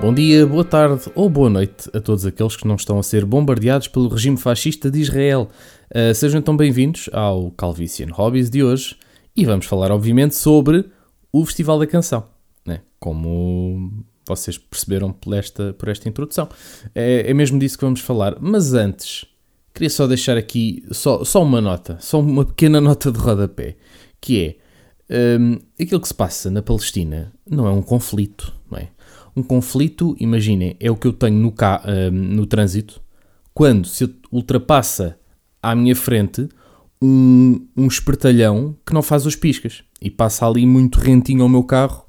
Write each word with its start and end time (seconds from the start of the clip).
Bom 0.00 0.14
dia, 0.14 0.46
boa 0.46 0.64
tarde 0.64 1.10
ou 1.12 1.28
boa 1.28 1.50
noite 1.50 1.90
a 1.92 2.00
todos 2.00 2.24
aqueles 2.24 2.54
que 2.54 2.68
não 2.68 2.76
estão 2.76 3.00
a 3.00 3.02
ser 3.02 3.24
bombardeados 3.24 3.88
pelo 3.88 4.08
regime 4.08 4.36
fascista 4.36 4.88
de 4.88 5.00
Israel. 5.00 5.48
Uh, 5.90 6.14
sejam 6.14 6.38
então 6.38 6.56
bem-vindos 6.56 7.10
ao 7.12 7.50
Calvician 7.50 8.06
Hobbies 8.12 8.48
de 8.48 8.62
hoje 8.62 8.96
e 9.34 9.44
vamos 9.44 9.66
falar, 9.66 9.90
obviamente, 9.90 10.36
sobre 10.36 10.88
o 11.32 11.44
Festival 11.44 11.80
da 11.80 11.86
Canção, 11.86 12.24
né? 12.64 12.82
como 13.00 14.04
vocês 14.24 14.56
perceberam 14.56 15.12
por 15.12 15.34
esta, 15.34 15.72
por 15.72 15.88
esta 15.88 16.08
introdução. 16.08 16.48
É, 16.94 17.28
é 17.28 17.34
mesmo 17.34 17.58
disso 17.58 17.76
que 17.76 17.84
vamos 17.84 18.00
falar, 18.00 18.36
mas 18.40 18.74
antes 18.74 19.26
queria 19.74 19.90
só 19.90 20.06
deixar 20.06 20.36
aqui 20.36 20.84
só, 20.92 21.24
só 21.24 21.42
uma 21.42 21.60
nota, 21.60 21.98
só 22.00 22.20
uma 22.20 22.44
pequena 22.44 22.80
nota 22.80 23.10
de 23.10 23.18
rodapé, 23.18 23.74
que 24.20 24.56
é 25.10 25.38
um, 25.40 25.58
aquilo 25.80 26.00
que 26.00 26.08
se 26.08 26.14
passa 26.14 26.50
na 26.52 26.62
Palestina 26.62 27.32
não 27.44 27.66
é 27.66 27.70
um 27.70 27.82
conflito? 27.82 28.57
Um 29.38 29.42
conflito, 29.44 30.16
imaginem, 30.18 30.76
é 30.80 30.90
o 30.90 30.96
que 30.96 31.06
eu 31.06 31.12
tenho 31.12 31.36
no, 31.36 31.52
ca 31.52 31.80
um, 31.86 32.10
no 32.10 32.44
trânsito 32.44 33.00
quando 33.54 33.86
se 33.86 34.12
ultrapassa 34.32 35.16
à 35.62 35.76
minha 35.76 35.94
frente 35.94 36.48
um, 37.00 37.64
um 37.76 37.86
espertalhão 37.86 38.76
que 38.84 38.92
não 38.92 39.00
faz 39.00 39.26
os 39.26 39.36
piscas 39.36 39.84
e 40.02 40.10
passa 40.10 40.44
ali 40.44 40.66
muito 40.66 40.98
rentinho 40.98 41.44
ao 41.44 41.48
meu 41.48 41.62
carro, 41.62 42.04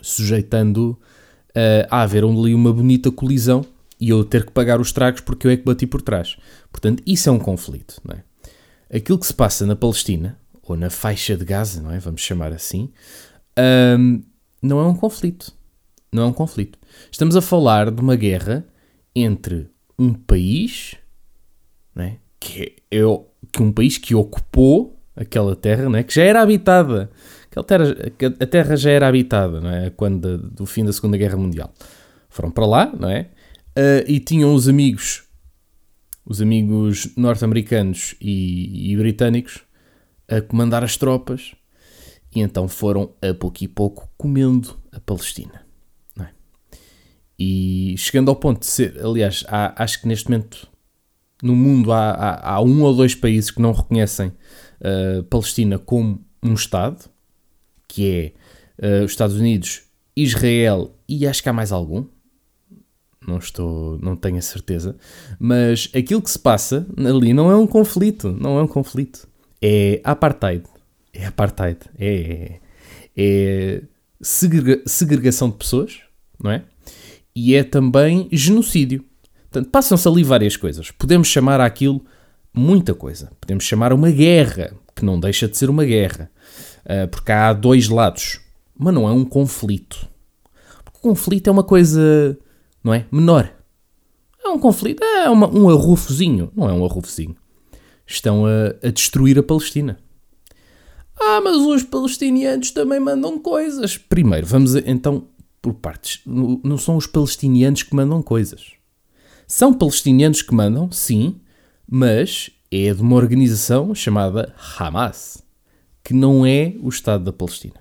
sujeitando 0.00 0.96
uh, 1.50 1.88
a 1.90 2.02
haver 2.02 2.22
ali 2.22 2.54
uma 2.54 2.72
bonita 2.72 3.10
colisão 3.10 3.66
e 4.00 4.10
eu 4.10 4.24
ter 4.24 4.46
que 4.46 4.52
pagar 4.52 4.80
os 4.80 4.92
tragos 4.92 5.22
porque 5.22 5.48
eu 5.48 5.50
é 5.50 5.56
que 5.56 5.64
bati 5.64 5.88
por 5.88 6.02
trás. 6.02 6.36
Portanto, 6.70 7.02
isso 7.04 7.28
é 7.28 7.32
um 7.32 7.40
conflito. 7.40 8.00
Não 8.04 8.14
é? 8.14 8.96
Aquilo 8.96 9.18
que 9.18 9.26
se 9.26 9.34
passa 9.34 9.66
na 9.66 9.74
Palestina, 9.74 10.38
ou 10.62 10.76
na 10.76 10.88
faixa 10.88 11.36
de 11.36 11.44
Gaza, 11.44 11.82
não 11.82 11.90
é? 11.90 11.98
vamos 11.98 12.20
chamar 12.20 12.52
assim, 12.52 12.92
um, 13.98 14.22
não 14.62 14.78
é 14.78 14.86
um 14.86 14.94
conflito 14.94 15.55
não 16.12 16.24
é 16.24 16.26
um 16.26 16.32
conflito. 16.32 16.78
Estamos 17.10 17.36
a 17.36 17.42
falar 17.42 17.90
de 17.90 18.00
uma 18.00 18.16
guerra 18.16 18.64
entre 19.14 19.68
um 19.98 20.12
país, 20.12 20.96
né, 21.94 22.18
que 22.38 22.76
é, 22.90 22.98
que 23.52 23.62
um 23.62 23.72
país 23.72 23.98
que 23.98 24.14
ocupou 24.14 24.98
aquela 25.14 25.56
terra, 25.56 25.88
né, 25.88 26.02
que 26.02 26.14
já 26.14 26.22
era 26.22 26.42
habitada. 26.42 27.10
Aquela 27.50 27.64
terra, 27.64 27.84
a 28.40 28.46
terra 28.46 28.76
já 28.76 28.90
era 28.90 29.08
habitada, 29.08 29.60
é? 29.76 29.90
Quando 29.90 30.36
do 30.36 30.66
fim 30.66 30.84
da 30.84 30.92
Segunda 30.92 31.16
Guerra 31.16 31.38
Mundial. 31.38 31.72
Foram 32.28 32.50
para 32.50 32.66
lá, 32.66 32.92
não 32.98 33.08
é? 33.08 33.30
Uh, 33.78 34.04
e 34.06 34.20
tinham 34.20 34.54
os 34.54 34.68
amigos, 34.68 35.24
os 36.24 36.42
amigos 36.42 37.14
norte-americanos 37.16 38.14
e, 38.20 38.92
e 38.92 38.96
britânicos 38.96 39.62
a 40.28 40.42
comandar 40.42 40.84
as 40.84 40.96
tropas 40.96 41.52
e 42.34 42.40
então 42.40 42.68
foram 42.68 43.14
a 43.22 43.32
pouco 43.32 43.64
e 43.64 43.68
pouco 43.68 44.08
comendo 44.16 44.76
a 44.92 45.00
Palestina. 45.00 45.65
E 47.38 47.94
chegando 47.98 48.30
ao 48.30 48.36
ponto 48.36 48.60
de 48.60 48.66
ser, 48.66 48.98
aliás, 49.04 49.44
há, 49.48 49.82
acho 49.82 50.00
que 50.00 50.08
neste 50.08 50.30
momento 50.30 50.68
no 51.42 51.54
mundo 51.54 51.92
há, 51.92 52.10
há, 52.10 52.54
há 52.54 52.62
um 52.62 52.82
ou 52.82 52.94
dois 52.94 53.14
países 53.14 53.50
que 53.50 53.60
não 53.60 53.72
reconhecem 53.72 54.28
uh, 54.28 55.22
Palestina 55.24 55.78
como 55.78 56.24
um 56.42 56.54
Estado, 56.54 57.10
que 57.88 58.34
é 58.80 59.00
uh, 59.00 59.04
os 59.04 59.10
Estados 59.10 59.36
Unidos, 59.36 59.82
Israel 60.16 60.94
e 61.08 61.26
acho 61.26 61.42
que 61.42 61.48
há 61.48 61.52
mais 61.52 61.72
algum. 61.72 62.06
Não 63.26 63.38
estou, 63.38 63.98
não 63.98 64.14
tenho 64.14 64.38
a 64.38 64.42
certeza, 64.42 64.96
mas 65.38 65.90
aquilo 65.92 66.22
que 66.22 66.30
se 66.30 66.38
passa 66.38 66.86
ali 66.96 67.32
não 67.32 67.50
é 67.50 67.56
um 67.56 67.66
conflito, 67.66 68.30
não 68.30 68.56
é 68.56 68.62
um 68.62 68.68
conflito, 68.68 69.28
é 69.60 70.00
apartheid, 70.04 70.62
é 71.12 71.26
apartheid, 71.26 71.78
é, 71.98 72.60
é 73.16 73.82
segrega, 74.20 74.80
segregação 74.86 75.50
de 75.50 75.56
pessoas, 75.56 75.98
não 76.40 76.52
é? 76.52 76.62
E 77.36 77.54
é 77.54 77.62
também 77.62 78.28
genocídio. 78.32 79.04
Portanto, 79.50 79.70
passam-se 79.70 80.08
ali 80.08 80.24
várias 80.24 80.56
coisas. 80.56 80.90
Podemos 80.90 81.28
chamar 81.28 81.60
aquilo 81.60 82.02
muita 82.52 82.94
coisa. 82.94 83.30
Podemos 83.38 83.64
chamar 83.64 83.92
uma 83.92 84.10
guerra, 84.10 84.72
que 84.94 85.04
não 85.04 85.20
deixa 85.20 85.46
de 85.46 85.54
ser 85.54 85.68
uma 85.68 85.84
guerra, 85.84 86.30
uh, 86.86 87.06
porque 87.08 87.30
há 87.30 87.52
dois 87.52 87.90
lados, 87.90 88.40
mas 88.74 88.94
não 88.94 89.06
é 89.06 89.12
um 89.12 89.22
conflito. 89.22 90.08
Porque 90.82 90.98
o 90.98 91.02
conflito 91.02 91.48
é 91.48 91.50
uma 91.52 91.62
coisa, 91.62 92.38
não 92.82 92.94
é? 92.94 93.04
Menor. 93.12 93.52
É 94.42 94.48
um 94.48 94.58
conflito, 94.58 95.04
é 95.04 95.28
uma, 95.28 95.46
um 95.46 95.68
arrufozinho. 95.68 96.50
Não 96.56 96.70
é 96.70 96.72
um 96.72 96.86
arrufozinho. 96.86 97.36
Estão 98.06 98.46
a, 98.46 98.74
a 98.82 98.90
destruir 98.90 99.38
a 99.38 99.42
Palestina. 99.42 99.98
Ah, 101.20 101.40
mas 101.42 101.56
os 101.56 101.82
palestinianos 101.82 102.70
também 102.70 103.00
mandam 103.00 103.38
coisas. 103.38 103.98
Primeiro, 103.98 104.46
vamos 104.46 104.74
então 104.74 105.26
por 105.66 105.74
partes. 105.74 106.20
Não 106.24 106.78
são 106.78 106.96
os 106.96 107.08
palestinianos 107.08 107.82
que 107.82 107.92
mandam 107.92 108.22
coisas. 108.22 108.74
São 109.48 109.74
palestinianos 109.74 110.40
que 110.40 110.54
mandam, 110.54 110.92
sim, 110.92 111.40
mas 111.90 112.50
é 112.70 112.94
de 112.94 113.02
uma 113.02 113.16
organização 113.16 113.92
chamada 113.92 114.54
Hamas, 114.78 115.42
que 116.04 116.14
não 116.14 116.46
é 116.46 116.74
o 116.80 116.88
Estado 116.88 117.24
da 117.24 117.32
Palestina. 117.32 117.80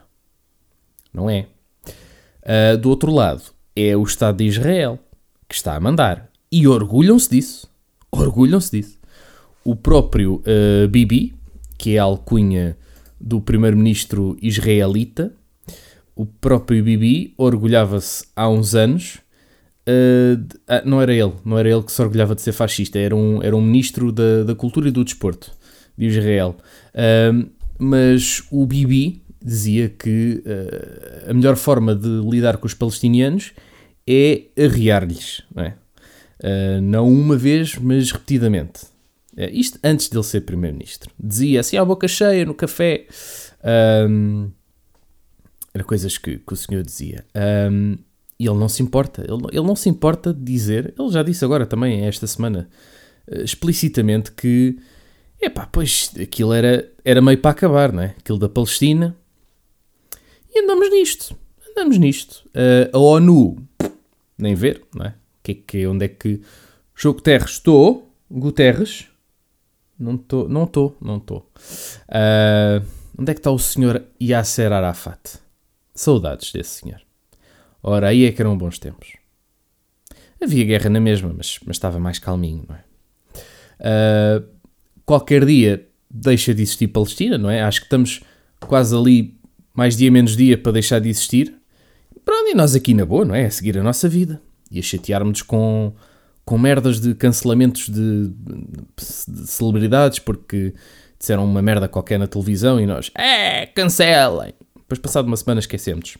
Não 1.14 1.30
é. 1.30 1.46
Uh, 2.42 2.76
do 2.80 2.90
outro 2.90 3.12
lado, 3.12 3.44
é 3.76 3.96
o 3.96 4.02
Estado 4.02 4.38
de 4.38 4.46
Israel 4.46 4.98
que 5.48 5.54
está 5.54 5.76
a 5.76 5.80
mandar. 5.80 6.28
E 6.52 6.68
orgulham-se 6.68 7.30
disso. 7.30 7.70
Orgulham-se 8.12 8.82
disso. 8.82 8.98
O 9.64 9.76
próprio 9.76 10.42
uh, 10.42 10.88
Bibi, 10.88 11.36
que 11.78 11.98
é 11.98 12.00
a 12.00 12.04
alcunha 12.04 12.76
do 13.22 13.40
primeiro-ministro 13.40 14.36
israelita, 14.42 15.36
o 16.16 16.26
próprio 16.26 16.82
Bibi 16.84 17.34
orgulhava-se 17.38 18.26
há 18.36 18.48
uns 18.50 18.74
anos. 18.74 19.18
Uh, 19.88 20.38
de, 20.38 20.56
ah, 20.68 20.82
não 20.84 21.00
era 21.00 21.14
ele, 21.14 21.34
não 21.44 21.60
era 21.60 21.70
ele 21.70 21.84
que 21.84 21.92
se 21.92 22.02
orgulhava 22.02 22.34
de 22.34 22.42
ser 22.42 22.54
fascista, 22.54 22.98
era 22.98 23.16
um, 23.16 23.44
era 23.44 23.56
um 23.56 23.62
ministro 23.62 24.12
da, 24.12 24.44
da 24.44 24.56
cultura 24.56 24.88
e 24.88 24.92
do 24.92 25.04
desporto 25.04 25.52
de 25.96 26.08
Israel. 26.08 26.56
Uh, 26.94 27.48
mas 27.78 28.44
o 28.50 28.66
Bibi 28.66 29.22
dizia 29.44 29.90
que 29.90 30.42
uh, 30.44 31.30
a 31.30 31.34
melhor 31.34 31.56
forma 31.56 31.94
de 31.94 32.08
lidar 32.08 32.58
com 32.58 32.66
os 32.66 32.74
palestinianos 32.74 33.52
é 34.08 34.44
arriar-lhes, 34.58 35.44
não, 35.54 35.64
é? 35.64 35.76
não 36.82 37.10
uma 37.10 37.36
vez, 37.36 37.76
mas 37.76 38.12
repetidamente. 38.12 38.82
isto 39.52 39.80
antes 39.84 40.10
dele 40.10 40.24
ser 40.24 40.42
primeiro-ministro. 40.42 41.10
Dizia 41.20 41.60
assim 41.60 41.78
à 41.78 41.84
boca 41.84 42.08
cheia, 42.08 42.46
no 42.46 42.54
café. 42.54 43.08
Era 45.76 45.84
coisas 45.84 46.18
que, 46.18 46.38
que 46.38 46.54
o 46.54 46.56
senhor 46.56 46.82
dizia. 46.84 47.26
Um, 47.70 47.98
e 48.40 48.48
ele 48.48 48.58
não 48.58 48.70
se 48.70 48.82
importa. 48.82 49.22
Ele, 49.24 49.46
ele 49.52 49.68
não 49.68 49.76
se 49.76 49.90
importa 49.90 50.34
de 50.34 50.42
dizer. 50.42 50.94
Ele 50.98 51.10
já 51.10 51.22
disse 51.22 51.44
agora 51.44 51.66
também, 51.66 52.06
esta 52.06 52.26
semana, 52.26 52.70
uh, 53.28 53.42
explicitamente 53.42 54.32
que. 54.32 54.80
Epá, 55.42 55.68
pois 55.70 56.14
aquilo 56.18 56.54
era, 56.54 56.90
era 57.04 57.22
meio 57.22 57.38
para 57.40 57.52
acabar, 57.52 57.92
não 57.92 58.04
é? 58.04 58.16
Aquilo 58.18 58.40
da 58.40 58.48
Palestina. 58.48 59.18
E 60.50 60.62
andamos 60.62 60.90
nisto. 60.90 61.36
Andamos 61.70 61.98
nisto. 61.98 62.50
Uh, 62.56 62.96
a 62.96 62.98
ONU, 62.98 63.58
nem 64.38 64.56
ver, 64.56 64.82
não 64.96 65.08
é? 65.08 65.16
Que, 65.44 65.52
é 65.52 65.56
que, 65.56 65.88
onde 65.88 66.06
é 66.06 66.08
que. 66.08 66.42
Jogo 66.96 67.20
Terres, 67.20 67.52
estou. 67.52 68.10
Guterres. 68.32 69.08
Não 70.00 70.16
estou, 70.16 70.48
não 70.48 70.64
estou, 70.64 70.98
não 71.02 71.18
estou. 71.18 71.52
Uh, 72.08 72.82
onde 73.20 73.32
é 73.32 73.34
que 73.34 73.42
está 73.42 73.52
o 73.52 73.60
senhor 73.60 74.02
Yasser 74.22 74.72
Arafat? 74.72 75.44
Saudades 75.96 76.52
desse 76.52 76.82
senhor. 76.82 77.02
Ora, 77.82 78.10
aí 78.10 78.26
é 78.26 78.32
que 78.32 78.42
eram 78.42 78.58
bons 78.58 78.78
tempos. 78.78 79.14
Havia 80.42 80.66
guerra 80.66 80.90
na 80.90 81.00
mesma, 81.00 81.34
mas, 81.36 81.58
mas 81.66 81.78
estava 81.78 82.00
mais 82.00 82.20
calminho, 82.20 82.66
não 82.68 82.76
é? 82.76 82.84
Uh, 83.80 84.46
qualquer 85.06 85.46
dia 85.46 85.88
deixa 86.10 86.54
de 86.54 86.62
existir 86.62 86.88
Palestina, 86.88 87.38
não 87.38 87.50
é? 87.50 87.62
Acho 87.62 87.80
que 87.80 87.86
estamos 87.86 88.22
quase 88.60 88.96
ali, 88.96 89.38
mais 89.74 89.96
dia 89.96 90.12
menos 90.12 90.36
dia, 90.36 90.58
para 90.58 90.74
deixar 90.74 91.00
de 91.00 91.10
existir. 91.10 91.54
Pronto, 92.24 92.50
e 92.50 92.54
nós 92.54 92.76
aqui 92.76 92.94
na 92.94 93.06
boa, 93.06 93.24
não 93.24 93.36
é? 93.36 93.46
A 93.46 93.52
seguir 93.52 93.78
a 93.78 93.84
nossa 93.84 94.10
vida. 94.10 94.42
E 94.70 94.80
a 94.80 94.82
chatearmos 94.82 95.42
com, 95.42 95.94
com 96.44 96.58
merdas 96.58 97.00
de 97.00 97.14
cancelamentos 97.14 97.88
de, 97.88 98.30
de 98.30 99.48
celebridades 99.48 100.20
porque 100.20 100.74
disseram 101.18 101.46
uma 101.46 101.62
merda 101.62 101.88
qualquer 101.88 102.20
na 102.20 102.28
televisão 102.28 102.80
e 102.80 102.86
nós, 102.86 103.12
é, 103.16 103.66
cancelem. 103.68 104.54
Depois, 104.86 105.00
passado 105.00 105.26
uma 105.26 105.36
semana, 105.36 105.60
esquecemos. 105.60 106.18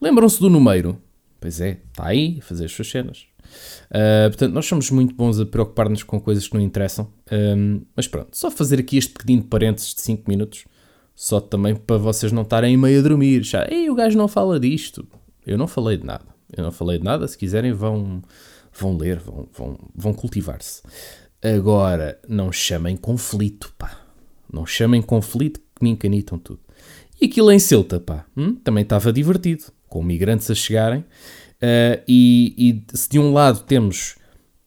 Lembram-se 0.00 0.40
do 0.40 0.50
número? 0.50 1.00
Pois 1.40 1.60
é, 1.60 1.78
está 1.90 2.08
aí 2.08 2.38
a 2.40 2.42
fazer 2.42 2.64
as 2.64 2.72
suas 2.72 2.90
cenas. 2.90 3.26
Uh, 3.86 4.28
portanto, 4.28 4.52
nós 4.52 4.66
somos 4.66 4.90
muito 4.90 5.14
bons 5.14 5.38
a 5.38 5.46
preocupar-nos 5.46 6.02
com 6.02 6.20
coisas 6.20 6.48
que 6.48 6.54
não 6.54 6.60
interessam. 6.60 7.08
Mas 7.94 8.08
pronto, 8.08 8.36
só 8.36 8.50
fazer 8.50 8.80
aqui 8.80 8.98
este 8.98 9.12
pequenino 9.12 9.44
parênteses 9.44 9.94
de 9.94 10.00
5 10.00 10.28
minutos. 10.28 10.64
Só 11.14 11.40
também 11.40 11.74
para 11.74 11.96
vocês 11.96 12.30
não 12.32 12.42
estarem 12.42 12.76
meio 12.76 13.00
a 13.00 13.02
dormir. 13.02 13.42
Já, 13.42 13.66
Ei, 13.70 13.88
o 13.90 13.94
gajo 13.94 14.18
não 14.18 14.28
fala 14.28 14.58
disto. 14.58 15.06
Eu 15.46 15.56
não 15.56 15.66
falei 15.66 15.96
de 15.96 16.04
nada. 16.04 16.26
Eu 16.56 16.64
não 16.64 16.72
falei 16.72 16.98
de 16.98 17.04
nada. 17.04 17.26
Se 17.26 17.36
quiserem, 17.36 17.72
vão, 17.72 18.22
vão 18.72 18.96
ler, 18.96 19.18
vão, 19.18 19.48
vão, 19.52 19.78
vão 19.94 20.14
cultivar-se. 20.14 20.82
Agora, 21.42 22.20
não 22.28 22.50
chamem 22.52 22.96
conflito, 22.96 23.72
pá. 23.78 24.00
Não 24.52 24.66
chamem 24.66 25.02
conflito 25.02 25.60
que 25.60 25.82
me 25.82 25.90
encanitam 25.90 26.38
tudo. 26.38 26.60
E 27.20 27.26
aquilo 27.26 27.50
em 27.50 27.58
Ceuta, 27.58 27.98
pá, 27.98 28.24
hum? 28.36 28.54
também 28.54 28.82
estava 28.82 29.12
divertido, 29.12 29.64
com 29.88 30.02
migrantes 30.02 30.50
a 30.50 30.54
chegarem. 30.54 31.00
Uh, 31.00 32.00
e, 32.06 32.54
e, 32.56 32.96
se 32.96 33.10
de 33.10 33.18
um 33.18 33.32
lado 33.32 33.64
temos 33.64 34.14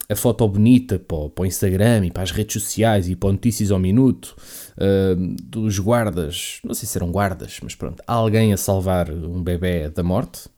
a 0.09 0.15
foto 0.15 0.45
bonita 0.45 0.99
para, 0.99 1.29
para, 1.29 1.43
o 1.43 1.45
Instagram 1.45 2.05
e 2.05 2.11
para 2.11 2.23
as 2.23 2.31
redes 2.31 2.61
sociais 2.61 3.07
e 3.07 3.15
para 3.15 3.31
notícias 3.31 3.71
ao 3.71 3.79
minuto 3.79 4.35
uh, 4.77 5.35
dos 5.41 5.79
guardas, 5.79 6.59
não 6.65 6.73
sei 6.73 6.87
se 6.87 6.97
eram 6.97 7.09
guardas, 7.09 7.59
mas 7.63 7.75
pronto, 7.75 8.03
alguém 8.05 8.51
a 8.51 8.57
salvar 8.57 9.09
um 9.09 9.41
bebê 9.41 9.89
da 9.89 10.03
morte, 10.03 10.49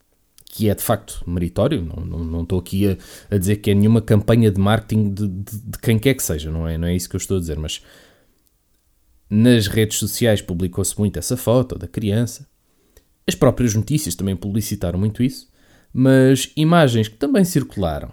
que 0.46 0.70
é 0.70 0.76
de 0.76 0.82
facto 0.82 1.24
meritório, 1.28 1.84
não, 1.84 2.04
não, 2.04 2.24
não 2.24 2.42
estou 2.42 2.60
aqui 2.60 2.88
a, 2.88 2.98
a, 3.36 3.38
dizer 3.38 3.58
que 3.58 3.70
é 3.70 3.76
nenhuma 3.76 4.02
campanha 4.02 4.50
de 4.50 4.60
marketing 4.60 5.14
de, 5.14 5.28
de, 5.28 5.58
de, 5.60 5.78
quem 5.80 6.00
quer 6.00 6.16
que 6.16 6.24
seja, 6.24 6.50
não 6.50 6.68
é, 6.68 6.76
não 6.76 6.88
é 6.88 6.96
isso 6.96 7.08
que 7.08 7.16
eu 7.16 7.20
estou 7.20 7.38
a 7.38 7.40
dizer, 7.40 7.60
mas 7.60 7.84
nas 9.34 9.66
redes 9.66 9.98
sociais 9.98 10.44
publicou-se 10.44 10.98
muito 11.00 11.18
essa 11.18 11.36
foto 11.36 11.76
da 11.76 11.88
criança, 11.88 12.48
as 13.28 13.34
próprias 13.34 13.74
notícias 13.74 14.14
também 14.14 14.36
publicitaram 14.36 15.00
muito 15.00 15.24
isso, 15.24 15.50
mas 15.92 16.52
imagens 16.56 17.08
que 17.08 17.16
também 17.16 17.44
circularam 17.44 18.12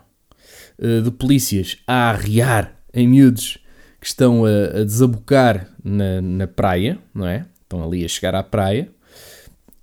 uh, 0.78 1.02
de 1.02 1.10
polícias 1.10 1.76
a 1.86 2.08
arriar 2.08 2.74
em 2.94 3.06
miúdos 3.06 3.58
que 4.00 4.06
estão 4.06 4.46
a, 4.46 4.80
a 4.80 4.84
desabocar 4.84 5.68
na, 5.84 6.22
na 6.22 6.46
praia, 6.46 6.98
não 7.14 7.26
é? 7.26 7.44
Estão 7.60 7.84
ali 7.84 8.02
a 8.02 8.08
chegar 8.08 8.34
à 8.34 8.42
praia 8.42 8.90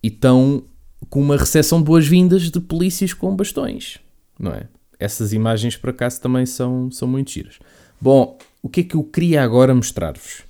e 0.01 0.07
estão 0.07 0.63
com 1.07 1.21
uma 1.21 1.37
recepção 1.37 1.77
de 1.77 1.85
boas-vindas 1.85 2.49
de 2.49 2.59
polícias 2.59 3.13
com 3.13 3.35
bastões, 3.35 3.99
não 4.39 4.53
é? 4.53 4.67
Essas 4.99 5.33
imagens, 5.33 5.77
por 5.77 5.91
acaso, 5.91 6.19
também 6.19 6.47
são, 6.47 6.89
são 6.89 7.07
muito 7.07 7.29
giras. 7.29 7.59
Bom, 8.01 8.39
o 8.63 8.69
que 8.69 8.81
é 8.81 8.83
que 8.83 8.95
eu 8.95 9.03
queria 9.03 9.43
agora 9.43 9.75
mostrar-vos? 9.75 10.46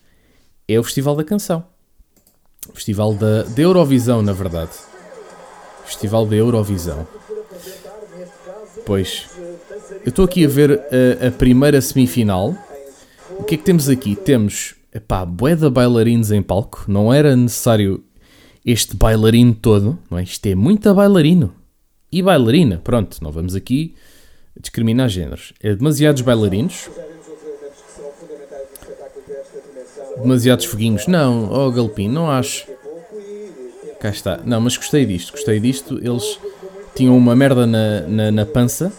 É 0.69 0.77
o 0.77 0.83
Festival 0.83 1.15
da 1.15 1.23
Canção. 1.23 1.63
Festival 2.73 3.13
da, 3.13 3.45
Eurovisão, 3.57 4.21
na 4.21 4.33
verdade. 4.33 4.71
Festival 5.85 6.25
da 6.25 6.35
Eurovisão. 6.35 7.07
Pois. 8.85 9.29
Eu 10.03 10.09
estou 10.09 10.25
aqui 10.25 10.43
a 10.43 10.49
ver 10.49 10.81
a, 11.21 11.27
a, 11.27 11.31
primeira 11.31 11.79
semifinal. 11.79 12.53
O 13.39 13.45
que 13.45 13.55
é 13.55 13.57
que 13.57 13.63
temos 13.63 13.87
aqui? 13.87 14.13
Temos, 14.13 14.75
epá, 14.93 15.25
bué 15.25 15.55
de 15.55 15.69
bailarinos 15.69 16.31
em 16.31 16.41
palco. 16.41 16.83
Não 16.85 17.13
era 17.13 17.33
necessário 17.33 18.03
este 18.65 18.93
bailarino 18.93 19.55
todo, 19.55 19.97
não 20.11 20.17
é? 20.17 20.23
Isto 20.23 20.47
é 20.47 20.55
muito 20.55 20.93
bailarino. 20.93 21.53
E 22.11 22.21
bailarina, 22.21 22.81
pronto, 22.83 23.23
não 23.23 23.31
vamos 23.31 23.55
aqui 23.55 23.95
discriminar 24.59 25.07
géneros. 25.07 25.53
É 25.61 25.73
demasiados 25.73 26.21
bailarinos. 26.23 26.89
Demasiados 30.21 30.65
foguinhos. 30.65 31.07
Não, 31.07 31.51
oh 31.51 31.71
Galpim, 31.71 32.07
não 32.09 32.29
acho. 32.29 32.65
Cá 33.99 34.09
está. 34.09 34.39
Não, 34.45 34.61
mas 34.61 34.77
gostei 34.77 35.05
disto, 35.05 35.31
gostei 35.31 35.59
disto. 35.59 35.99
Eles 36.03 36.39
tinham 36.95 37.17
uma 37.17 37.35
merda 37.35 37.65
na, 37.65 38.01
na, 38.01 38.31
na 38.31 38.45
pança 38.45 38.91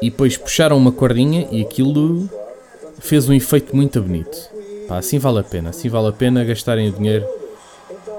e 0.00 0.10
depois 0.10 0.36
puxaram 0.36 0.76
uma 0.76 0.92
cordinha 0.92 1.48
e 1.50 1.62
aquilo 1.62 2.28
fez 2.98 3.28
um 3.28 3.32
efeito 3.32 3.74
muito 3.74 4.00
bonito. 4.00 4.36
Pá, 4.88 4.98
assim 4.98 5.18
vale 5.18 5.40
a 5.40 5.42
pena, 5.42 5.70
assim 5.70 5.88
vale 5.88 6.08
a 6.08 6.12
pena 6.12 6.44
gastarem 6.44 6.88
o 6.88 6.92
dinheiro. 6.92 7.26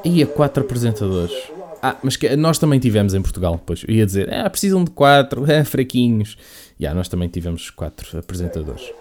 E 0.04 0.22
a 0.22 0.28
quatro 0.28 0.64
apresentadores. 0.64 1.36
Ah, 1.82 1.98
mas 2.02 2.16
que 2.16 2.36
nós 2.36 2.58
também 2.58 2.80
tivemos 2.80 3.14
em 3.14 3.22
Portugal, 3.22 3.62
pois. 3.66 3.84
Eu 3.88 3.94
ia 3.94 4.06
dizer, 4.06 4.34
ah, 4.34 4.50
precisam 4.50 4.84
de 4.84 4.92
quatro, 4.92 5.46
é, 5.50 5.64
fraquinhos. 5.64 6.38
E 6.80 6.86
ah, 6.86 6.94
nós 6.94 7.08
também 7.08 7.28
tivemos 7.28 7.70
quatro 7.70 8.18
apresentadores. 8.18 8.92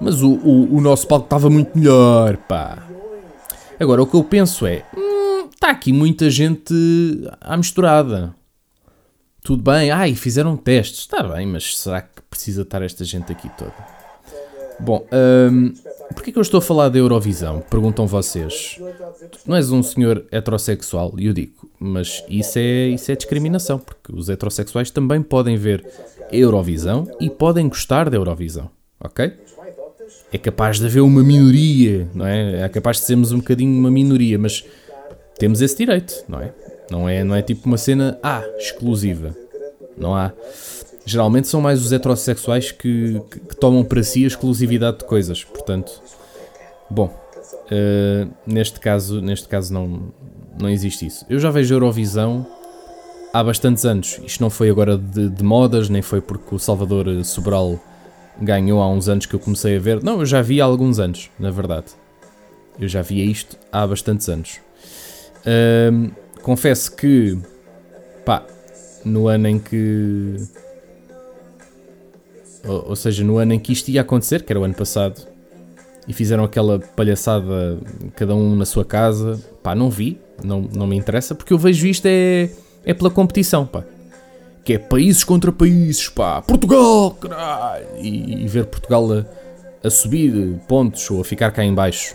Mas 0.00 0.22
o, 0.22 0.32
o, 0.32 0.76
o 0.76 0.80
nosso 0.80 1.06
palco 1.06 1.26
estava 1.26 1.48
muito 1.48 1.78
melhor, 1.78 2.36
pá. 2.36 2.82
Agora, 3.78 4.02
o 4.02 4.06
que 4.06 4.16
eu 4.16 4.24
penso 4.24 4.66
é, 4.66 4.84
está 5.52 5.68
hum, 5.68 5.70
aqui 5.70 5.92
muita 5.92 6.30
gente 6.30 6.74
à 7.40 7.56
misturada 7.56 8.34
tudo 9.44 9.62
bem, 9.62 9.90
ai, 9.90 10.14
fizeram 10.14 10.56
testes, 10.56 11.00
está 11.00 11.22
bem, 11.22 11.46
mas 11.46 11.76
será 11.76 12.00
que 12.00 12.22
precisa 12.30 12.62
estar 12.62 12.80
esta 12.80 13.04
gente 13.04 13.30
aqui 13.30 13.50
toda? 13.58 13.74
Bom, 14.80 15.06
um, 15.52 15.74
porquê 16.14 16.32
que 16.32 16.38
eu 16.38 16.42
estou 16.42 16.56
a 16.56 16.62
falar 16.62 16.88
da 16.88 16.98
Eurovisão? 16.98 17.60
Perguntam 17.68 18.06
vocês. 18.06 18.80
Não 19.46 19.54
és 19.54 19.70
um 19.70 19.82
senhor 19.82 20.24
heterossexual? 20.32 21.12
E 21.18 21.26
eu 21.26 21.34
digo, 21.34 21.70
mas 21.78 22.24
isso 22.26 22.58
é, 22.58 22.86
isso 22.88 23.12
é 23.12 23.16
discriminação, 23.16 23.78
porque 23.78 24.14
os 24.14 24.30
heterossexuais 24.30 24.90
também 24.90 25.20
podem 25.20 25.58
ver 25.58 25.86
Eurovisão 26.32 27.06
e 27.20 27.28
podem 27.28 27.68
gostar 27.68 28.08
da 28.08 28.16
Eurovisão, 28.16 28.70
ok? 28.98 29.30
É 30.34 30.38
capaz 30.38 30.80
de 30.80 30.86
haver 30.86 31.00
uma 31.00 31.22
minoria, 31.22 32.08
não 32.12 32.26
é? 32.26 32.62
É 32.62 32.68
capaz 32.68 32.96
de 32.96 33.04
sermos 33.04 33.30
um 33.30 33.36
bocadinho 33.36 33.78
uma 33.78 33.88
minoria, 33.88 34.36
mas 34.36 34.64
temos 35.38 35.62
esse 35.62 35.76
direito, 35.76 36.24
não 36.28 36.40
é? 36.40 36.52
Não 36.90 37.08
é, 37.08 37.22
não 37.22 37.36
é 37.36 37.40
tipo 37.40 37.68
uma 37.68 37.78
cena 37.78 38.18
ah, 38.20 38.42
exclusiva. 38.58 39.32
Não 39.96 40.12
há. 40.12 40.32
Geralmente 41.06 41.46
são 41.46 41.60
mais 41.60 41.80
os 41.80 41.92
heterossexuais 41.92 42.72
que, 42.72 43.22
que, 43.30 43.38
que 43.38 43.56
tomam 43.56 43.84
para 43.84 44.02
si 44.02 44.24
a 44.24 44.26
exclusividade 44.26 44.98
de 44.98 45.04
coisas. 45.04 45.44
Portanto, 45.44 46.02
bom, 46.90 47.14
uh, 47.70 48.28
neste 48.44 48.80
caso, 48.80 49.20
neste 49.20 49.46
caso 49.46 49.72
não, 49.72 50.12
não 50.60 50.68
existe 50.68 51.06
isso. 51.06 51.24
Eu 51.30 51.38
já 51.38 51.52
vejo 51.52 51.72
Eurovisão 51.72 52.44
há 53.32 53.44
bastantes 53.44 53.84
anos. 53.84 54.18
Isto 54.26 54.40
não 54.40 54.50
foi 54.50 54.68
agora 54.68 54.98
de, 54.98 55.28
de 55.28 55.44
modas, 55.44 55.88
nem 55.88 56.02
foi 56.02 56.20
porque 56.20 56.52
o 56.52 56.58
Salvador 56.58 57.24
Sobral 57.24 57.80
ganhou 58.40 58.80
há 58.80 58.88
uns 58.88 59.08
anos 59.08 59.26
que 59.26 59.34
eu 59.34 59.40
comecei 59.40 59.76
a 59.76 59.80
ver. 59.80 60.02
Não, 60.02 60.20
eu 60.20 60.26
já 60.26 60.42
vi 60.42 60.60
há 60.60 60.64
alguns 60.64 60.98
anos, 60.98 61.30
na 61.38 61.50
verdade. 61.50 61.86
Eu 62.78 62.88
já 62.88 63.02
via 63.02 63.24
isto 63.24 63.56
há 63.70 63.86
bastantes 63.86 64.28
anos. 64.28 64.60
Confesso 66.44 66.94
que, 66.94 67.38
pá, 68.22 68.44
no 69.02 69.28
ano 69.28 69.48
em 69.48 69.58
que. 69.58 70.36
Ou, 72.66 72.90
ou, 72.90 72.96
seja, 72.96 73.24
no 73.24 73.38
ano 73.38 73.54
em 73.54 73.58
que 73.58 73.72
isto 73.72 73.88
ia 73.88 74.02
acontecer, 74.02 74.42
que 74.42 74.52
era 74.52 74.60
o 74.60 74.64
ano 74.64 74.74
passado, 74.74 75.26
e 76.06 76.12
fizeram 76.12 76.44
aquela 76.44 76.78
palhaçada, 76.78 77.78
cada 78.14 78.34
um 78.34 78.54
na 78.54 78.66
sua 78.66 78.84
casa, 78.84 79.40
pá, 79.62 79.74
não 79.74 79.88
vi, 79.88 80.18
não, 80.42 80.62
não 80.62 80.86
me 80.86 80.96
interessa, 80.96 81.34
porque 81.34 81.52
eu 81.52 81.58
vejo 81.58 81.86
isto 81.86 82.04
é, 82.06 82.50
é 82.84 82.92
pela 82.92 83.10
competição, 83.10 83.66
pá. 83.66 83.84
Que 84.64 84.74
é 84.74 84.78
países 84.78 85.24
contra 85.24 85.52
países, 85.52 86.08
pá, 86.08 86.40
Portugal, 86.40 87.10
caralho, 87.12 87.86
e, 87.98 88.44
e 88.44 88.48
ver 88.48 88.66
Portugal 88.66 89.06
a, 89.12 89.86
a 89.86 89.90
subir 89.90 90.58
pontos 90.66 91.10
ou 91.10 91.20
a 91.20 91.24
ficar 91.24 91.50
cá 91.50 91.62
em 91.62 91.74
baixo. 91.74 92.14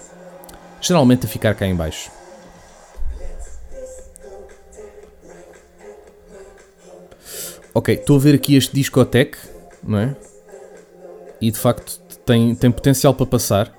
Geralmente 0.81 1.25
a 1.25 1.29
ficar 1.29 1.53
cá 1.53 1.67
em 1.67 1.75
baixo. 1.75 2.09
ok, 7.79 7.95
estou 7.95 8.17
a 8.17 8.19
ver 8.19 8.35
aqui 8.35 8.55
este 8.55 8.75
discoteque, 8.75 9.37
não 9.83 9.97
é? 9.97 10.15
E 11.41 11.49
de 11.49 11.57
facto 11.57 11.99
tem, 12.25 12.53
tem 12.53 12.71
potencial 12.71 13.13
para 13.13 13.25
passar. 13.25 13.73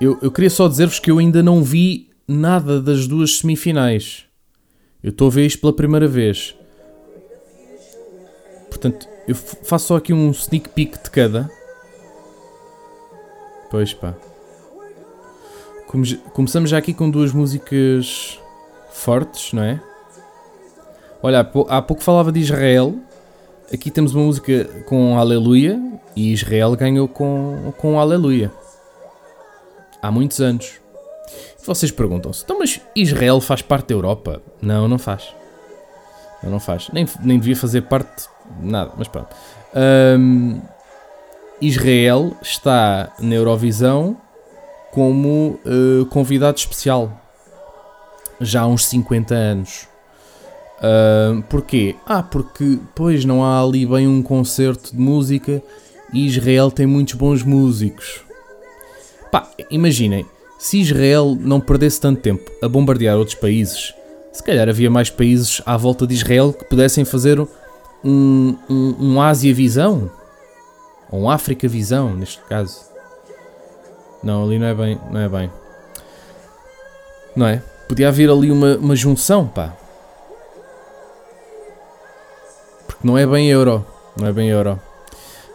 Eu, 0.00 0.18
eu 0.20 0.30
queria 0.30 0.50
só 0.50 0.68
dizer-vos 0.68 0.98
que 0.98 1.10
eu 1.10 1.18
ainda 1.18 1.42
não 1.42 1.62
vi 1.62 2.10
nada 2.28 2.80
das 2.80 3.06
duas 3.06 3.38
semifinais. 3.38 4.24
Eu 5.02 5.10
estou 5.10 5.28
a 5.28 5.30
ver 5.30 5.46
isto 5.46 5.60
pela 5.60 5.72
primeira 5.72 6.06
vez. 6.06 6.54
Portanto, 8.84 9.08
eu 9.26 9.34
faço 9.34 9.86
só 9.86 9.96
aqui 9.96 10.12
um 10.12 10.30
sneak 10.30 10.68
peek 10.68 11.02
de 11.02 11.10
cada. 11.10 11.50
Pois 13.70 13.94
pá. 13.94 14.14
Começamos 16.34 16.68
já 16.68 16.76
aqui 16.76 16.92
com 16.92 17.08
duas 17.08 17.32
músicas 17.32 18.38
fortes, 18.90 19.54
não 19.54 19.62
é? 19.62 19.80
Olha, 21.22 21.40
há 21.40 21.80
pouco 21.80 22.02
falava 22.02 22.30
de 22.30 22.40
Israel. 22.40 22.94
Aqui 23.72 23.90
temos 23.90 24.14
uma 24.14 24.24
música 24.24 24.64
com 24.86 25.18
Aleluia 25.18 25.80
e 26.14 26.32
Israel 26.32 26.76
ganhou 26.76 27.08
com, 27.08 27.72
com 27.78 27.98
Aleluia. 27.98 28.52
Há 30.02 30.10
muitos 30.10 30.40
anos. 30.40 30.78
Vocês 31.64 31.90
perguntam-se, 31.90 32.44
então, 32.44 32.58
mas 32.58 32.78
Israel 32.94 33.40
faz 33.40 33.62
parte 33.62 33.88
da 33.88 33.94
Europa? 33.94 34.42
Não, 34.60 34.86
não 34.86 34.98
faz. 34.98 35.32
Não, 36.42 36.50
não 36.50 36.60
faz. 36.60 36.90
Nem, 36.92 37.06
nem 37.22 37.38
devia 37.38 37.56
fazer 37.56 37.82
parte. 37.82 38.33
Nada, 38.60 38.92
mas 38.96 39.08
pronto. 39.08 39.28
Um, 40.18 40.60
Israel 41.60 42.36
está 42.42 43.12
na 43.18 43.34
Eurovisão 43.34 44.16
como 44.92 45.58
uh, 45.64 46.06
convidado 46.06 46.58
especial 46.58 47.20
já 48.40 48.62
há 48.62 48.66
uns 48.66 48.84
50 48.86 49.34
anos. 49.34 49.88
Uh, 50.78 51.42
porquê? 51.44 51.96
Ah, 52.06 52.22
porque, 52.22 52.78
pois, 52.94 53.24
não 53.24 53.44
há 53.44 53.62
ali 53.62 53.86
bem 53.86 54.06
um 54.06 54.22
concerto 54.22 54.92
de 54.94 55.00
música 55.00 55.62
e 56.12 56.26
Israel 56.26 56.70
tem 56.70 56.86
muitos 56.86 57.14
bons 57.14 57.42
músicos. 57.42 58.20
Pá, 59.32 59.50
imaginem, 59.70 60.26
se 60.58 60.80
Israel 60.80 61.36
não 61.40 61.60
perdesse 61.60 62.00
tanto 62.00 62.20
tempo 62.20 62.50
a 62.62 62.68
bombardear 62.68 63.16
outros 63.16 63.36
países, 63.36 63.94
se 64.32 64.42
calhar 64.42 64.68
havia 64.68 64.90
mais 64.90 65.10
países 65.10 65.62
à 65.64 65.76
volta 65.76 66.06
de 66.06 66.14
Israel 66.14 66.52
que 66.52 66.64
pudessem 66.64 67.04
fazer 67.04 67.40
um, 68.04 68.56
um, 68.68 68.96
um 69.00 69.22
Ásia 69.22 69.54
Visão. 69.54 70.10
Ou 71.10 71.22
um 71.22 71.30
África 71.30 71.66
Visão, 71.66 72.14
neste 72.14 72.40
caso. 72.42 72.80
Não, 74.22 74.44
ali 74.44 74.58
não 74.58 74.66
é 74.66 74.74
bem. 74.74 75.00
Não 75.10 75.20
é 75.20 75.28
bem. 75.28 75.52
Não 77.34 77.46
é? 77.46 77.62
Podia 77.88 78.08
haver 78.08 78.30
ali 78.30 78.50
uma, 78.50 78.76
uma 78.76 78.96
junção, 78.96 79.46
pá. 79.46 79.74
Porque 82.86 83.06
não 83.06 83.16
é 83.18 83.26
bem 83.26 83.48
euro. 83.48 83.86
Não 84.16 84.28
é 84.28 84.32
bem 84.32 84.48
euro. 84.48 84.80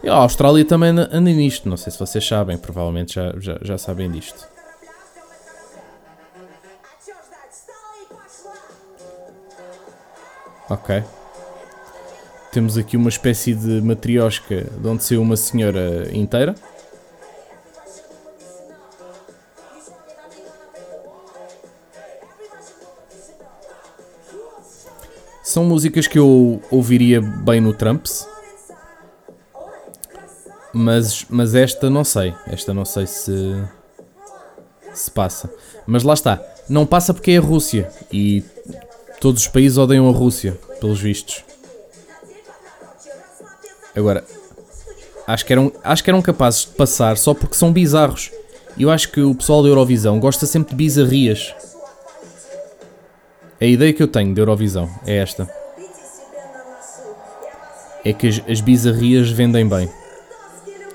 E 0.02 0.08
a 0.08 0.14
Austrália 0.14 0.64
também 0.64 0.90
anda 0.90 1.20
nisto. 1.20 1.68
Não 1.68 1.76
sei 1.76 1.92
se 1.92 1.98
vocês 1.98 2.26
sabem, 2.26 2.56
provavelmente 2.56 3.14
já, 3.14 3.34
já, 3.38 3.58
já 3.60 3.78
sabem 3.78 4.10
disto. 4.10 4.48
Ok. 10.68 11.02
Temos 12.52 12.76
aqui 12.76 12.96
uma 12.96 13.08
espécie 13.08 13.54
de 13.54 13.80
matriosca 13.80 14.66
de 14.76 14.88
onde 14.88 15.04
saiu 15.04 15.22
uma 15.22 15.36
senhora 15.36 16.08
inteira. 16.12 16.54
São 25.44 25.64
músicas 25.64 26.08
que 26.08 26.18
eu 26.18 26.60
ouviria 26.70 27.20
bem 27.20 27.60
no 27.60 27.72
Trumps. 27.72 28.26
Mas, 30.72 31.24
mas 31.28 31.54
esta 31.54 31.88
não 31.88 32.04
sei. 32.04 32.34
Esta 32.48 32.74
não 32.74 32.84
sei 32.84 33.06
se. 33.06 33.64
se 34.92 35.10
passa. 35.10 35.52
Mas 35.86 36.02
lá 36.02 36.14
está. 36.14 36.42
Não 36.68 36.84
passa 36.84 37.14
porque 37.14 37.32
é 37.32 37.38
a 37.38 37.40
Rússia. 37.40 37.92
E 38.12 38.44
todos 39.20 39.42
os 39.42 39.48
países 39.48 39.78
odeiam 39.78 40.08
a 40.08 40.12
Rússia, 40.12 40.58
pelos 40.80 41.00
vistos. 41.00 41.44
Agora, 43.94 44.24
acho 45.26 45.44
que 45.44 45.52
eram, 45.52 45.72
acho 45.82 46.04
que 46.04 46.10
eram 46.10 46.22
capazes 46.22 46.62
de 46.62 46.68
passar 46.68 47.16
só 47.16 47.34
porque 47.34 47.56
são 47.56 47.72
bizarros. 47.72 48.30
Eu 48.78 48.90
acho 48.90 49.10
que 49.10 49.20
o 49.20 49.34
pessoal 49.34 49.62
da 49.62 49.68
Eurovisão 49.68 50.18
gosta 50.20 50.46
sempre 50.46 50.70
de 50.70 50.76
bizarrias. 50.76 51.54
A 53.60 53.64
ideia 53.64 53.92
que 53.92 54.02
eu 54.02 54.08
tenho 54.08 54.34
da 54.34 54.40
Eurovisão 54.40 54.88
é 55.06 55.16
esta: 55.16 55.48
é 58.04 58.12
que 58.12 58.28
as, 58.28 58.40
as 58.48 58.60
bizarrias 58.60 59.30
vendem 59.30 59.68
bem. 59.68 59.90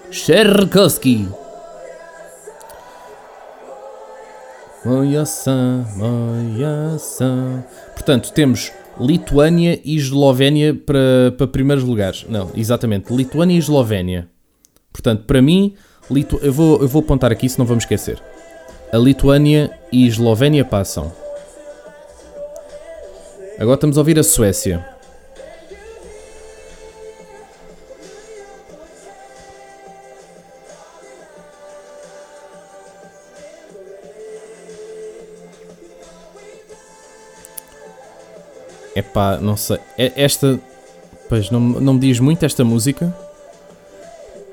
Cherkowski! 0.09 1.27
Portanto, 7.93 8.31
temos 8.31 8.71
Lituânia 8.99 9.79
e 9.83 9.95
Eslovénia 9.95 10.73
para, 10.73 11.33
para 11.37 11.47
primeiros 11.47 11.83
lugares. 11.83 12.25
Não, 12.29 12.49
exatamente, 12.55 13.13
Lituânia 13.13 13.55
e 13.55 13.59
Eslovénia. 13.59 14.29
Portanto, 14.91 15.23
para 15.25 15.41
mim, 15.41 15.73
Litu... 16.09 16.39
eu, 16.41 16.53
vou, 16.53 16.81
eu 16.81 16.87
vou 16.87 17.01
apontar 17.01 17.31
aqui 17.31 17.49
se 17.49 17.59
não 17.59 17.65
vamos 17.65 17.83
esquecer. 17.83 18.21
A 18.91 18.97
Lituânia 18.97 19.71
e 19.91 20.07
Eslovénia 20.07 20.63
passam. 20.63 21.11
Agora 23.59 23.75
estamos 23.75 23.97
a 23.97 24.01
ouvir 24.01 24.17
a 24.19 24.23
Suécia. 24.23 24.94
Epá, 38.95 39.37
não 39.37 39.57
sei. 39.57 39.77
Esta. 39.97 40.59
Pois 41.27 41.51
não, 41.51 41.59
não 41.59 41.93
me 41.95 41.99
diz 41.99 42.19
muito 42.19 42.45
esta 42.45 42.63
música. 42.63 43.13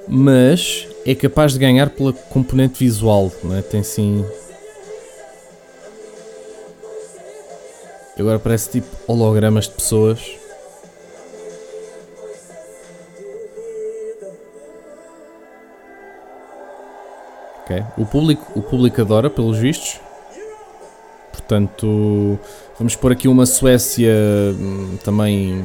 Mas 0.09 0.89
é 1.07 1.15
capaz 1.15 1.53
de 1.53 1.59
ganhar 1.61 1.91
pela 1.91 2.13
componente 2.13 2.79
visual, 2.79 3.31
não 3.45 3.57
é? 3.57 3.63
Tem 3.63 3.83
sim. 3.83 4.25
Agora 8.19 8.39
parece 8.39 8.71
tipo 8.71 8.89
hologramas 9.07 9.67
de 9.69 9.75
pessoas. 9.75 10.21
Ok. 17.63 17.85
O 17.97 18.05
público, 18.05 18.53
o 18.59 18.63
público 18.63 19.01
adora, 19.01 19.31
pelos 19.31 19.57
vistos. 19.59 20.01
Portanto, 21.53 22.39
vamos 22.79 22.97
pôr 22.97 23.13
aqui 23.13 23.29
uma 23.29 23.45
Suécia 23.45 24.11
hum, 24.59 24.97
também 25.05 25.63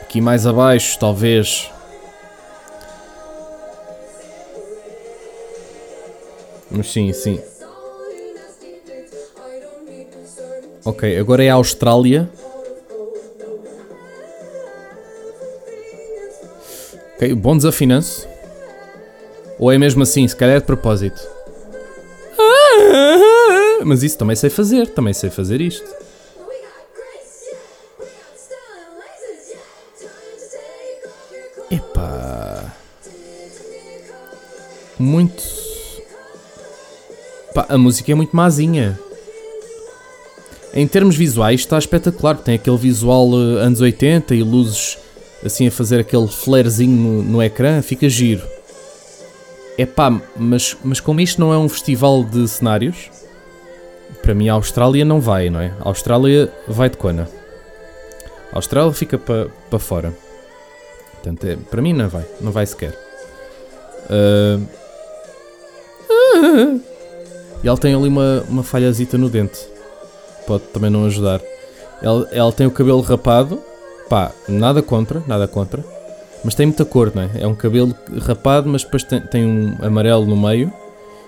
aqui 0.00 0.18
mais 0.18 0.46
abaixo, 0.46 0.98
talvez. 0.98 1.70
Mas 6.70 6.90
sim, 6.90 7.12
sim. 7.12 7.38
Ok, 10.86 11.18
agora 11.18 11.44
é 11.44 11.50
a 11.50 11.54
Austrália. 11.54 12.26
Ok, 17.16 17.34
bom 17.34 17.54
desafinanço. 17.58 18.26
Ou 19.58 19.70
é 19.70 19.76
mesmo 19.76 20.02
assim, 20.02 20.26
se 20.26 20.34
calhar 20.34 20.56
é 20.56 20.60
de 20.60 20.64
propósito. 20.64 21.33
Mas 23.84 24.02
isso 24.02 24.16
também 24.16 24.34
sei 24.34 24.50
fazer, 24.50 24.88
também 24.88 25.12
sei 25.12 25.30
fazer 25.30 25.60
isto. 25.60 25.86
Epá. 31.70 32.72
Muito. 34.98 35.42
Pá, 37.54 37.66
a 37.68 37.78
música 37.78 38.10
é 38.10 38.14
muito 38.14 38.34
mazinha. 38.34 38.98
Em 40.72 40.88
termos 40.88 41.14
visuais 41.14 41.60
está 41.60 41.78
espetacular, 41.78 42.36
tem 42.36 42.56
aquele 42.56 42.76
visual 42.76 43.28
uh, 43.30 43.58
anos 43.58 43.80
80 43.80 44.34
e 44.34 44.42
luzes 44.42 44.98
assim 45.44 45.68
a 45.68 45.70
fazer 45.70 46.00
aquele 46.00 46.26
flarezinho 46.26 46.96
no, 46.96 47.22
no 47.22 47.42
ecrã, 47.42 47.80
fica 47.82 48.08
giro. 48.08 48.42
É 49.76 49.84
pá, 49.84 50.20
mas, 50.36 50.76
mas 50.82 51.00
como 51.00 51.20
isto 51.20 51.40
não 51.40 51.52
é 51.52 51.58
um 51.58 51.68
festival 51.68 52.24
de 52.24 52.48
cenários, 52.48 53.10
para 54.24 54.34
mim 54.34 54.48
a 54.48 54.54
Austrália 54.54 55.04
não 55.04 55.20
vai, 55.20 55.50
não 55.50 55.60
é? 55.60 55.72
A 55.80 55.88
Austrália 55.88 56.50
vai 56.66 56.88
de 56.88 56.96
cona. 56.96 57.28
A 58.52 58.56
Austrália 58.56 58.92
fica 58.92 59.18
para 59.18 59.48
pa 59.70 59.78
fora. 59.78 60.12
Portanto, 61.12 61.44
é, 61.44 61.56
para 61.56 61.82
mim 61.82 61.92
não 61.92 62.08
vai, 62.08 62.24
não 62.40 62.50
vai 62.50 62.66
sequer. 62.66 62.98
Uh... 64.10 64.66
E 67.62 67.68
ela 67.68 67.78
tem 67.78 67.94
ali 67.94 68.08
uma, 68.08 68.44
uma 68.48 68.62
falhazita 68.62 69.16
no 69.16 69.30
dente 69.30 69.74
pode 70.46 70.64
também 70.64 70.90
não 70.90 71.04
ajudar. 71.06 71.40
Ela, 72.02 72.28
ela 72.30 72.52
tem 72.52 72.66
o 72.66 72.70
cabelo 72.70 73.00
rapado, 73.00 73.60
pá, 74.08 74.32
nada 74.48 74.82
contra, 74.82 75.22
nada 75.26 75.48
contra, 75.48 75.84
mas 76.44 76.54
tem 76.54 76.66
muita 76.66 76.84
cor, 76.84 77.12
não 77.14 77.22
é? 77.22 77.30
É 77.40 77.46
um 77.46 77.54
cabelo 77.54 77.94
rapado, 78.22 78.68
mas 78.68 78.84
depois 78.84 79.02
tem, 79.02 79.20
tem 79.20 79.44
um 79.44 79.76
amarelo 79.82 80.26
no 80.26 80.36
meio 80.36 80.72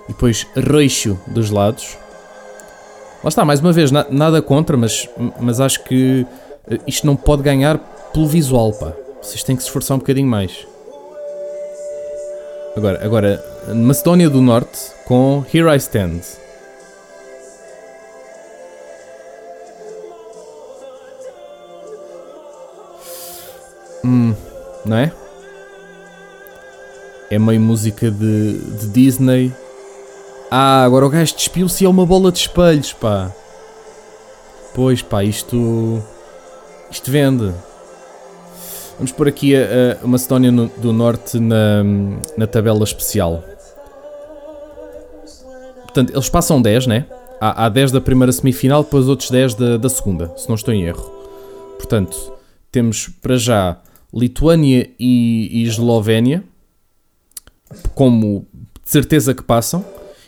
e 0.04 0.12
depois 0.12 0.46
roxo 0.70 1.18
dos 1.26 1.50
lados. 1.50 1.96
Lá 3.22 3.28
está, 3.28 3.44
mais 3.44 3.60
uma 3.60 3.72
vez, 3.72 3.90
na, 3.90 4.06
nada 4.10 4.40
contra, 4.40 4.76
mas, 4.76 5.08
mas 5.40 5.60
acho 5.60 5.82
que 5.84 6.26
eh, 6.70 6.78
isto 6.86 7.06
não 7.06 7.16
pode 7.16 7.42
ganhar 7.42 7.78
pelo 8.12 8.26
visual, 8.26 8.72
pá. 8.72 8.92
Vocês 9.22 9.42
têm 9.42 9.56
que 9.56 9.62
se 9.62 9.68
esforçar 9.68 9.96
um 9.96 9.98
bocadinho 9.98 10.28
mais. 10.28 10.66
Agora, 12.76 13.04
agora 13.04 13.44
Macedónia 13.74 14.28
do 14.28 14.40
Norte 14.40 14.78
com 15.06 15.44
Here 15.52 15.68
I 15.68 15.76
Stand. 15.76 16.20
Hum, 24.04 24.34
não 24.84 24.96
é? 24.96 25.12
É 27.28 27.38
meio 27.38 27.60
música 27.60 28.10
de, 28.10 28.58
de 28.58 28.86
Disney. 28.88 29.52
Ah, 30.50 30.84
agora 30.84 31.06
o 31.06 31.10
gajo 31.10 31.34
despiu-se 31.34 31.82
e 31.82 31.86
é 31.86 31.88
uma 31.88 32.06
bola 32.06 32.30
de 32.30 32.38
espelhos, 32.38 32.92
pá. 32.92 33.32
Pois, 34.74 35.02
pá, 35.02 35.24
isto. 35.24 36.02
Isto 36.90 37.10
vende. 37.10 37.52
Vamos 38.96 39.12
pôr 39.12 39.28
aqui 39.28 39.54
a, 39.56 39.98
a 40.02 40.06
Macedónia 40.06 40.52
do 40.52 40.92
Norte 40.92 41.38
na, 41.38 41.82
na 42.36 42.46
tabela 42.46 42.84
especial. 42.84 43.42
Portanto, 45.82 46.12
eles 46.12 46.28
passam 46.28 46.62
10, 46.62 46.86
né? 46.86 47.06
Há, 47.40 47.66
há 47.66 47.68
10 47.68 47.92
da 47.92 48.00
primeira 48.00 48.32
semifinal, 48.32 48.84
depois 48.84 49.08
outros 49.08 49.30
10 49.30 49.54
da, 49.54 49.76
da 49.76 49.88
segunda, 49.88 50.32
se 50.36 50.48
não 50.48 50.54
estou 50.54 50.72
em 50.72 50.84
erro. 50.84 51.10
Portanto, 51.76 52.32
temos 52.70 53.08
para 53.20 53.36
já 53.36 53.78
Lituânia 54.12 54.90
e, 54.98 55.48
e 55.52 55.66
Eslovénia, 55.66 56.44
como 57.94 58.46
de 58.82 58.90
certeza 58.90 59.34
que 59.34 59.42
passam. 59.42 59.84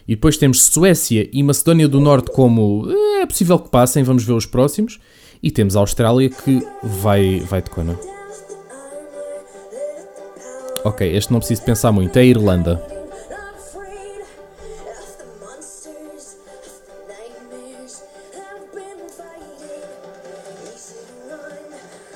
E 0.09 0.15
depois 0.15 0.38
temos 0.38 0.62
Suécia 0.62 1.29
e 1.31 1.43
Macedónia 1.43 1.87
do 1.87 2.00
Norte 2.00 2.31
como 2.31 2.91
eh, 2.91 3.21
é 3.21 3.27
possível 3.27 3.59
que 3.59 3.69
passem, 3.69 4.03
vamos 4.03 4.25
ver 4.25 4.33
os 4.33 4.47
próximos. 4.47 4.99
E 5.43 5.50
temos 5.50 5.77
a 5.77 5.81
Austrália 5.81 6.31
que 6.31 6.67
vai, 6.83 7.41
vai 7.41 7.61
de 7.61 7.69
cona. 7.69 8.00
Ok, 10.83 11.15
este 11.15 11.31
não 11.31 11.41
preciso 11.41 11.62
pensar 11.62 11.93
muito, 11.93 12.17
é 12.17 12.21
a 12.21 12.25
Irlanda. 12.25 12.83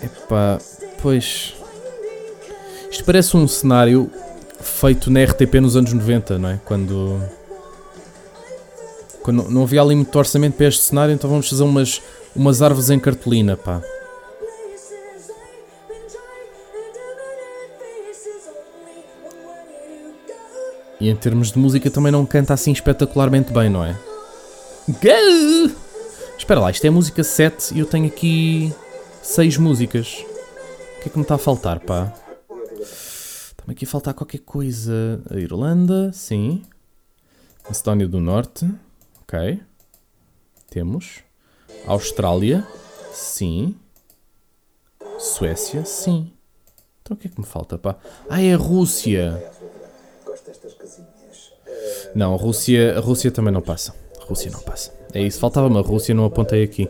Epá, 0.02 0.58
Pois. 1.02 1.54
Isto 2.90 3.04
parece 3.04 3.36
um 3.36 3.46
cenário 3.46 4.10
feito 4.60 5.10
na 5.10 5.24
RTP 5.24 5.54
nos 5.60 5.76
anos 5.76 5.92
90, 5.92 6.38
não 6.38 6.48
é? 6.48 6.60
Quando. 6.64 7.20
Não 9.30 9.62
havia 9.62 9.80
ali 9.80 9.94
muito 9.94 10.16
orçamento 10.18 10.56
para 10.56 10.66
este 10.66 10.82
cenário, 10.82 11.14
então 11.14 11.30
vamos 11.30 11.48
fazer 11.48 11.62
umas, 11.62 12.02
umas 12.34 12.62
árvores 12.62 12.90
em 12.90 12.98
cartolina, 12.98 13.56
pá. 13.56 13.82
E 20.98 21.08
em 21.08 21.16
termos 21.16 21.50
de 21.50 21.58
música 21.58 21.90
também 21.90 22.12
não 22.12 22.24
canta 22.24 22.54
assim 22.54 22.72
espetacularmente 22.72 23.52
bem, 23.52 23.68
não 23.68 23.84
é? 23.84 23.98
Go! 24.88 25.72
Espera 26.38 26.60
lá, 26.60 26.70
isto 26.70 26.84
é 26.84 26.90
música 26.90 27.24
7 27.24 27.74
e 27.74 27.80
eu 27.80 27.86
tenho 27.86 28.06
aqui 28.06 28.72
6 29.20 29.56
músicas. 29.58 30.24
O 30.96 31.02
que 31.02 31.08
é 31.08 31.10
que 31.10 31.18
me 31.18 31.22
está 31.22 31.34
a 31.34 31.38
faltar, 31.38 31.80
pá? 31.80 32.12
Está-me 32.80 33.72
aqui 33.72 33.84
a 33.84 33.88
faltar 33.88 34.14
qualquer 34.14 34.40
coisa. 34.40 35.20
A 35.30 35.36
Irlanda, 35.38 36.12
sim. 36.12 36.62
Macedónia 37.68 38.06
do 38.08 38.20
Norte, 38.20 38.68
ok. 39.32 39.60
Temos. 40.68 41.20
Austrália, 41.86 42.66
sim. 43.12 43.74
Suécia, 45.18 45.84
sim. 45.84 46.30
Então 47.00 47.16
o 47.16 47.18
que 47.18 47.28
é 47.28 47.30
que 47.30 47.40
me 47.40 47.46
falta, 47.46 47.78
pá? 47.78 47.96
Ah, 48.28 48.42
é 48.42 48.52
a 48.52 48.56
Rússia. 48.56 49.42
Não, 52.14 52.34
a 52.34 52.36
Rússia, 52.36 52.98
a 52.98 53.00
Rússia 53.00 53.30
também 53.30 53.52
não 53.52 53.62
passa. 53.62 53.94
A 54.20 54.24
Rússia 54.24 54.50
não 54.50 54.60
passa. 54.60 54.92
É 55.14 55.22
isso, 55.22 55.38
faltava-me 55.38 55.78
a 55.78 55.80
Rússia, 55.80 56.14
não 56.14 56.26
apontei 56.26 56.62
aqui. 56.62 56.88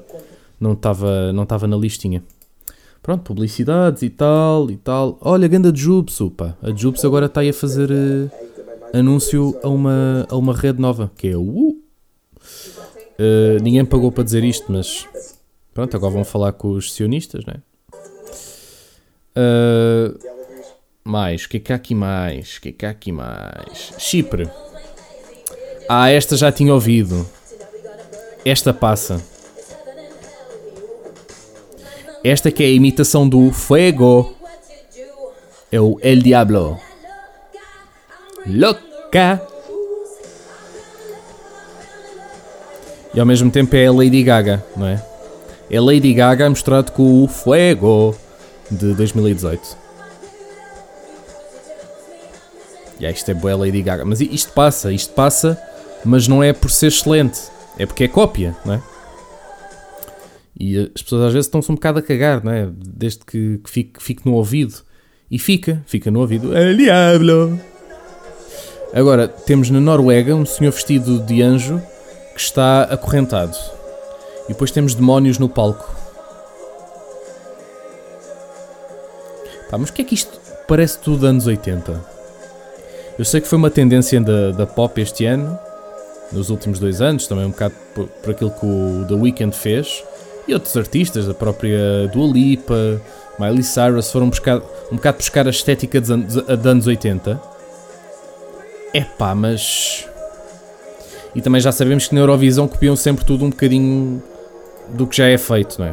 Não 0.60 0.72
estava 0.72 1.32
não 1.32 1.46
tava 1.46 1.66
na 1.66 1.76
listinha. 1.76 2.22
Pronto, 3.02 3.22
publicidades 3.22 4.02
e 4.02 4.10
tal 4.10 4.70
e 4.70 4.76
tal. 4.76 5.18
Olha, 5.20 5.48
ganda 5.48 5.72
de 5.72 5.80
Jupsu, 5.80 6.30
pá. 6.30 6.56
A 6.62 6.70
Jupsu 6.70 7.06
agora 7.06 7.26
está 7.26 7.40
aí 7.40 7.48
a 7.48 7.54
fazer 7.54 7.90
uh, 7.90 8.30
anúncio 8.96 9.58
a 9.62 9.68
uma, 9.68 10.26
a 10.28 10.36
uma 10.36 10.54
rede 10.54 10.80
nova, 10.80 11.10
que 11.16 11.28
é 11.28 11.36
o 11.36 11.81
uh. 13.18 13.62
Ninguém 13.62 13.84
pagou 13.84 14.10
para 14.12 14.24
dizer 14.24 14.44
isto, 14.44 14.70
mas 14.70 15.06
pronto, 15.72 15.96
agora 15.96 16.12
vão 16.12 16.24
falar 16.24 16.52
com 16.52 16.70
os 16.72 16.92
sionistas, 16.92 17.44
né? 17.44 17.54
Uh, 19.36 20.18
mais, 21.04 21.44
o 21.44 21.48
que 21.48 21.56
é 21.56 21.60
que 21.60 21.72
há 21.72 21.76
aqui 21.76 21.94
mais? 21.94 22.56
O 22.56 22.60
que 22.60 22.68
é 22.68 22.72
que 22.72 22.86
há 22.86 22.90
aqui 22.90 23.10
mais? 23.10 23.92
Chipre. 23.98 24.48
Ah, 25.88 26.10
esta 26.10 26.36
já 26.36 26.52
tinha 26.52 26.72
ouvido. 26.72 27.28
Esta 28.44 28.72
passa. 28.72 29.22
Esta 32.24 32.50
que 32.50 32.62
é 32.62 32.66
a 32.66 32.70
imitação 32.70 33.28
do 33.28 33.50
Fuego. 33.50 34.36
É 35.70 35.80
o 35.80 35.98
El 36.00 36.22
Diablo. 36.22 36.78
Louca. 38.46 39.51
E 43.14 43.20
ao 43.20 43.26
mesmo 43.26 43.50
tempo 43.50 43.76
é 43.76 43.86
a 43.86 43.92
Lady 43.92 44.22
Gaga, 44.22 44.64
não 44.76 44.86
é? 44.86 45.04
É 45.70 45.80
Lady 45.80 46.12
Gaga 46.14 46.48
misturado 46.48 46.92
com 46.92 47.22
o 47.22 47.28
Fuego 47.28 48.16
de 48.70 48.94
2018. 48.94 49.76
E 53.00 53.06
isto 53.06 53.30
é 53.30 53.34
boa 53.34 53.56
Lady 53.56 53.82
Gaga. 53.82 54.04
Mas 54.04 54.20
isto 54.20 54.52
passa, 54.52 54.92
isto 54.92 55.12
passa 55.12 55.58
mas 56.04 56.26
não 56.26 56.42
é 56.42 56.52
por 56.52 56.70
ser 56.70 56.88
excelente, 56.88 57.40
é 57.78 57.86
porque 57.86 58.04
é 58.04 58.08
cópia, 58.08 58.56
não 58.64 58.74
é? 58.74 58.82
E 60.58 60.78
as 60.78 61.02
pessoas 61.02 61.22
às 61.22 61.32
vezes 61.32 61.46
estão-se 61.46 61.70
um 61.70 61.74
bocado 61.74 61.98
a 61.98 62.02
cagar, 62.02 62.44
não 62.44 62.52
é? 62.52 62.68
Desde 62.72 63.20
que, 63.24 63.58
que, 63.64 63.70
fique, 63.70 63.92
que 63.94 64.02
fique 64.02 64.26
no 64.26 64.34
ouvido. 64.34 64.74
E 65.30 65.38
fica, 65.38 65.82
fica 65.86 66.10
no 66.10 66.20
ouvido. 66.20 66.56
El 66.56 66.76
diablo! 66.76 67.58
Agora, 68.92 69.26
temos 69.26 69.70
na 69.70 69.80
Noruega 69.80 70.34
um 70.34 70.44
senhor 70.44 70.72
vestido 70.72 71.20
de 71.20 71.40
anjo 71.40 71.80
que 72.34 72.40
está 72.40 72.82
acorrentado. 72.84 73.56
E 74.44 74.48
depois 74.48 74.70
temos 74.70 74.94
demónios 74.94 75.38
no 75.38 75.48
palco. 75.48 75.94
Pá, 79.70 79.78
mas 79.78 79.90
o 79.90 79.92
que 79.92 80.02
é 80.02 80.04
que 80.04 80.14
isto 80.14 80.38
parece 80.66 80.98
tudo 80.98 81.26
anos 81.26 81.46
80? 81.46 82.12
Eu 83.18 83.24
sei 83.24 83.40
que 83.40 83.48
foi 83.48 83.58
uma 83.58 83.70
tendência 83.70 84.20
da, 84.20 84.50
da 84.50 84.66
pop 84.66 85.00
este 85.00 85.26
ano, 85.26 85.58
nos 86.32 86.50
últimos 86.50 86.78
dois 86.78 87.00
anos, 87.00 87.26
também 87.26 87.44
um 87.44 87.50
bocado 87.50 87.74
por, 87.94 88.06
por 88.06 88.30
aquilo 88.30 88.50
que 88.50 88.66
o 88.66 89.04
The 89.06 89.14
Weeknd 89.14 89.54
fez, 89.54 90.02
e 90.46 90.54
outros 90.54 90.76
artistas, 90.76 91.28
a 91.28 91.34
própria 91.34 92.08
Dua 92.08 92.26
Lipa, 92.32 93.00
Miley 93.38 93.62
Cyrus, 93.62 94.10
foram 94.10 94.28
buscar, 94.28 94.60
um 94.90 94.96
bocado 94.96 95.18
buscar 95.18 95.46
a 95.46 95.50
estética 95.50 96.00
dos 96.00 96.34
de 96.34 96.68
anos 96.68 96.86
80. 96.86 97.40
É 98.94 99.02
pá, 99.02 99.34
mas. 99.34 100.06
E 101.34 101.40
também 101.40 101.60
já 101.60 101.72
sabemos 101.72 102.08
que 102.08 102.14
na 102.14 102.20
Eurovisão 102.20 102.68
copiam 102.68 102.94
sempre 102.94 103.24
tudo 103.24 103.44
um 103.44 103.50
bocadinho 103.50 104.22
do 104.90 105.06
que 105.06 105.16
já 105.16 105.26
é 105.26 105.38
feito, 105.38 105.78
não 105.78 105.86
é? 105.86 105.92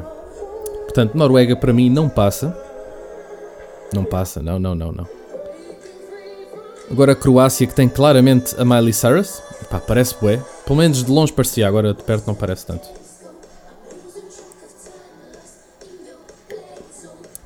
Portanto, 0.83 1.15
Noruega 1.15 1.55
para 1.55 1.71
mim 1.71 1.89
não 1.89 2.09
passa. 2.09 2.55
Não 3.93 4.03
passa, 4.03 4.41
não, 4.41 4.59
não, 4.59 4.75
não, 4.75 4.91
não. 4.91 5.07
Agora 6.91 7.13
a 7.13 7.15
Croácia 7.15 7.67
que 7.67 7.73
tem 7.73 7.87
claramente 7.87 8.55
a 8.57 8.65
Miley 8.65 8.93
Cyrus, 8.93 9.41
Pá, 9.69 9.79
parece 9.79 10.15
bué. 10.19 10.43
Pelo 10.65 10.77
menos 10.77 11.03
de 11.03 11.11
longe 11.11 11.31
parecia, 11.31 11.67
agora 11.67 11.93
de 11.93 12.03
perto 12.03 12.25
não 12.25 12.33
parece 12.33 12.65
tanto. 12.65 12.87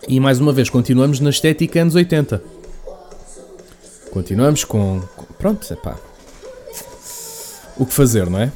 E 0.08 0.20
mais 0.20 0.40
uma 0.40 0.54
vez, 0.54 0.70
continuamos 0.70 1.20
na 1.20 1.30
estética 1.30 1.82
anos 1.82 1.96
80. 1.96 2.42
Continuamos 4.12 4.64
com. 4.64 5.02
com 5.16 5.26
pronto, 5.34 5.72
é 5.72 5.76
pá. 5.76 5.98
O 7.78 7.86
que 7.86 7.94
fazer, 7.94 8.30
não 8.30 8.40
é? 8.40 8.52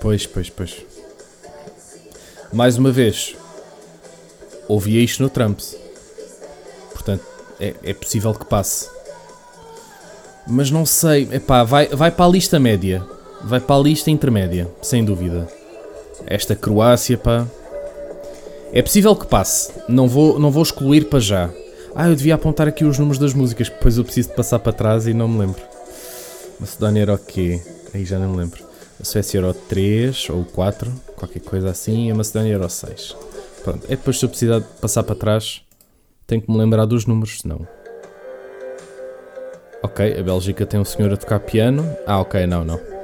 Pois, 0.00 0.26
pois, 0.26 0.50
pois. 0.50 0.84
Mais 2.52 2.78
uma 2.78 2.92
vez, 2.92 3.34
ouvia 4.68 5.02
isto 5.02 5.22
no 5.22 5.28
Trumps. 5.28 5.76
Portanto, 6.92 7.24
é, 7.60 7.74
é 7.82 7.92
possível 7.92 8.32
que 8.32 8.44
passe. 8.44 8.88
Mas 10.46 10.70
não 10.70 10.86
sei, 10.86 11.28
epá, 11.32 11.64
vai, 11.64 11.88
vai 11.88 12.10
para 12.10 12.24
a 12.24 12.28
lista 12.28 12.60
média. 12.60 13.04
Vai 13.42 13.60
para 13.60 13.76
a 13.76 13.80
lista 13.80 14.10
intermédia, 14.10 14.70
sem 14.80 15.04
dúvida. 15.04 15.48
Esta 16.26 16.54
Croácia, 16.54 17.18
pá. 17.18 17.46
É 18.72 18.82
possível 18.82 19.14
que 19.16 19.26
passe. 19.26 19.72
Não 19.88 20.08
vou, 20.08 20.38
não 20.38 20.50
vou 20.50 20.62
excluir 20.62 21.06
para 21.06 21.18
já. 21.18 21.50
Ah, 21.98 22.08
eu 22.08 22.14
devia 22.14 22.34
apontar 22.34 22.68
aqui 22.68 22.84
os 22.84 22.98
números 22.98 23.18
das 23.18 23.32
músicas, 23.32 23.70
depois 23.70 23.96
eu 23.96 24.04
preciso 24.04 24.28
de 24.28 24.34
passar 24.34 24.58
para 24.58 24.70
trás 24.70 25.06
e 25.06 25.14
não 25.14 25.26
me 25.26 25.38
lembro. 25.38 25.62
Macedónia 26.60 27.00
era 27.00 27.14
o 27.14 27.18
quê? 27.18 27.58
Aí 27.94 28.04
já 28.04 28.18
não 28.18 28.32
me 28.32 28.36
lembro. 28.36 28.62
A 29.00 29.04
Suécia 29.04 29.38
era 29.38 29.48
o 29.48 29.54
3 29.54 30.28
ou 30.28 30.44
4, 30.44 30.92
qualquer 31.16 31.40
coisa 31.40 31.70
assim, 31.70 32.08
e 32.08 32.10
a 32.10 32.14
Macedónia 32.14 32.54
era 32.54 32.66
o 32.66 32.68
6. 32.68 33.16
Pronto, 33.64 33.86
é 33.86 33.96
depois 33.96 34.18
se 34.18 34.26
eu 34.26 34.28
precisar 34.28 34.58
de 34.58 34.66
passar 34.78 35.04
para 35.04 35.14
trás, 35.14 35.62
tenho 36.26 36.42
que 36.42 36.50
me 36.50 36.58
lembrar 36.58 36.84
dos 36.84 37.06
números, 37.06 37.40
senão 37.40 37.66
Ok, 39.82 40.18
a 40.18 40.22
Bélgica 40.22 40.66
tem 40.66 40.78
um 40.78 40.84
senhor 40.84 41.10
a 41.14 41.16
tocar 41.16 41.40
piano. 41.40 41.96
Ah, 42.06 42.20
ok, 42.20 42.46
não, 42.46 42.62
não. 42.62 42.95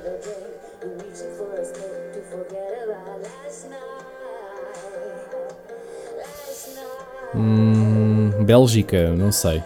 Bélgica, 8.43 9.11
não 9.11 9.31
sei. 9.33 9.63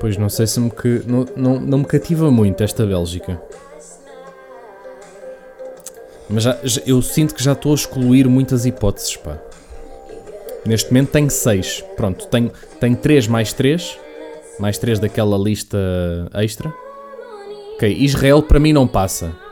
Pois 0.00 0.16
não 0.16 0.28
sei 0.28 0.46
se 0.46 0.60
me 0.60 0.70
que 0.70 1.02
não, 1.06 1.26
não, 1.34 1.60
não 1.60 1.78
me 1.78 1.84
cativa 1.84 2.30
muito 2.30 2.62
esta 2.62 2.86
Bélgica. 2.86 3.40
Mas 6.28 6.42
já, 6.42 6.58
eu 6.86 7.00
sinto 7.02 7.34
que 7.34 7.42
já 7.42 7.52
estou 7.52 7.72
a 7.72 7.74
excluir 7.74 8.28
muitas 8.28 8.66
hipóteses, 8.66 9.16
pá. 9.16 9.38
Neste 10.64 10.90
momento 10.92 11.10
tenho 11.10 11.30
6. 11.30 11.84
Pronto, 11.96 12.26
tenho, 12.26 12.50
tenho 12.80 12.96
3 12.96 13.28
mais 13.28 13.52
3. 13.52 13.98
Mais 14.58 14.78
3 14.78 14.98
daquela 14.98 15.38
lista 15.38 15.78
extra. 16.34 16.72
Ok, 17.74 17.88
Israel 18.00 18.42
para 18.42 18.58
mim 18.58 18.72
não 18.72 18.86
passa. 18.86 19.45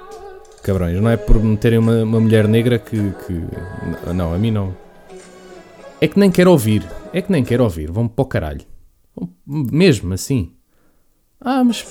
Cabrões, 0.65 0.99
não 0.99 1.11
é 1.11 1.17
por 1.19 1.39
meterem 1.43 1.79
uma, 1.79 2.03
uma 2.03 2.19
mulher 2.19 2.49
negra 2.49 2.79
que, 2.79 2.97
que. 2.97 4.13
Não, 4.15 4.33
a 4.33 4.39
mim 4.39 4.51
não. 4.51 4.75
É 6.01 6.09
que 6.09 6.19
nem 6.19 6.31
quero 6.31 6.51
ouvir. 6.51 6.83
É 7.13 7.21
que 7.21 7.31
nem 7.31 7.45
quero 7.45 7.63
ouvir. 7.65 7.91
Vão-me 7.91 8.09
para 8.09 8.23
o 8.23 8.27
caralho. 8.27 8.63
Mesmo 9.47 10.15
assim. 10.15 10.53
Ah, 11.39 11.63
mas 11.63 11.85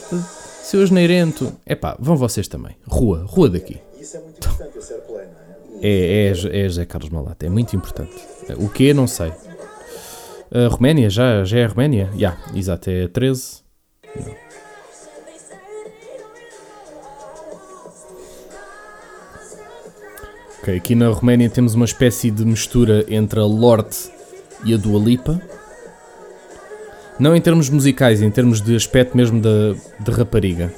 seu 0.64 0.82
asneirento. 0.82 1.54
É 1.68 1.76
pá, 1.76 1.96
vão 2.00 2.18
vocês 2.18 2.48
também. 2.48 2.76
Rua, 2.88 3.24
rua 3.28 3.48
daqui. 3.48 3.80
Isso 4.00 4.18
é 4.18 4.20
muito 4.22 4.38
importante, 4.38 4.78
esse 4.80 4.94
airplay, 4.94 5.26
não 5.28 5.80
é? 5.80 5.88
É, 5.88 6.28
é, 6.28 6.30
é 6.30 6.64
José 6.70 6.86
Carlos 6.86 7.12
Malata, 7.12 7.46
é 7.46 7.50
muito 7.50 7.76
importante. 7.76 8.14
O 8.58 8.70
que 8.70 8.92
não 8.92 9.06
sei. 9.06 9.32
A 10.52 10.68
Roménia, 10.68 11.10
já, 11.12 11.44
já 11.44 11.60
é 11.60 11.66
a 11.66 11.68
Roménia? 11.68 12.06
Já, 12.08 12.18
yeah, 12.18 12.42
exato, 12.56 12.90
é 12.90 13.08
13. 13.08 13.64
Não. 14.16 14.43
Ok, 20.64 20.78
aqui 20.78 20.96
na 20.96 21.10
Roménia 21.10 21.50
temos 21.50 21.76
uma 21.76 21.84
espécie 21.84 22.32
de 22.32 22.46
mistura 22.46 23.04
entre 23.10 23.38
a 23.38 23.44
Lorde 23.44 23.98
e 24.64 24.74
a 24.74 24.78
Dua 24.78 24.98
Lipa. 24.98 25.42
Não 27.20 27.36
em 27.36 27.42
termos 27.42 27.70
musicais, 27.70 28.22
em 28.22 28.32
termos 28.32 28.62
de 28.62 28.74
aspecto 28.74 29.18
mesmo 29.18 29.42
de, 29.42 29.76
de 30.00 30.10
rapariga. 30.10 30.74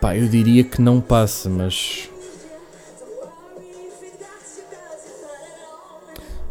Pá, 0.00 0.16
eu 0.16 0.26
diria 0.26 0.64
que 0.64 0.82
não 0.82 1.00
passa, 1.00 1.48
mas. 1.48 2.10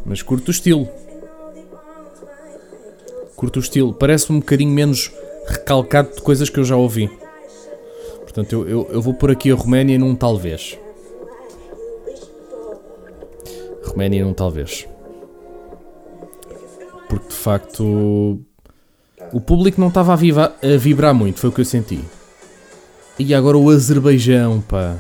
Mas 0.06 0.22
curto 0.22 0.48
o 0.48 0.52
estilo. 0.52 0.88
Curto 3.36 3.58
o 3.58 3.62
estilo. 3.62 3.94
Parece 3.94 4.32
um 4.32 4.40
bocadinho 4.40 4.72
menos 4.72 5.12
recalcado 5.46 6.16
de 6.16 6.22
coisas 6.22 6.50
que 6.50 6.62
eu 6.62 6.64
já 6.64 6.78
ouvi. 6.78 7.23
Portanto, 8.34 8.54
eu, 8.54 8.68
eu, 8.68 8.90
eu 8.94 9.02
vou 9.02 9.14
pôr 9.14 9.30
aqui 9.30 9.52
a 9.52 9.56
Roménia 9.56 10.00
num 10.00 10.16
talvez. 10.16 10.76
Roménia 13.86 14.26
num 14.26 14.34
talvez. 14.34 14.88
Porque 17.08 17.28
de 17.28 17.36
facto 17.36 18.40
o 19.32 19.40
público 19.40 19.80
não 19.80 19.90
estava 19.90 20.16
a, 20.16 20.18
a 20.18 20.78
vibrar 20.78 21.14
muito, 21.14 21.40
foi 21.40 21.52
o 21.52 21.54
que 21.54 21.62
eu 21.62 21.66
senti. 21.66 22.04
E 23.20 23.36
agora 23.36 23.56
o 23.56 23.70
Azerbaijão, 23.70 24.62
pá. 24.62 24.96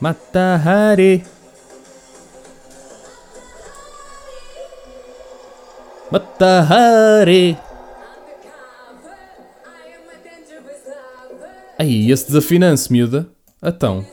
Matahari. 0.00 1.24
Matahari. 6.12 7.65
Aí, 11.78 12.10
esse 12.10 12.26
desafinance, 12.26 12.90
miúda. 12.90 13.26
Então. 13.62 14.04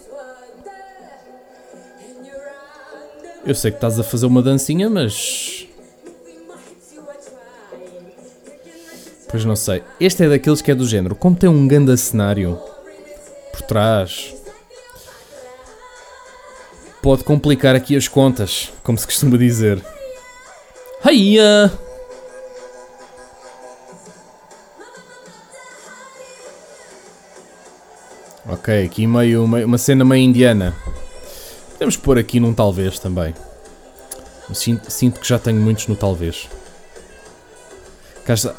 Eu 3.45 3.56
sei 3.56 3.71
que 3.71 3.78
estás 3.78 3.99
a 3.99 4.04
fazer 4.04 4.26
uma 4.26 4.41
dancinha, 4.41 4.89
mas. 4.89 5.67
Pois 9.30 9.45
não 9.45 9.56
sei. 9.56 9.84
Este 9.99 10.23
é 10.23 10.30
daqueles 10.30 10.62
que 10.62 10.71
é 10.71 10.76
do 10.76 10.86
género. 10.86 11.15
Como 11.15 11.36
tem 11.36 11.49
um 11.49 11.67
grande 11.67 11.97
cenário 11.97 12.60
por 13.52 13.62
trás, 13.63 14.34
pode 17.02 17.23
complicar 17.23 17.76
aqui 17.76 17.95
as 17.95 18.08
contas, 18.08 18.71
como 18.84 18.97
se 18.97 19.06
costuma 19.06 19.38
dizer. 19.38 19.84
Hiya! 21.06 21.83
Ok, 28.45 28.86
aqui 28.86 29.08
meio, 29.08 29.45
uma 29.45 29.77
cena 29.77 30.03
meio 30.03 30.23
indiana. 30.23 30.75
Podemos 31.71 31.95
pôr 31.95 32.17
aqui 32.17 32.39
num 32.39 32.53
talvez 32.53 32.99
também. 32.99 33.34
Sinto, 34.53 34.91
sinto 34.91 35.19
que 35.19 35.27
já 35.27 35.39
tenho 35.39 35.60
muitos 35.62 35.88
no 35.88 35.95
talvez. 35.95 36.49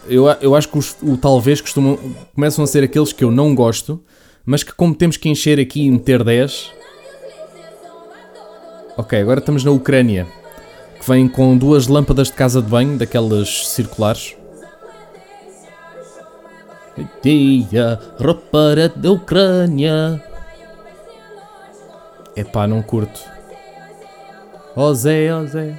Eu, 0.07 0.27
eu 0.41 0.55
acho 0.55 0.69
que 0.69 0.79
os, 0.79 0.97
o 1.03 1.17
talvez 1.17 1.61
costumam, 1.61 1.99
começam 2.35 2.65
a 2.65 2.67
ser 2.67 2.83
aqueles 2.85 3.13
que 3.13 3.25
eu 3.25 3.31
não 3.31 3.55
gosto, 3.55 4.03
mas 4.45 4.63
que 4.63 4.73
como 4.73 4.95
temos 4.95 5.17
que 5.17 5.29
encher 5.29 5.59
aqui 5.61 5.87
e 5.87 5.91
meter 5.91 6.25
10. 6.25 6.71
Ok, 8.97 9.21
agora 9.21 9.41
estamos 9.41 9.65
na 9.65 9.71
Ucrânia, 9.71 10.27
que 11.01 11.11
vem 11.11 11.29
com 11.29 11.57
duas 11.57 11.87
lâmpadas 11.87 12.29
de 12.29 12.35
casa 12.35 12.63
de 12.63 12.69
banho, 12.69 12.97
daquelas 12.97 13.69
circulares. 13.69 14.37
Dia, 17.23 17.99
roupa 18.21 18.75
da 18.95 19.11
Ucrânia. 19.11 20.23
Epá, 22.37 22.67
não 22.67 22.83
curto. 22.83 23.21
Ó 24.77 24.89
oh 24.89 24.95
Zé, 24.95 25.33
ó 25.33 25.41
oh 25.41 25.47
Zé. 25.47 25.75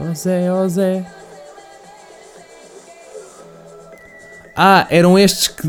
Ó 0.00 0.04
oh 0.04 0.14
Zé, 0.14 0.52
ó 0.52 0.68
Zé. 0.68 1.04
Ah, 4.56 4.86
eram 4.88 5.18
estes 5.18 5.48
que, 5.48 5.68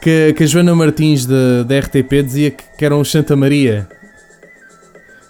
que, 0.00 0.32
que 0.34 0.42
a 0.42 0.46
Joana 0.46 0.74
Martins 0.74 1.26
da 1.26 1.78
RTP 1.78 2.24
dizia 2.24 2.50
que, 2.50 2.64
que 2.76 2.84
eram 2.84 3.00
os 3.00 3.10
Santa 3.10 3.36
Maria. 3.36 3.88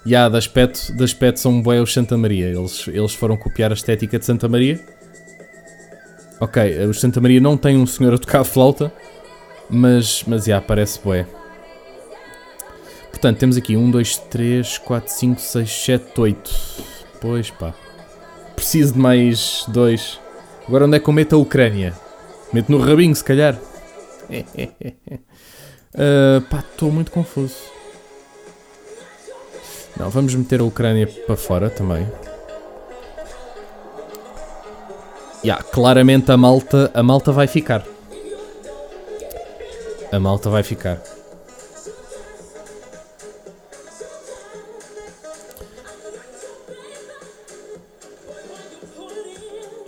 E 0.03 0.15
ah, 0.15 0.29
de 0.29 0.37
aspecto, 0.37 0.93
de 0.95 1.03
aspecto 1.03 1.39
são 1.39 1.61
bué 1.61 1.79
os 1.79 1.93
Santa 1.93 2.17
Maria. 2.17 2.47
Eles, 2.47 2.87
eles 2.87 3.13
foram 3.13 3.37
copiar 3.37 3.71
a 3.71 3.75
estética 3.75 4.17
de 4.17 4.25
Santa 4.25 4.47
Maria. 4.47 4.79
Ok, 6.39 6.85
os 6.85 6.99
Santa 6.99 7.19
Maria 7.19 7.41
não 7.41 7.57
têm 7.57 7.77
um 7.77 7.87
senhor 7.87 8.13
a 8.13 8.17
tocar 8.17 8.43
flauta, 8.43 8.93
mas, 9.69 10.23
mas 10.27 10.45
já, 10.45 10.61
parece 10.61 10.99
bué. 11.03 11.25
Portanto, 13.09 13.39
temos 13.39 13.57
aqui 13.57 13.75
1, 13.75 13.89
2, 13.89 14.17
3, 14.17 14.77
4, 14.77 15.11
5, 15.11 15.41
6, 15.41 15.71
7, 15.71 16.21
8. 16.21 16.51
Pois 17.19 17.49
pá. 17.49 17.73
Preciso 18.55 18.93
de 18.93 18.99
mais 18.99 19.65
dois. 19.67 20.19
Agora 20.67 20.85
onde 20.85 20.97
é 20.97 20.99
que 20.99 21.09
eu 21.09 21.13
meto 21.13 21.35
a 21.35 21.39
Ucrânia? 21.39 21.95
Meto 22.53 22.71
no 22.71 22.77
rabinho, 22.77 23.15
se 23.15 23.23
calhar. 23.23 23.55
uh, 23.55 23.59
pá, 26.49 26.59
estou 26.59 26.91
muito 26.91 27.11
confuso. 27.11 27.55
Não, 29.99 30.11
vamos 30.11 30.35
meter 30.35 30.59
a 30.59 30.63
Ucrânia 30.63 31.07
para 31.07 31.35
fora 31.35 31.71
também. 31.71 32.07
Yeah, 35.43 35.63
claramente 35.63 36.31
a 36.31 36.37
malta, 36.37 36.91
a 36.93 37.03
malta 37.03 37.31
vai 37.31 37.47
ficar. 37.47 37.85
A 40.11 40.19
malta 40.19 40.49
vai 40.49 40.63
ficar. 40.63 41.01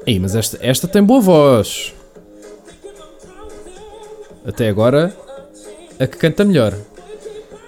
Aí, 0.06 0.20
mas 0.20 0.36
esta, 0.36 0.58
esta 0.62 0.88
tem 0.88 1.04
boa 1.04 1.22
voz. 1.22 1.94
Até 4.46 4.68
agora, 4.68 5.16
a 6.00 6.08
que 6.08 6.18
canta 6.18 6.44
melhor. 6.44 6.74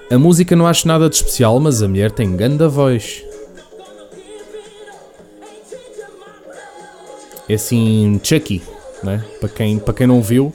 A 0.10 0.18
música 0.18 0.56
não 0.56 0.66
acho 0.66 0.88
nada 0.88 1.08
de 1.08 1.16
especial, 1.16 1.60
mas 1.60 1.84
a 1.84 1.88
mulher 1.88 2.12
tem 2.12 2.36
grande 2.36 2.68
voz. 2.68 3.24
É 7.52 7.56
assim, 7.56 8.18
Chucky, 8.24 8.62
né? 9.04 9.26
Para 9.42 9.50
quem, 9.50 9.78
para 9.78 9.94
quem 9.94 10.08
não 10.08 10.22
viu, 10.22 10.54